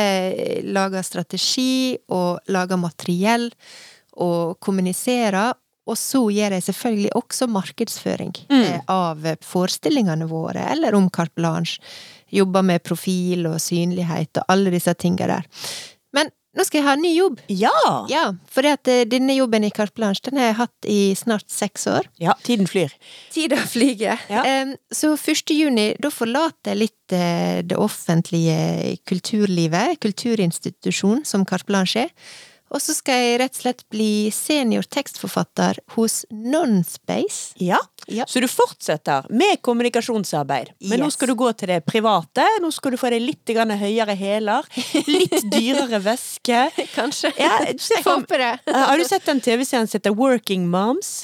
lager 0.67 1.05
strategi 1.07 1.95
og 2.11 2.41
lager 2.51 2.81
materiell 2.81 3.47
og 4.19 4.57
kommuniserer, 4.63 5.55
og 5.87 5.99
så 6.01 6.23
gjør 6.33 6.57
jeg 6.57 6.65
selvfølgelig 6.69 7.11
også 7.19 7.47
markedsføring 7.51 8.33
Mm. 8.51 8.63
eh, 8.63 8.81
av 8.89 9.19
forestillingene 9.45 10.27
våre, 10.31 10.67
eller 10.73 10.95
om 10.99 11.11
Carte 11.11 11.35
Blanche. 11.37 11.79
Jobber 12.35 12.63
med 12.67 12.83
profil 12.83 13.47
og 13.47 13.61
synlighet 13.61 14.41
og 14.41 14.45
alle 14.49 14.71
disse 14.75 14.95
tinga 14.99 15.27
der. 15.29 15.45
Men 16.13 16.31
nå 16.55 16.65
skal 16.67 16.81
jeg 16.81 16.87
ha 16.87 16.95
en 16.97 17.05
ny 17.05 17.13
jobb. 17.17 17.43
Ja! 17.51 17.75
Ja, 18.11 18.25
for 18.51 18.67
denne 18.87 19.37
jobben 19.37 19.67
i 19.67 19.73
Carte 19.75 19.97
Blanche 19.99 20.25
den 20.29 20.41
har 20.41 20.51
jeg 20.51 20.59
hatt 20.61 20.89
i 20.91 20.99
snart 21.19 21.49
seks 21.53 21.87
år. 21.91 22.09
Ja, 22.23 22.37
tiden 22.47 22.69
flyr. 22.71 22.95
Tida 23.35 23.59
flyger. 23.71 24.21
Ja. 24.31 24.45
Så 24.95 25.15
1. 25.19 25.55
juni, 25.55 25.91
da 26.01 26.11
forlater 26.15 26.75
jeg 26.75 26.83
litt 26.85 27.15
eh, 27.17 27.61
det 27.67 27.79
offentlige 27.81 28.97
kulturlivet, 29.09 29.99
kulturinstitusjon 30.05 31.25
som 31.29 31.47
Carte 31.49 31.69
Blanche 31.71 32.07
er. 32.07 32.13
Og 32.75 32.83
så 32.83 32.95
skal 32.97 33.21
jeg 33.23 33.41
rett 33.45 33.55
og 33.55 33.63
slett 33.63 33.85
bli 33.93 34.31
senior 34.35 34.87
tekstforfatter 34.91 35.79
hos 35.95 36.25
Nonspace. 36.35 37.55
Ja. 37.63 37.79
Ja. 38.11 38.27
Så 38.29 38.43
du 38.43 38.49
fortsetter 38.51 39.29
med 39.31 39.63
kommunikasjonsarbeid. 39.65 40.75
Men 40.91 41.01
nå 41.05 41.11
skal 41.15 41.31
du 41.31 41.37
gå 41.39 41.53
til 41.57 41.71
det 41.71 41.81
private. 41.87 42.45
Nå 42.61 42.73
skal 42.75 42.93
du 42.93 42.99
få 43.01 43.13
deg 43.15 43.23
litt 43.25 43.55
grann 43.55 43.73
høyere 43.79 44.17
hæler. 44.19 44.67
Litt 45.07 45.39
dyrere 45.55 46.03
veske. 46.05 46.67
Kanskje. 46.97 47.31
Ja, 47.41 47.63
jeg 47.71 48.03
håper 48.05 48.43
det. 48.43 48.53
Har 48.75 48.99
du 48.99 49.07
sett 49.09 49.25
den 49.31 49.41
TV-serien 49.45 49.89
som 49.89 50.01
heter 50.01 50.17
Working 50.19 50.67
Moms? 50.69 51.15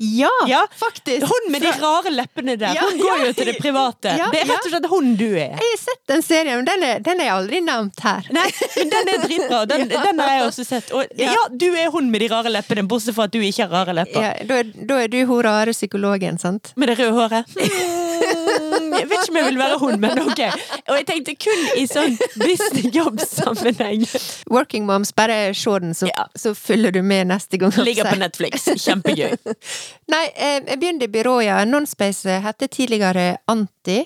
Ja, 0.00 0.30
Ja. 0.46 0.60
faktisk! 0.78 1.26
Hun 1.26 1.50
med 1.52 1.62
de 1.62 1.72
rare 1.82 2.10
leppene 2.14 2.54
der. 2.58 2.74
Ja, 2.76 2.84
Hun 2.86 3.00
går 3.02 3.24
jo 3.26 3.32
til 3.34 3.48
det 3.50 3.56
private. 3.58 4.12
Ja, 4.18 4.28
Det 4.30 4.42
er 4.44 4.46
rett 4.52 4.66
og 4.68 4.70
slett 4.70 4.86
hun 4.92 5.08
du 5.18 5.24
er. 5.32 5.56
Jeg 5.58 5.72
har 5.72 5.80
sett 5.82 6.02
den 6.12 6.22
serien, 6.22 6.60
men 6.60 6.68
den 6.68 6.84
er, 6.86 7.00
den 7.02 7.20
er 7.24 7.32
aldri 7.34 7.60
nevnt 7.66 7.98
her. 8.06 8.28
Nei, 8.30 8.46
men 8.76 8.92
den 8.94 9.10
er 9.14 9.24
dritbra. 9.26 9.64
Den, 9.72 9.88
den 9.90 10.22
har 10.22 10.30
jeg 10.36 10.46
også 10.46 10.64
sett. 10.68 10.92
Og 10.94 11.04
ja. 11.18 11.34
Du 11.50 11.66
er 11.74 11.90
hun 11.90 12.10
med 12.12 12.22
de 12.22 12.28
rare 12.30 12.48
leppene, 12.52 12.86
bortsett 12.88 13.14
fra 13.18 13.26
at 13.26 13.34
du 13.34 13.40
ikke 13.42 13.66
har 13.66 13.74
rare 13.74 13.94
lepper. 13.98 14.22
Ja, 14.22 14.32
da, 14.46 14.60
er- 14.62 15.02
er 15.02 15.08
du 15.12 15.18
hun 15.26 15.42
rare 15.44 15.74
psykologen, 15.74 16.38
sant? 16.38 16.72
Med 16.76 16.88
det 16.92 16.98
røde 17.00 17.18
håret. 17.18 17.58
Mm, 18.18 18.92
jeg 18.98 19.08
vet 19.10 19.18
ikke 19.22 19.32
om 19.32 19.38
jeg 19.40 19.46
vil 19.48 19.58
være 19.60 19.78
hun, 19.82 20.00
men 20.02 20.20
ok. 20.24 20.40
Og 20.88 20.94
jeg 20.98 21.06
tenkte 21.08 21.34
kun 21.44 21.64
i 21.80 21.84
sånn 21.90 22.16
business-jobb-sammenheng. 22.40 24.06
Working 24.50 24.86
Moms, 24.88 25.12
bare 25.16 25.54
se 25.54 25.74
den, 25.82 25.94
så, 25.94 26.06
Ja. 26.10 26.26
så 26.36 26.54
følger 26.54 26.92
du 26.92 27.02
med 27.02 27.26
neste 27.30 27.58
gang. 27.58 27.72
Ligger 27.84 28.10
på 28.10 28.18
Netflix. 28.18 28.64
Kjempegøy. 28.84 29.36
Nei, 30.14 30.24
eh, 30.36 30.58
jeg 30.66 30.80
begynte 30.80 31.08
i 31.08 31.12
byrået, 31.12 31.46
ja. 31.48 31.60
Nonspace 31.68 32.40
heter 32.44 32.66
tidligere 32.72 33.36
Anti. 33.48 34.00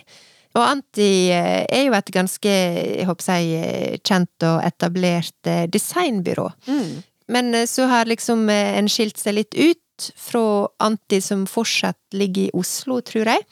Og 0.55 0.64
Anti 0.66 1.31
eh, 1.33 1.62
er 1.72 1.87
jo 1.87 1.94
et 1.96 2.11
ganske, 2.12 2.51
jeg 2.98 3.07
håper 3.09 3.38
jeg, 3.40 4.01
kjent 4.05 4.44
og 4.48 4.61
etablert 4.66 5.48
eh, 5.48 5.64
designbyrå. 5.72 6.51
Mm. 6.68 6.90
Men 7.33 7.55
eh, 7.55 7.66
så 7.70 7.87
har 7.88 8.11
liksom 8.11 8.48
eh, 8.53 8.77
en 8.79 8.90
skilt 8.92 9.16
seg 9.22 9.38
litt 9.38 9.57
ut 9.57 9.79
fra 10.18 10.66
Anti, 10.83 11.20
som 11.22 11.46
fortsatt 11.46 11.96
ligger 12.16 12.48
i 12.48 12.53
Oslo, 12.59 13.01
tror 13.07 13.29
jeg. 13.33 13.44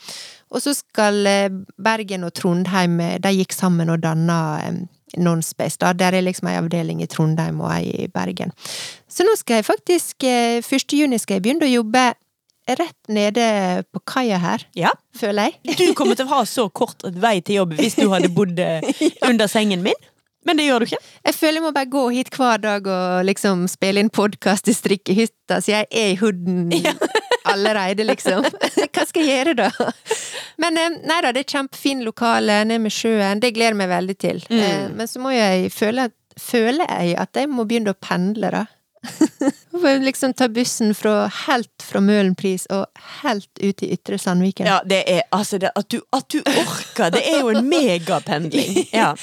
Og 0.50 0.62
så 0.64 0.72
skal 0.74 1.20
eh, 1.30 1.50
Bergen 1.78 2.24
og 2.26 2.32
Trondheim 2.34 2.96
eh, 3.00 3.18
De 3.22 3.30
gikk 3.36 3.52
sammen 3.54 3.90
og 3.94 4.00
danna 4.02 4.38
eh, 4.64 4.80
Nonspace. 5.18 5.78
Da. 5.82 5.92
Der 5.92 6.14
er 6.14 6.22
liksom 6.22 6.46
ei 6.50 6.56
avdeling 6.60 7.00
i 7.02 7.08
Trondheim 7.10 7.60
og 7.64 7.70
ei 7.74 7.88
i 8.05 8.09
Bergen. 8.11 8.53
Så 9.11 9.26
nå 9.26 9.32
skal 9.38 9.59
jeg 9.61 9.66
faktisk 9.66 10.26
eh, 10.26 10.59
1. 10.62 10.94
juni 10.98 11.18
skal 11.18 11.38
jeg 11.38 11.46
begynne 11.48 11.66
å 11.66 11.72
jobbe 11.72 12.05
rett 12.70 13.09
nede 13.11 13.44
på 13.90 13.98
kaia 14.07 14.36
her, 14.38 14.62
Ja. 14.78 14.92
føler 15.18 15.48
jeg. 15.64 15.74
Du 15.80 15.94
kommer 15.98 16.14
til 16.14 16.28
å 16.28 16.36
ha 16.36 16.44
så 16.46 16.68
kort 16.70 17.03
vei 17.18 17.40
til 17.42 17.57
jobb 17.62 17.72
hvis 17.80 17.96
du 17.98 18.05
hadde 18.12 18.30
bodd 18.30 18.61
under 19.30 19.51
sengen 19.51 19.82
min. 19.82 19.98
Men 20.46 20.57
det 20.57 20.68
gjør 20.68 20.84
du 20.84 20.86
ikke. 20.86 21.01
Jeg 21.26 21.34
føler 21.36 21.59
jeg 21.59 21.64
må 21.66 21.72
bare 21.76 21.90
gå 21.90 22.05
hit 22.14 22.30
hver 22.38 22.62
dag 22.62 22.86
og 22.88 23.26
liksom 23.26 23.66
spille 23.68 24.01
inn 24.05 24.12
podkast 24.14 24.70
i 24.70 24.76
strikkehytta, 24.76 25.59
så 25.61 25.74
jeg 25.74 25.88
er 25.90 26.12
i 26.14 26.20
hooden 26.22 26.70
allerede, 27.49 28.05
liksom. 28.05 28.45
Hva 28.95 29.07
skal 29.09 29.24
jeg 29.26 29.45
gjøre, 29.45 29.55
da? 29.66 29.91
Men 30.61 30.76
eh, 30.80 30.99
nei 31.09 31.20
da, 31.24 31.32
det 31.32 31.45
er 31.47 31.53
kjempefin 31.57 32.05
lokale 32.07 32.62
nede 32.68 32.82
med 32.84 32.95
sjøen, 32.95 33.41
det 33.43 33.55
gleder 33.57 33.74
jeg 33.74 33.80
meg 33.82 33.93
veldig 33.95 34.18
til. 34.20 34.43
Mm. 34.51 34.59
Eh, 34.66 34.84
Men 35.01 35.09
så 35.11 35.22
må 35.22 35.32
jeg 35.34 35.70
føle, 35.74 36.11
føler 36.41 36.86
jeg 36.88 37.16
at 37.22 37.41
jeg 37.43 37.51
må 37.53 37.64
begynne 37.68 37.95
å 37.95 38.01
pendle, 38.01 38.53
da. 38.59 38.66
Liksom 40.05 40.34
ta 40.36 40.49
bussen 40.49 40.95
fra 40.95 41.30
helt 41.47 41.82
fra 41.82 42.01
Møhlenpris 42.05 42.66
og 42.74 42.86
helt 43.22 43.49
ut 43.62 43.82
i 43.82 43.93
Ytre 43.95 44.18
Sandviken. 44.20 44.66
Ja, 44.68 44.80
det 44.84 44.99
er 45.09 45.22
altså 45.32 45.59
det, 45.59 45.70
at, 45.74 45.88
du, 45.88 46.03
at 46.12 46.26
du 46.28 46.43
orker! 46.45 47.09
Det 47.14 47.22
er 47.24 47.41
jo 47.41 47.55
en 47.55 47.68
megapendling. 47.68 48.76
Ja. 48.93 49.14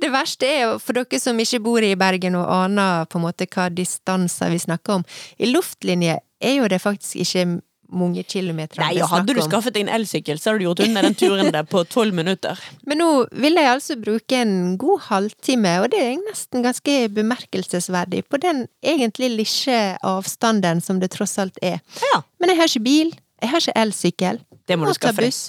Det 0.00 0.08
verste 0.12 0.46
er 0.48 0.60
jo, 0.62 0.78
for 0.80 0.96
dere 0.96 1.20
som 1.20 1.38
ikke 1.42 1.60
bor 1.64 1.84
i 1.84 1.92
Bergen 1.98 2.38
og 2.38 2.48
aner 2.48 3.04
på 3.10 3.18
en 3.18 3.26
måte 3.26 3.48
hva 3.50 3.68
distanser 3.68 4.52
vi 4.54 4.60
snakker 4.62 5.00
om, 5.00 5.04
i 5.36 5.50
luftlinje 5.50 6.16
er 6.40 6.60
jo 6.60 6.68
det 6.70 6.80
faktisk 6.82 7.20
ikke 7.24 7.46
mange 7.88 8.22
kilometer 8.28 8.80
Nei, 8.82 8.98
og 9.00 9.08
hadde 9.08 9.34
du 9.36 9.40
skaffet 9.44 9.72
deg 9.74 9.86
en 9.86 9.92
elsykkel, 9.96 10.38
så 10.40 10.50
hadde 10.50 10.60
du 10.60 10.66
gjort 10.66 10.82
unna 10.84 11.02
den 11.06 11.16
turen 11.16 11.48
der 11.54 11.64
på 11.68 11.82
tolv 11.88 12.16
minutter. 12.16 12.60
Men 12.88 13.00
nå 13.00 13.08
vil 13.32 13.56
jeg 13.56 13.70
altså 13.72 13.96
bruke 14.00 14.42
en 14.42 14.76
god 14.80 15.06
halvtime, 15.08 15.78
og 15.82 15.88
det 15.94 16.02
er 16.04 16.18
nesten 16.20 16.64
ganske 16.66 16.96
bemerkelsesverdig, 17.16 18.26
på 18.28 18.40
den 18.42 18.66
egentlig 18.84 19.30
lille 19.38 19.78
avstanden 20.04 20.82
som 20.84 21.00
det 21.00 21.14
tross 21.16 21.38
alt 21.40 21.56
er. 21.64 21.80
Ja. 22.12 22.20
Men 22.40 22.52
jeg 22.52 22.60
har 22.60 22.72
ikke 22.72 22.84
bil, 22.84 23.14
jeg 23.40 23.54
har 23.54 23.64
ikke 23.64 23.78
elsykkel. 23.84 24.42
Det 24.68 24.76
må 24.76 24.90
du 24.90 24.98
skaffe 24.98 25.24
deg. 25.24 25.40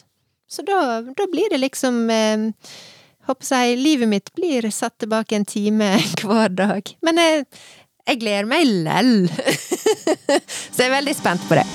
Så 0.49 0.63
da, 0.65 0.79
da 1.03 1.27
blir 1.29 1.51
det 1.51 1.59
liksom 1.61 2.07
eh, 2.09 2.47
Håper 3.29 3.45
jeg 3.45 3.77
livet 3.77 4.09
mitt 4.09 4.31
blir 4.33 4.65
satt 4.73 4.95
tilbake 5.03 5.37
en 5.37 5.45
time 5.45 5.91
hver 6.23 6.49
dag. 6.49 6.87
Men 7.05 7.19
jeg, 7.21 7.43
jeg 8.09 8.21
gleder 8.23 8.47
meg 8.49 8.65
lell. 8.87 9.27
Så 10.73 10.83
jeg 10.83 10.89
er 10.89 10.97
veldig 10.99 11.15
spent 11.17 11.47
på 11.49 11.59
det. 11.59 11.67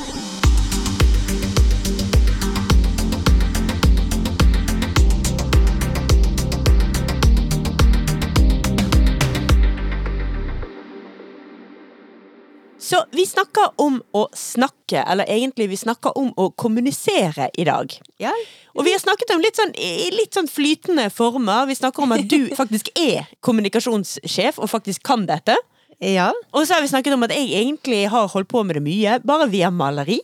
Så 12.85 13.05
vi 13.11 13.25
snakker 13.27 13.71
om 13.81 13.95
å 14.13 14.27
snakke, 14.37 15.01
eller 15.03 15.25
egentlig 15.25 15.71
vi 15.71 15.77
snakker 15.81 16.19
om 16.21 16.29
å 16.37 16.51
kommunisere 16.53 17.49
i 17.57 17.65
dag. 17.65 17.95
Ja, 18.21 18.33
Og 18.75 18.85
vi 18.85 18.93
har 18.93 19.01
snakket 19.01 19.33
om 19.33 19.41
litt 19.41 19.57
sånn, 19.57 19.73
i 19.75 20.11
litt 20.13 20.37
sånn 20.37 20.51
flytende 20.51 21.09
former. 21.11 21.65
Vi 21.67 21.79
snakker 21.79 22.05
om 22.05 22.13
at 22.13 22.29
du 22.29 22.51
faktisk 22.61 22.91
er 22.93 23.31
kommunikasjonssjef 23.41 24.61
og 24.61 24.69
faktisk 24.69 25.03
kan 25.07 25.25
dette. 25.27 25.57
Ja, 26.05 26.31
Og 26.53 26.67
så 26.67 26.77
har 26.77 26.85
vi 26.85 26.91
snakket 26.91 27.15
om 27.17 27.23
at 27.25 27.33
jeg 27.33 27.49
egentlig 27.63 28.05
har 28.13 28.29
holdt 28.29 28.49
på 28.51 28.63
med 28.67 28.77
det 28.77 28.85
mye, 28.85 29.19
bare 29.25 29.49
via 29.51 29.71
maleri. 29.71 30.21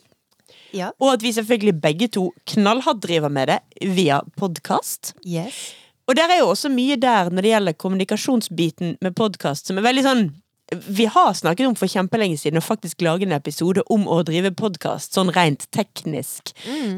ja. 0.76 0.90
Og 1.00 1.14
at 1.14 1.22
vi 1.22 1.32
selvfølgelig 1.32 1.80
begge 1.80 2.08
to 2.08 2.32
knallhardt 2.52 3.02
driver 3.02 3.28
med 3.28 3.48
det 3.48 3.60
via 3.96 4.20
podkast. 4.36 5.14
Yes. 5.26 5.72
Og 6.06 6.16
der 6.16 6.30
er 6.30 6.40
jo 6.42 6.50
også 6.50 6.68
mye 6.68 6.96
der 6.96 7.30
når 7.30 7.42
det 7.42 7.50
gjelder 7.52 7.72
kommunikasjonsbiten 7.72 8.96
med 9.00 9.14
podkast, 9.14 9.66
som 9.66 9.78
er 9.78 9.86
veldig 9.86 10.02
sånn 10.02 10.24
vi 10.70 11.06
har 11.06 11.34
snakket 11.34 11.66
om 11.66 11.74
for 11.78 11.90
kjempelenge 11.90 12.38
siden 12.38 12.60
å 12.60 12.64
faktisk 12.64 13.02
lage 13.02 13.26
en 13.26 13.34
episode 13.34 13.82
om 13.90 14.06
å 14.06 14.20
drive 14.26 14.52
podkast, 14.54 15.14
sånn 15.16 15.32
rent 15.34 15.66
teknisk. 15.74 16.52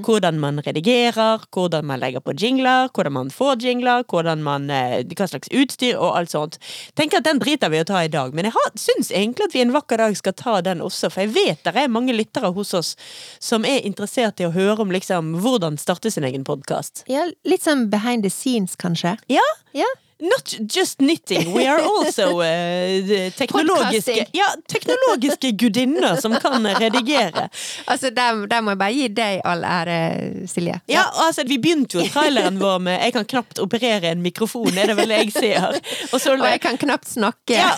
Hvordan 0.04 0.38
man 0.42 0.60
redigerer, 0.64 1.46
hvordan 1.54 1.86
man 1.88 2.02
legger 2.02 2.20
på 2.24 2.34
jingler, 2.36 2.90
hvordan 2.92 3.16
man 3.16 3.32
får 3.32 3.64
jingler, 3.64 4.04
man, 4.42 4.70
eh, 4.70 5.04
hva 5.04 5.28
slags 5.28 5.48
utstyr 5.48 5.96
og 5.96 6.16
alt 6.16 6.30
sånt. 6.30 6.58
Tenker 6.94 7.18
at 7.18 7.24
Den 7.24 7.38
driter 7.38 7.70
vi 7.70 7.80
å 7.80 7.86
ta 7.86 8.02
i 8.02 8.08
dag, 8.08 8.34
men 8.34 8.44
jeg 8.44 8.52
syns 8.76 9.10
egentlig 9.10 9.44
at 9.44 9.54
vi 9.54 9.62
en 9.62 9.72
vakker 9.72 9.96
dag 9.96 10.16
skal 10.16 10.32
ta 10.32 10.60
den 10.60 10.80
også, 10.80 11.10
for 11.10 11.22
jeg 11.22 11.32
vet 11.32 11.62
det 11.64 11.76
er 11.76 11.88
mange 11.88 12.12
lyttere 12.12 12.52
hos 12.52 12.74
oss 12.74 12.96
som 13.40 13.64
er 13.64 13.80
interessert 13.80 14.40
i 14.40 14.44
å 14.44 14.52
høre 14.52 14.80
om 14.80 14.90
liksom 14.90 15.40
hvordan 15.40 15.78
starte 15.78 16.10
sin 16.10 16.24
egen 16.24 16.44
podkast. 16.44 17.04
Ja, 17.08 17.30
litt 17.44 17.62
sånn 17.62 17.88
behind 17.90 18.22
the 18.22 18.30
scenes, 18.30 18.76
kanskje. 18.76 19.16
Ja, 19.28 19.40
Ja. 19.72 19.86
Not 20.22 20.54
just 20.76 20.98
knitting, 20.98 21.52
we 21.52 21.66
are 21.66 21.80
also 21.82 22.40
uh, 22.40 23.30
teknologiske. 23.42 24.26
Ja, 24.32 24.46
teknologiske 24.68 25.50
gudinner 25.50 26.16
som 26.16 26.36
kan 26.38 26.66
redigere. 26.66 27.48
Altså, 27.86 28.10
der, 28.10 28.46
der 28.46 28.60
må 28.62 28.70
jeg 28.70 28.78
bare 28.78 28.94
gi 28.94 29.08
deg 29.16 29.40
all 29.44 29.64
ære, 29.66 29.96
Silje. 30.46 30.78
Ja, 30.86 31.08
altså 31.26 31.42
Vi 31.48 31.58
begynte 31.58 31.98
jo 31.98 32.06
traileren 32.06 32.60
vår 32.60 32.78
med 32.78 33.00
'Jeg 33.02 33.12
kan 33.12 33.24
knapt 33.24 33.58
operere 33.58 34.12
en 34.12 34.22
mikrofon', 34.22 34.78
er 34.78 34.92
det 34.92 34.96
vel 34.96 35.10
jeg 35.10 35.32
ser. 35.32 35.80
Og 36.12 36.20
så 36.20 36.36
Og 36.38 36.46
jeg 36.46 36.60
kan 36.60 36.78
knapt 36.78 37.08
snakke. 37.08 37.58
ja, 37.58 37.74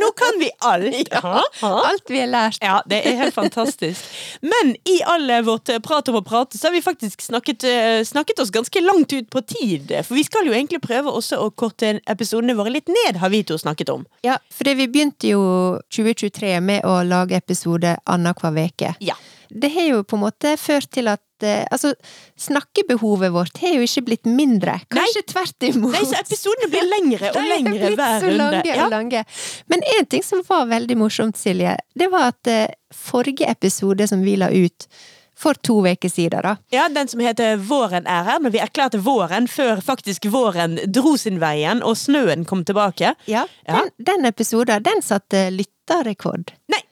Nå 0.00 0.10
kan 0.16 0.40
vi 0.42 0.50
alt! 0.60 1.08
Ha, 1.20 1.42
ha. 1.60 1.70
Alt 1.90 2.08
vi 2.08 2.18
har 2.18 2.26
lært. 2.26 2.58
Ja, 2.62 2.80
det 2.88 3.02
er 3.06 3.16
helt 3.16 3.34
fantastisk. 3.34 4.00
Men 4.42 4.74
i 4.88 5.00
all 5.06 5.28
vårt 5.44 5.68
eh, 5.68 5.78
prat 5.78 6.08
om 6.08 6.16
å 6.16 6.22
prate, 6.24 6.58
så 6.58 6.68
har 6.68 6.72
vi 6.72 6.82
faktisk 6.82 7.20
snakket, 7.22 7.64
eh, 7.64 8.00
snakket 8.04 8.40
oss 8.40 8.50
ganske 8.50 8.80
langt 8.80 9.12
ut 9.12 9.28
på 9.30 9.42
tid. 9.46 9.92
For 10.06 10.14
vi 10.14 10.24
skal 10.24 10.48
jo 10.48 10.54
egentlig 10.56 10.80
prøve 10.80 11.12
også 11.12 11.38
å 11.44 11.50
korte 11.60 11.92
episodene 12.08 12.56
våre 12.58 12.72
litt 12.72 12.88
ned, 12.90 13.18
har 13.20 13.30
vi 13.32 13.42
to 13.46 13.58
snakket 13.60 13.92
om. 13.92 14.06
Ja, 14.26 14.38
for 14.50 14.70
vi 14.74 14.88
begynte 14.88 15.30
jo 15.34 15.42
2023 15.92 16.56
med 16.64 16.86
å 16.88 17.00
lage 17.04 17.36
episode 17.36 17.98
annenhver 18.08 18.56
veke. 18.56 18.94
Ja. 19.04 19.14
Det 19.50 19.66
har 19.74 19.88
jo 19.90 20.02
på 20.06 20.14
en 20.16 20.22
måte 20.22 20.52
ført 20.62 20.90
til 20.94 21.08
at 21.10 21.20
eh, 21.42 21.64
Altså, 21.74 21.90
snakkebehovet 22.38 23.32
vårt 23.34 23.58
har 23.62 23.74
jo 23.78 23.84
ikke 23.86 24.02
blitt 24.06 24.28
mindre. 24.28 24.76
Kanskje 24.92 25.22
tvert 25.32 25.66
imot. 25.70 25.94
Nei, 25.96 26.04
så 26.08 26.18
episodene 26.20 26.68
blir 26.72 26.86
lengre 26.88 27.30
og 27.34 27.46
lengre 27.54 27.92
hver 27.96 28.18
så 28.22 28.28
runde. 28.30 28.38
lange 28.44 28.74
Ja. 28.74 28.84
og 28.86 28.94
lange. 28.94 29.24
Men 29.72 29.82
en 29.96 30.06
ting 30.10 30.22
som 30.26 30.42
var 30.48 30.68
veldig 30.70 30.98
morsomt, 31.00 31.38
Silje, 31.40 31.76
det 31.98 32.10
var 32.12 32.30
at 32.34 32.50
eh, 32.52 32.68
forrige 32.94 33.48
episode 33.50 34.06
som 34.10 34.22
vi 34.26 34.36
la 34.40 34.50
ut 34.54 34.86
for 35.40 35.56
to 35.64 35.78
uker 35.88 36.10
siden, 36.12 36.42
da. 36.44 36.56
ja, 36.74 36.88
den 36.92 37.08
som 37.08 37.20
heter 37.24 37.56
Våren 37.64 38.06
er 38.06 38.26
her, 38.28 38.40
men 38.44 38.52
vi 38.52 38.60
erklærte 38.60 39.00
våren 39.00 39.46
før 39.48 39.80
faktisk 39.84 40.26
våren 40.32 40.78
dro 40.92 41.14
sin 41.20 41.38
vei 41.40 41.54
igjen 41.62 41.80
og 41.86 41.96
snøen 41.96 42.44
kom 42.48 42.64
tilbake. 42.68 43.14
Ja, 43.30 43.46
Ja. 43.66 43.80
Den, 43.80 43.90
den 44.10 44.28
episoden, 44.28 44.82
den 44.84 45.00
satte 45.02 45.46
lytterrekord. 45.54 46.52
Nei. 46.68 46.82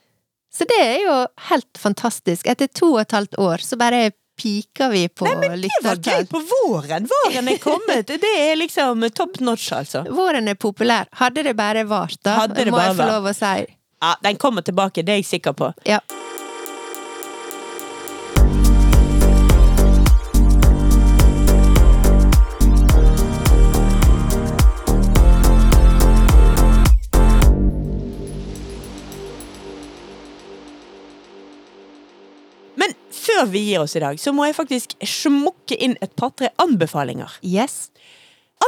Så 0.53 0.65
det 0.65 0.79
er 0.81 0.97
jo 1.05 1.13
helt 1.51 1.77
fantastisk. 1.77 2.47
Etter 2.49 2.67
to 2.73 2.95
og 2.95 3.03
et 3.03 3.13
halvt 3.13 3.37
år 3.39 3.61
så 3.63 3.77
bare 3.77 4.09
piker 4.39 4.89
vi 4.89 5.03
på 5.11 5.27
lyttertall. 5.27 5.41
Nei, 5.43 5.49
men 5.49 5.61
Det 5.61 5.81
var 5.85 5.99
gøy 6.09 6.25
på 6.31 6.39
våren! 6.49 7.07
Våren 7.11 7.51
er 7.53 7.57
kommet! 7.61 8.07
Det 8.23 8.31
er 8.49 8.55
liksom 8.57 9.05
top 9.13 9.37
notch, 9.45 9.69
altså. 9.75 10.05
Våren 10.09 10.47
er 10.49 10.55
populær. 10.55 11.05
Hadde 11.21 11.43
det 11.43 11.53
bare 11.59 11.83
vart, 11.85 12.17
da, 12.23 12.37
Hadde 12.45 12.63
det 12.65 12.71
må 12.73 12.79
jeg 12.81 12.95
få 12.97 13.09
lov 13.11 13.29
å 13.29 13.35
si. 13.35 13.53
Ja, 14.01 14.15
Den 14.23 14.39
kommer 14.41 14.63
tilbake, 14.65 15.03
det 15.03 15.13
er 15.17 15.21
jeg 15.21 15.27
sikker 15.37 15.53
på. 15.59 15.69
Ja. 15.85 15.99
Før 33.29 33.45
vi 33.53 33.61
gir 33.69 33.83
oss 33.85 33.95
i 33.95 34.01
dag, 34.03 34.17
så 34.19 34.33
må 34.33 34.45
jeg 34.49 34.57
faktisk 34.57 34.95
smukke 35.05 35.77
inn 35.77 35.95
et 36.01 36.15
par-tre 36.19 36.49
anbefalinger. 36.59 37.37
Yes. 37.45 37.91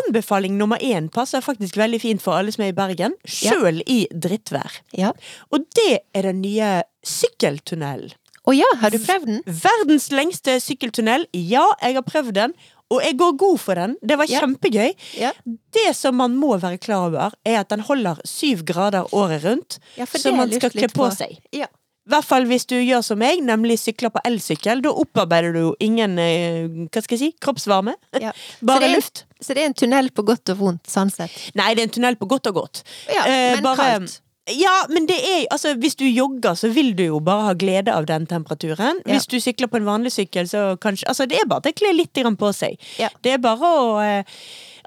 Anbefaling 0.05 0.55
nummer 0.55 0.79
én 0.79 1.09
passer 1.11 1.41
faktisk 1.43 1.75
veldig 1.81 1.99
fint 1.99 2.21
for 2.23 2.37
alle 2.37 2.53
som 2.55 2.63
er 2.63 2.71
i 2.71 2.77
Bergen, 2.77 3.17
sjøl 3.27 3.81
i 3.91 4.05
drittvær. 4.13 4.77
Ja. 4.95 5.11
Og 5.51 5.65
det 5.75 5.97
er 6.15 6.29
den 6.29 6.39
nye 6.45 6.69
sykkeltunnelen. 7.03 8.13
Å 8.49 8.53
ja, 8.57 8.65
har 8.81 8.89
du 8.89 8.97
prøvd 9.03 9.27
den? 9.29 9.41
Verdens 9.45 10.07
lengste 10.15 10.55
sykkeltunnel. 10.63 11.27
Ja, 11.37 11.67
jeg 11.83 11.99
har 11.99 12.05
prøvd 12.07 12.31
den. 12.39 12.55
Og 12.91 13.03
jeg 13.05 13.15
går 13.19 13.35
god 13.39 13.59
for 13.61 13.77
den. 13.77 13.93
Det 14.01 14.17
var 14.17 14.25
Ja. 14.27 14.39
kjempegøy. 14.41 14.95
Ja. 15.19 15.31
Det 15.45 15.95
som 15.95 16.15
man 16.17 16.35
må 16.35 16.57
være 16.59 16.79
klar 16.81 17.05
over, 17.07 17.31
er 17.45 17.59
at 17.59 17.69
den 17.69 17.81
holder 17.81 18.17
syv 18.25 18.65
grader 18.65 19.05
året 19.13 19.43
rundt. 19.45 19.77
Ja, 19.95 20.05
så 20.05 20.33
man 20.35 20.49
skal 20.51 20.71
kle 20.71 20.87
på 20.89 21.05
på. 21.05 21.11
seg. 21.15 21.37
Ja. 21.53 21.67
I 22.01 22.09
hvert 22.15 22.25
fall 22.25 22.47
hvis 22.49 22.65
du 22.65 22.75
gjør 22.81 23.03
som 23.05 23.19
meg, 23.21 23.43
nemlig 23.45 23.77
sykler 23.79 24.09
på 24.13 24.23
elsykkel. 24.25 24.81
Da 24.81 24.89
opparbeider 25.03 25.53
du 25.53 25.59
jo 25.61 25.75
ingen 25.85 26.17
eh, 26.19 26.65
hva 26.89 27.03
skal 27.05 27.17
jeg 27.17 27.21
si, 27.21 27.29
kroppsvarme. 27.45 27.93
Ja. 28.17 28.33
Bare 28.67 28.81
så 28.81 28.89
er, 28.89 28.95
luft. 28.97 29.23
Så 29.41 29.53
det 29.57 29.61
er 29.63 29.69
en 29.69 29.77
tunnel 29.77 30.09
på 30.17 30.25
godt 30.25 30.49
og 30.55 30.59
vondt, 30.63 30.89
sånn 30.89 31.13
sett. 31.13 31.37
Nei, 31.59 31.69
det 31.77 31.85
er 31.85 31.89
en 31.91 31.95
tunnel 31.99 32.17
på 32.17 32.27
godt 32.33 32.49
og 32.51 32.57
godt. 32.63 32.83
Ja, 33.13 33.21
Eh, 33.29 33.53
men 33.59 33.63
bare- 33.69 33.87
kaldt. 33.99 34.19
Ja, 34.57 34.71
men 34.89 35.05
det 35.05 35.19
er 35.21 35.43
altså 35.53 35.75
Hvis 35.77 35.93
du 35.95 36.03
jogger, 36.09 36.55
så 36.57 36.67
vil 36.73 36.95
du 36.97 37.03
jo 37.05 37.19
bare 37.23 37.43
ha 37.45 37.53
glede 37.53 37.93
av 37.93 38.07
den 38.09 38.25
temperaturen. 38.27 38.97
Ja. 39.05 39.13
Hvis 39.13 39.27
du 39.29 39.37
sykler 39.39 39.69
på 39.69 39.77
en 39.77 39.85
vanlig 39.85 40.11
sykkel, 40.15 40.49
så 40.49 40.75
kanskje 40.81 41.05
Altså, 41.07 41.27
det 41.29 41.37
er 41.39 41.45
bare 41.47 41.69
å 41.69 41.75
kle 41.77 41.93
litt 41.93 42.17
på 42.41 42.49
seg. 42.57 42.75
Ja. 42.97 43.09
Det 43.21 43.35
er 43.35 43.37
bare 43.37 43.61
å 43.69 44.01
eh, 44.01 44.23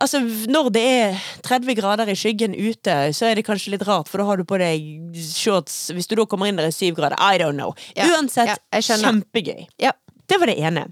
Altså, 0.02 0.20
når 0.50 0.70
det 0.74 0.82
er 0.82 1.18
30 1.46 1.74
grader 1.78 2.08
i 2.10 2.16
skyggen 2.18 2.54
ute, 2.56 2.96
så 3.14 3.26
er 3.30 3.34
det 3.38 3.44
kanskje 3.46 3.74
litt 3.76 3.84
rart, 3.86 4.08
for 4.10 4.18
da 4.18 4.24
har 4.28 4.36
du 4.40 4.44
på 4.44 4.58
deg 4.58 5.14
shorts 5.14 5.90
Hvis 5.94 6.08
du 6.10 6.16
da 6.16 6.24
kommer 6.26 6.48
inn 6.50 6.56
der 6.58 6.66
i 6.70 6.74
7 6.74 6.94
grader, 6.96 7.16
I 7.20 7.38
don't 7.38 7.54
know. 7.58 7.74
Ja. 7.96 8.08
Uansett, 8.14 8.58
Ja, 8.72 8.80
kjempegøy. 8.80 9.66
Ja. 9.78 9.92
Det 10.26 10.38
var 10.40 10.46
det 10.50 10.58
ene. 10.58 10.86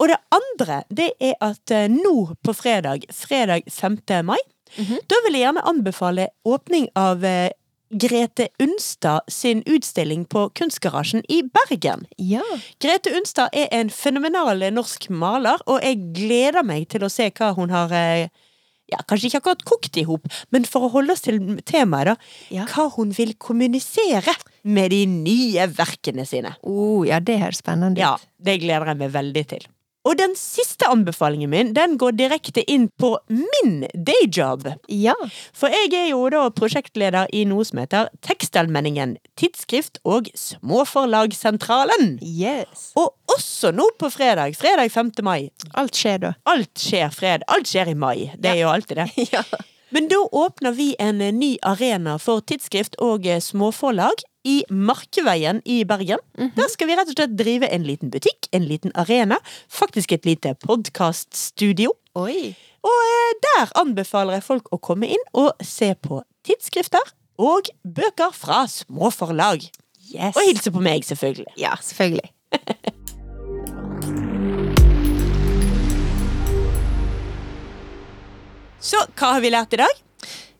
Og 0.00 0.08
det 0.08 0.16
andre, 0.32 0.82
det 0.94 1.10
er 1.20 1.34
at 1.42 1.70
eh, 1.74 1.88
nå 1.90 2.34
på 2.46 2.54
fredag, 2.54 3.04
fredag 3.12 3.64
5. 3.70 3.98
mai, 4.24 4.38
Mhm. 4.78 4.98
da 5.08 5.16
vil 5.24 5.32
jeg 5.32 5.42
gjerne 5.46 5.62
anbefale 5.64 6.26
åpning 6.44 6.88
av 6.94 7.24
eh, 7.24 7.48
Grete 7.90 8.48
Unstad 8.60 9.20
sin 9.32 9.62
utstilling 9.64 10.26
på 10.28 10.50
Kunstgarasjen 10.52 11.22
i 11.28 11.38
Bergen. 11.42 12.02
Ja. 12.18 12.42
Grete 12.78 13.14
Unstad 13.16 13.48
er 13.56 13.68
en 13.72 13.88
fenomenal 13.88 14.60
norsk 14.76 15.08
maler, 15.08 15.56
og 15.66 15.80
jeg 15.82 15.96
gleder 16.12 16.62
meg 16.68 16.84
til 16.92 17.00
å 17.00 17.08
se 17.10 17.30
hva 17.30 17.54
hun 17.56 17.70
har 17.72 17.90
eh, 17.96 18.28
ja, 18.88 19.00
kanskje 19.08 19.30
ikke 19.30 19.42
akkurat 19.42 19.64
kokt 19.68 19.98
i 20.00 20.04
hop, 20.08 20.28
men 20.54 20.66
for 20.68 20.86
å 20.86 20.92
holde 20.92 21.14
oss 21.14 21.24
til 21.26 21.40
temaet, 21.68 22.12
da. 22.12 22.14
Ja. 22.54 22.68
Hva 22.70 22.88
hun 22.96 23.12
vil 23.16 23.34
kommunisere 23.40 24.34
med 24.68 24.92
de 24.94 25.02
nye 25.10 25.68
verkene 25.72 26.24
sine. 26.28 26.54
Oh, 26.62 27.04
ja, 27.08 27.20
det 27.20 27.40
høres 27.42 27.62
spennende 27.62 27.98
ut. 27.98 28.04
Ja, 28.04 28.14
det 28.40 28.60
gleder 28.64 28.92
jeg 28.92 29.02
meg 29.02 29.12
veldig 29.16 29.44
til. 29.54 29.68
Og 30.06 30.16
den 30.18 30.34
siste 30.38 30.86
anbefalingen 30.88 31.50
min, 31.50 31.72
den 31.76 31.96
går 32.00 32.14
direkte 32.16 32.62
inn 32.70 32.86
på 33.00 33.10
min 33.28 33.82
dayjob. 33.92 34.68
Ja. 34.88 35.16
For 35.56 35.72
jeg 35.74 35.90
er 35.96 36.06
jo 36.12 36.22
da 36.32 36.46
prosjektleder 36.54 37.28
i 37.34 37.44
noe 37.48 37.66
som 37.66 37.82
heter 37.82 38.08
Tekstalmenningen, 38.24 39.16
tidsskrift 39.40 40.00
og 40.08 40.30
Småforlagssentralen. 40.38 42.16
Yes. 42.22 42.92
Og 42.98 43.12
også 43.34 43.72
nå 43.74 43.90
på 43.98 44.10
fredag, 44.14 44.56
fredag 44.56 44.92
5. 44.94 45.12
mai. 45.26 45.50
Alt 45.74 45.98
skjer 45.98 46.22
da. 46.22 46.34
Alt 46.48 46.72
skjer 46.78 47.10
fred, 47.14 47.44
alt 47.50 47.68
skjer 47.68 47.92
i 47.92 47.98
mai. 47.98 48.30
Det 48.38 48.54
er 48.54 48.62
jo 48.62 48.72
alltid 48.74 49.02
det. 49.02 49.10
Ja. 49.34 49.42
Men 49.90 50.08
da 50.08 50.18
åpner 50.36 50.72
vi 50.76 50.90
en 51.00 51.18
ny 51.18 51.54
arena 51.64 52.18
for 52.20 52.44
tidsskrift 52.44 52.98
og 53.00 53.24
småforlag 53.40 54.20
i 54.48 54.56
Markveien 54.72 55.60
i 55.68 55.82
Bergen. 55.88 56.22
Der 56.56 56.70
skal 56.72 56.88
vi 56.88 56.96
rett 56.96 57.10
og 57.12 57.16
slett 57.18 57.34
drive 57.38 57.68
en 57.74 57.84
liten 57.86 58.10
butikk, 58.12 58.48
en 58.56 58.64
liten 58.68 58.94
arena, 58.98 59.36
faktisk 59.68 60.14
et 60.16 60.24
lite 60.28 60.54
podkaststudio. 60.64 61.92
Og 62.18 62.30
eh, 62.32 63.34
der 63.44 63.72
anbefaler 63.82 64.38
jeg 64.38 64.46
folk 64.48 64.72
å 64.72 64.80
komme 64.80 65.10
inn 65.12 65.24
og 65.36 65.52
se 65.66 65.92
på 66.00 66.22
tidsskrifter 66.48 67.12
og 67.38 67.68
bøker 67.84 68.32
fra 68.34 68.64
småforlag. 68.70 69.68
Yes. 70.08 70.32
Og 70.38 70.42
hilse 70.48 70.72
på 70.72 70.80
meg, 70.82 71.04
selvfølgelig. 71.04 71.52
Ja, 71.60 71.74
selvfølgelig. 71.84 72.32
Så 78.80 79.00
hva 79.18 79.32
har 79.36 79.42
vi 79.42 79.50
lært 79.52 79.74
i 79.74 79.80
dag? 79.82 79.96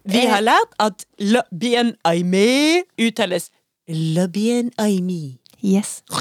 Vi 0.09 0.22
Eh. 0.24 0.30
har 0.30 0.41
lært 0.43 0.72
at 0.80 1.05
la 1.18 1.43
bien 1.53 1.95
aimé 2.05 2.82
uttales 2.99 3.51
le 3.89 4.26
bien 4.26 4.70
aimé. 4.78 5.41
Yes. 5.64 6.03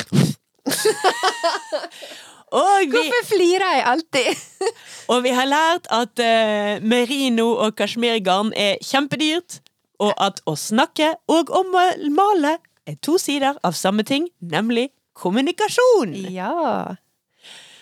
Vi, 2.47 2.89
Hvorfor 2.89 3.25
flirer 3.27 3.73
jeg 3.75 3.83
alltid? 3.85 4.27
og 5.11 5.23
vi 5.23 5.33
har 5.35 5.49
lært 5.51 5.89
at 5.91 6.21
uh, 6.23 6.85
merino 6.87 7.49
og 7.59 7.75
kasjmirgarn 7.75 8.53
er 8.55 8.79
kjempedyrt, 8.87 9.59
og 9.99 10.13
at 10.15 10.39
å 10.47 10.55
snakke 10.55 11.11
og 11.27 11.51
å 11.51 11.63
male 11.67 12.53
er 12.87 12.95
to 13.03 13.17
sider 13.19 13.59
av 13.67 13.75
samme 13.75 14.05
ting, 14.07 14.29
nemlig 14.39 14.89
kommunikasjon. 15.17 16.15
Ja. 16.31 16.95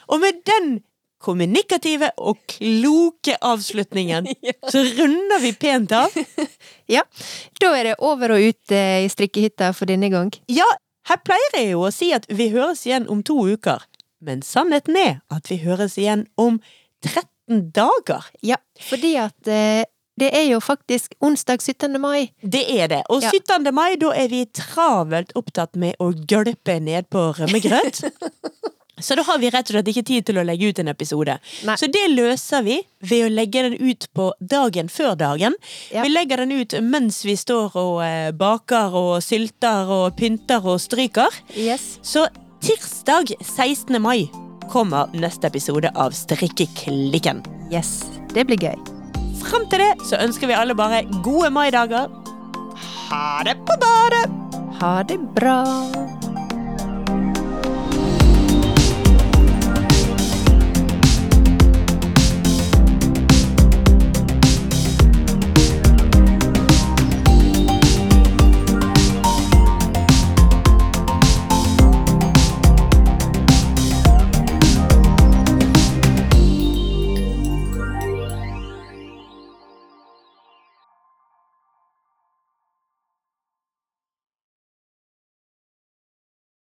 Og 0.10 0.22
med 0.24 0.42
den 0.50 0.80
kommunikative 1.24 2.12
og 2.18 2.38
kloke 2.52 3.38
avslutningen, 3.42 4.28
så 4.72 4.84
runder 4.98 5.42
vi 5.44 5.54
pent 5.60 5.92
av. 5.96 6.16
Ja. 6.88 7.02
Da 7.58 7.72
er 7.74 7.88
det 7.88 7.94
over 8.06 8.36
og 8.36 8.44
ut 8.46 8.72
eh, 8.76 9.06
i 9.06 9.10
strikkehytta 9.10 9.72
for 9.74 9.90
denne 9.90 10.12
gang. 10.14 10.30
Ja, 10.54 10.68
her 11.10 11.18
pleier 11.26 11.56
jeg 11.58 11.72
jo 11.72 11.82
å 11.88 11.90
si 11.94 12.12
at 12.14 12.28
vi 12.30 12.52
høres 12.54 12.84
igjen 12.86 13.08
om 13.10 13.24
to 13.26 13.40
uker. 13.50 13.82
Men 14.22 14.44
sannheten 14.46 14.98
er 15.02 15.16
at 15.34 15.50
vi 15.50 15.58
høres 15.64 15.98
igjen 15.98 16.28
om 16.38 16.60
13 17.06 17.72
dager. 17.74 18.30
Ja, 18.46 18.60
fordi 18.86 19.16
at 19.22 19.50
eh, 19.50 19.82
det 20.22 20.30
er 20.38 20.46
jo 20.48 20.62
faktisk 20.64 21.18
onsdag 21.26 21.60
17. 21.66 21.98
mai. 22.02 22.30
Det 22.42 22.62
er 22.78 22.88
det. 22.94 23.02
Og 23.10 23.26
Ja. 23.26 23.34
17. 23.34 23.66
mai, 23.76 23.96
da 24.00 24.14
er 24.16 24.30
vi 24.32 24.46
travelt 24.46 25.34
opptatt 25.36 25.74
med 25.76 25.98
å 26.00 26.12
gølpe 26.14 26.78
ned 26.80 27.10
på 27.10 27.32
rømmegrøt. 27.40 28.04
Så 29.02 29.16
da 29.16 29.26
har 29.28 29.40
vi 29.42 29.50
rett 29.52 29.68
og 29.70 29.76
slett 29.76 29.90
ikke 29.92 30.06
tid 30.08 30.28
til 30.30 30.40
å 30.40 30.46
legge 30.48 30.70
ut 30.72 30.80
en 30.80 30.88
episode. 30.92 31.36
Nei. 31.68 31.76
Så 31.80 31.90
det 31.92 32.06
løser 32.14 32.64
vi 32.64 32.78
ved 33.04 33.26
å 33.26 33.34
legge 33.34 33.66
den 33.68 33.76
ut 33.82 34.08
på 34.16 34.30
dagen 34.40 34.88
før 34.92 35.18
dagen. 35.20 35.58
Ja. 35.92 36.06
Vi 36.06 36.14
legger 36.14 36.44
den 36.44 36.56
ut 36.56 36.78
mens 36.82 37.20
vi 37.28 37.36
står 37.40 37.76
og 37.76 38.00
eh, 38.06 38.32
baker 38.32 38.96
og 38.96 39.14
sylter 39.26 39.92
og 39.92 40.16
pynter 40.20 40.64
og 40.64 40.80
stryker. 40.84 41.36
Yes. 41.60 41.98
Så 42.06 42.28
tirsdag 42.64 43.36
16. 43.44 44.00
mai 44.02 44.30
kommer 44.72 45.12
neste 45.14 45.52
episode 45.52 45.92
av 45.94 46.16
Strikkeklikken. 46.16 47.44
Yes. 47.74 48.00
Det 48.34 48.48
blir 48.48 48.64
gøy. 48.64 48.80
Fram 49.44 49.68
til 49.70 49.84
det 49.84 49.92
så 50.08 50.18
ønsker 50.24 50.50
vi 50.50 50.58
alle 50.58 50.78
bare 50.78 51.04
gode 51.26 51.52
maidager. 51.54 52.10
Ha 53.12 53.44
det 53.46 53.60
på 53.68 53.78
badet! 53.84 54.26
Ha 54.82 54.96
det 55.08 55.20
bra. 55.38 55.60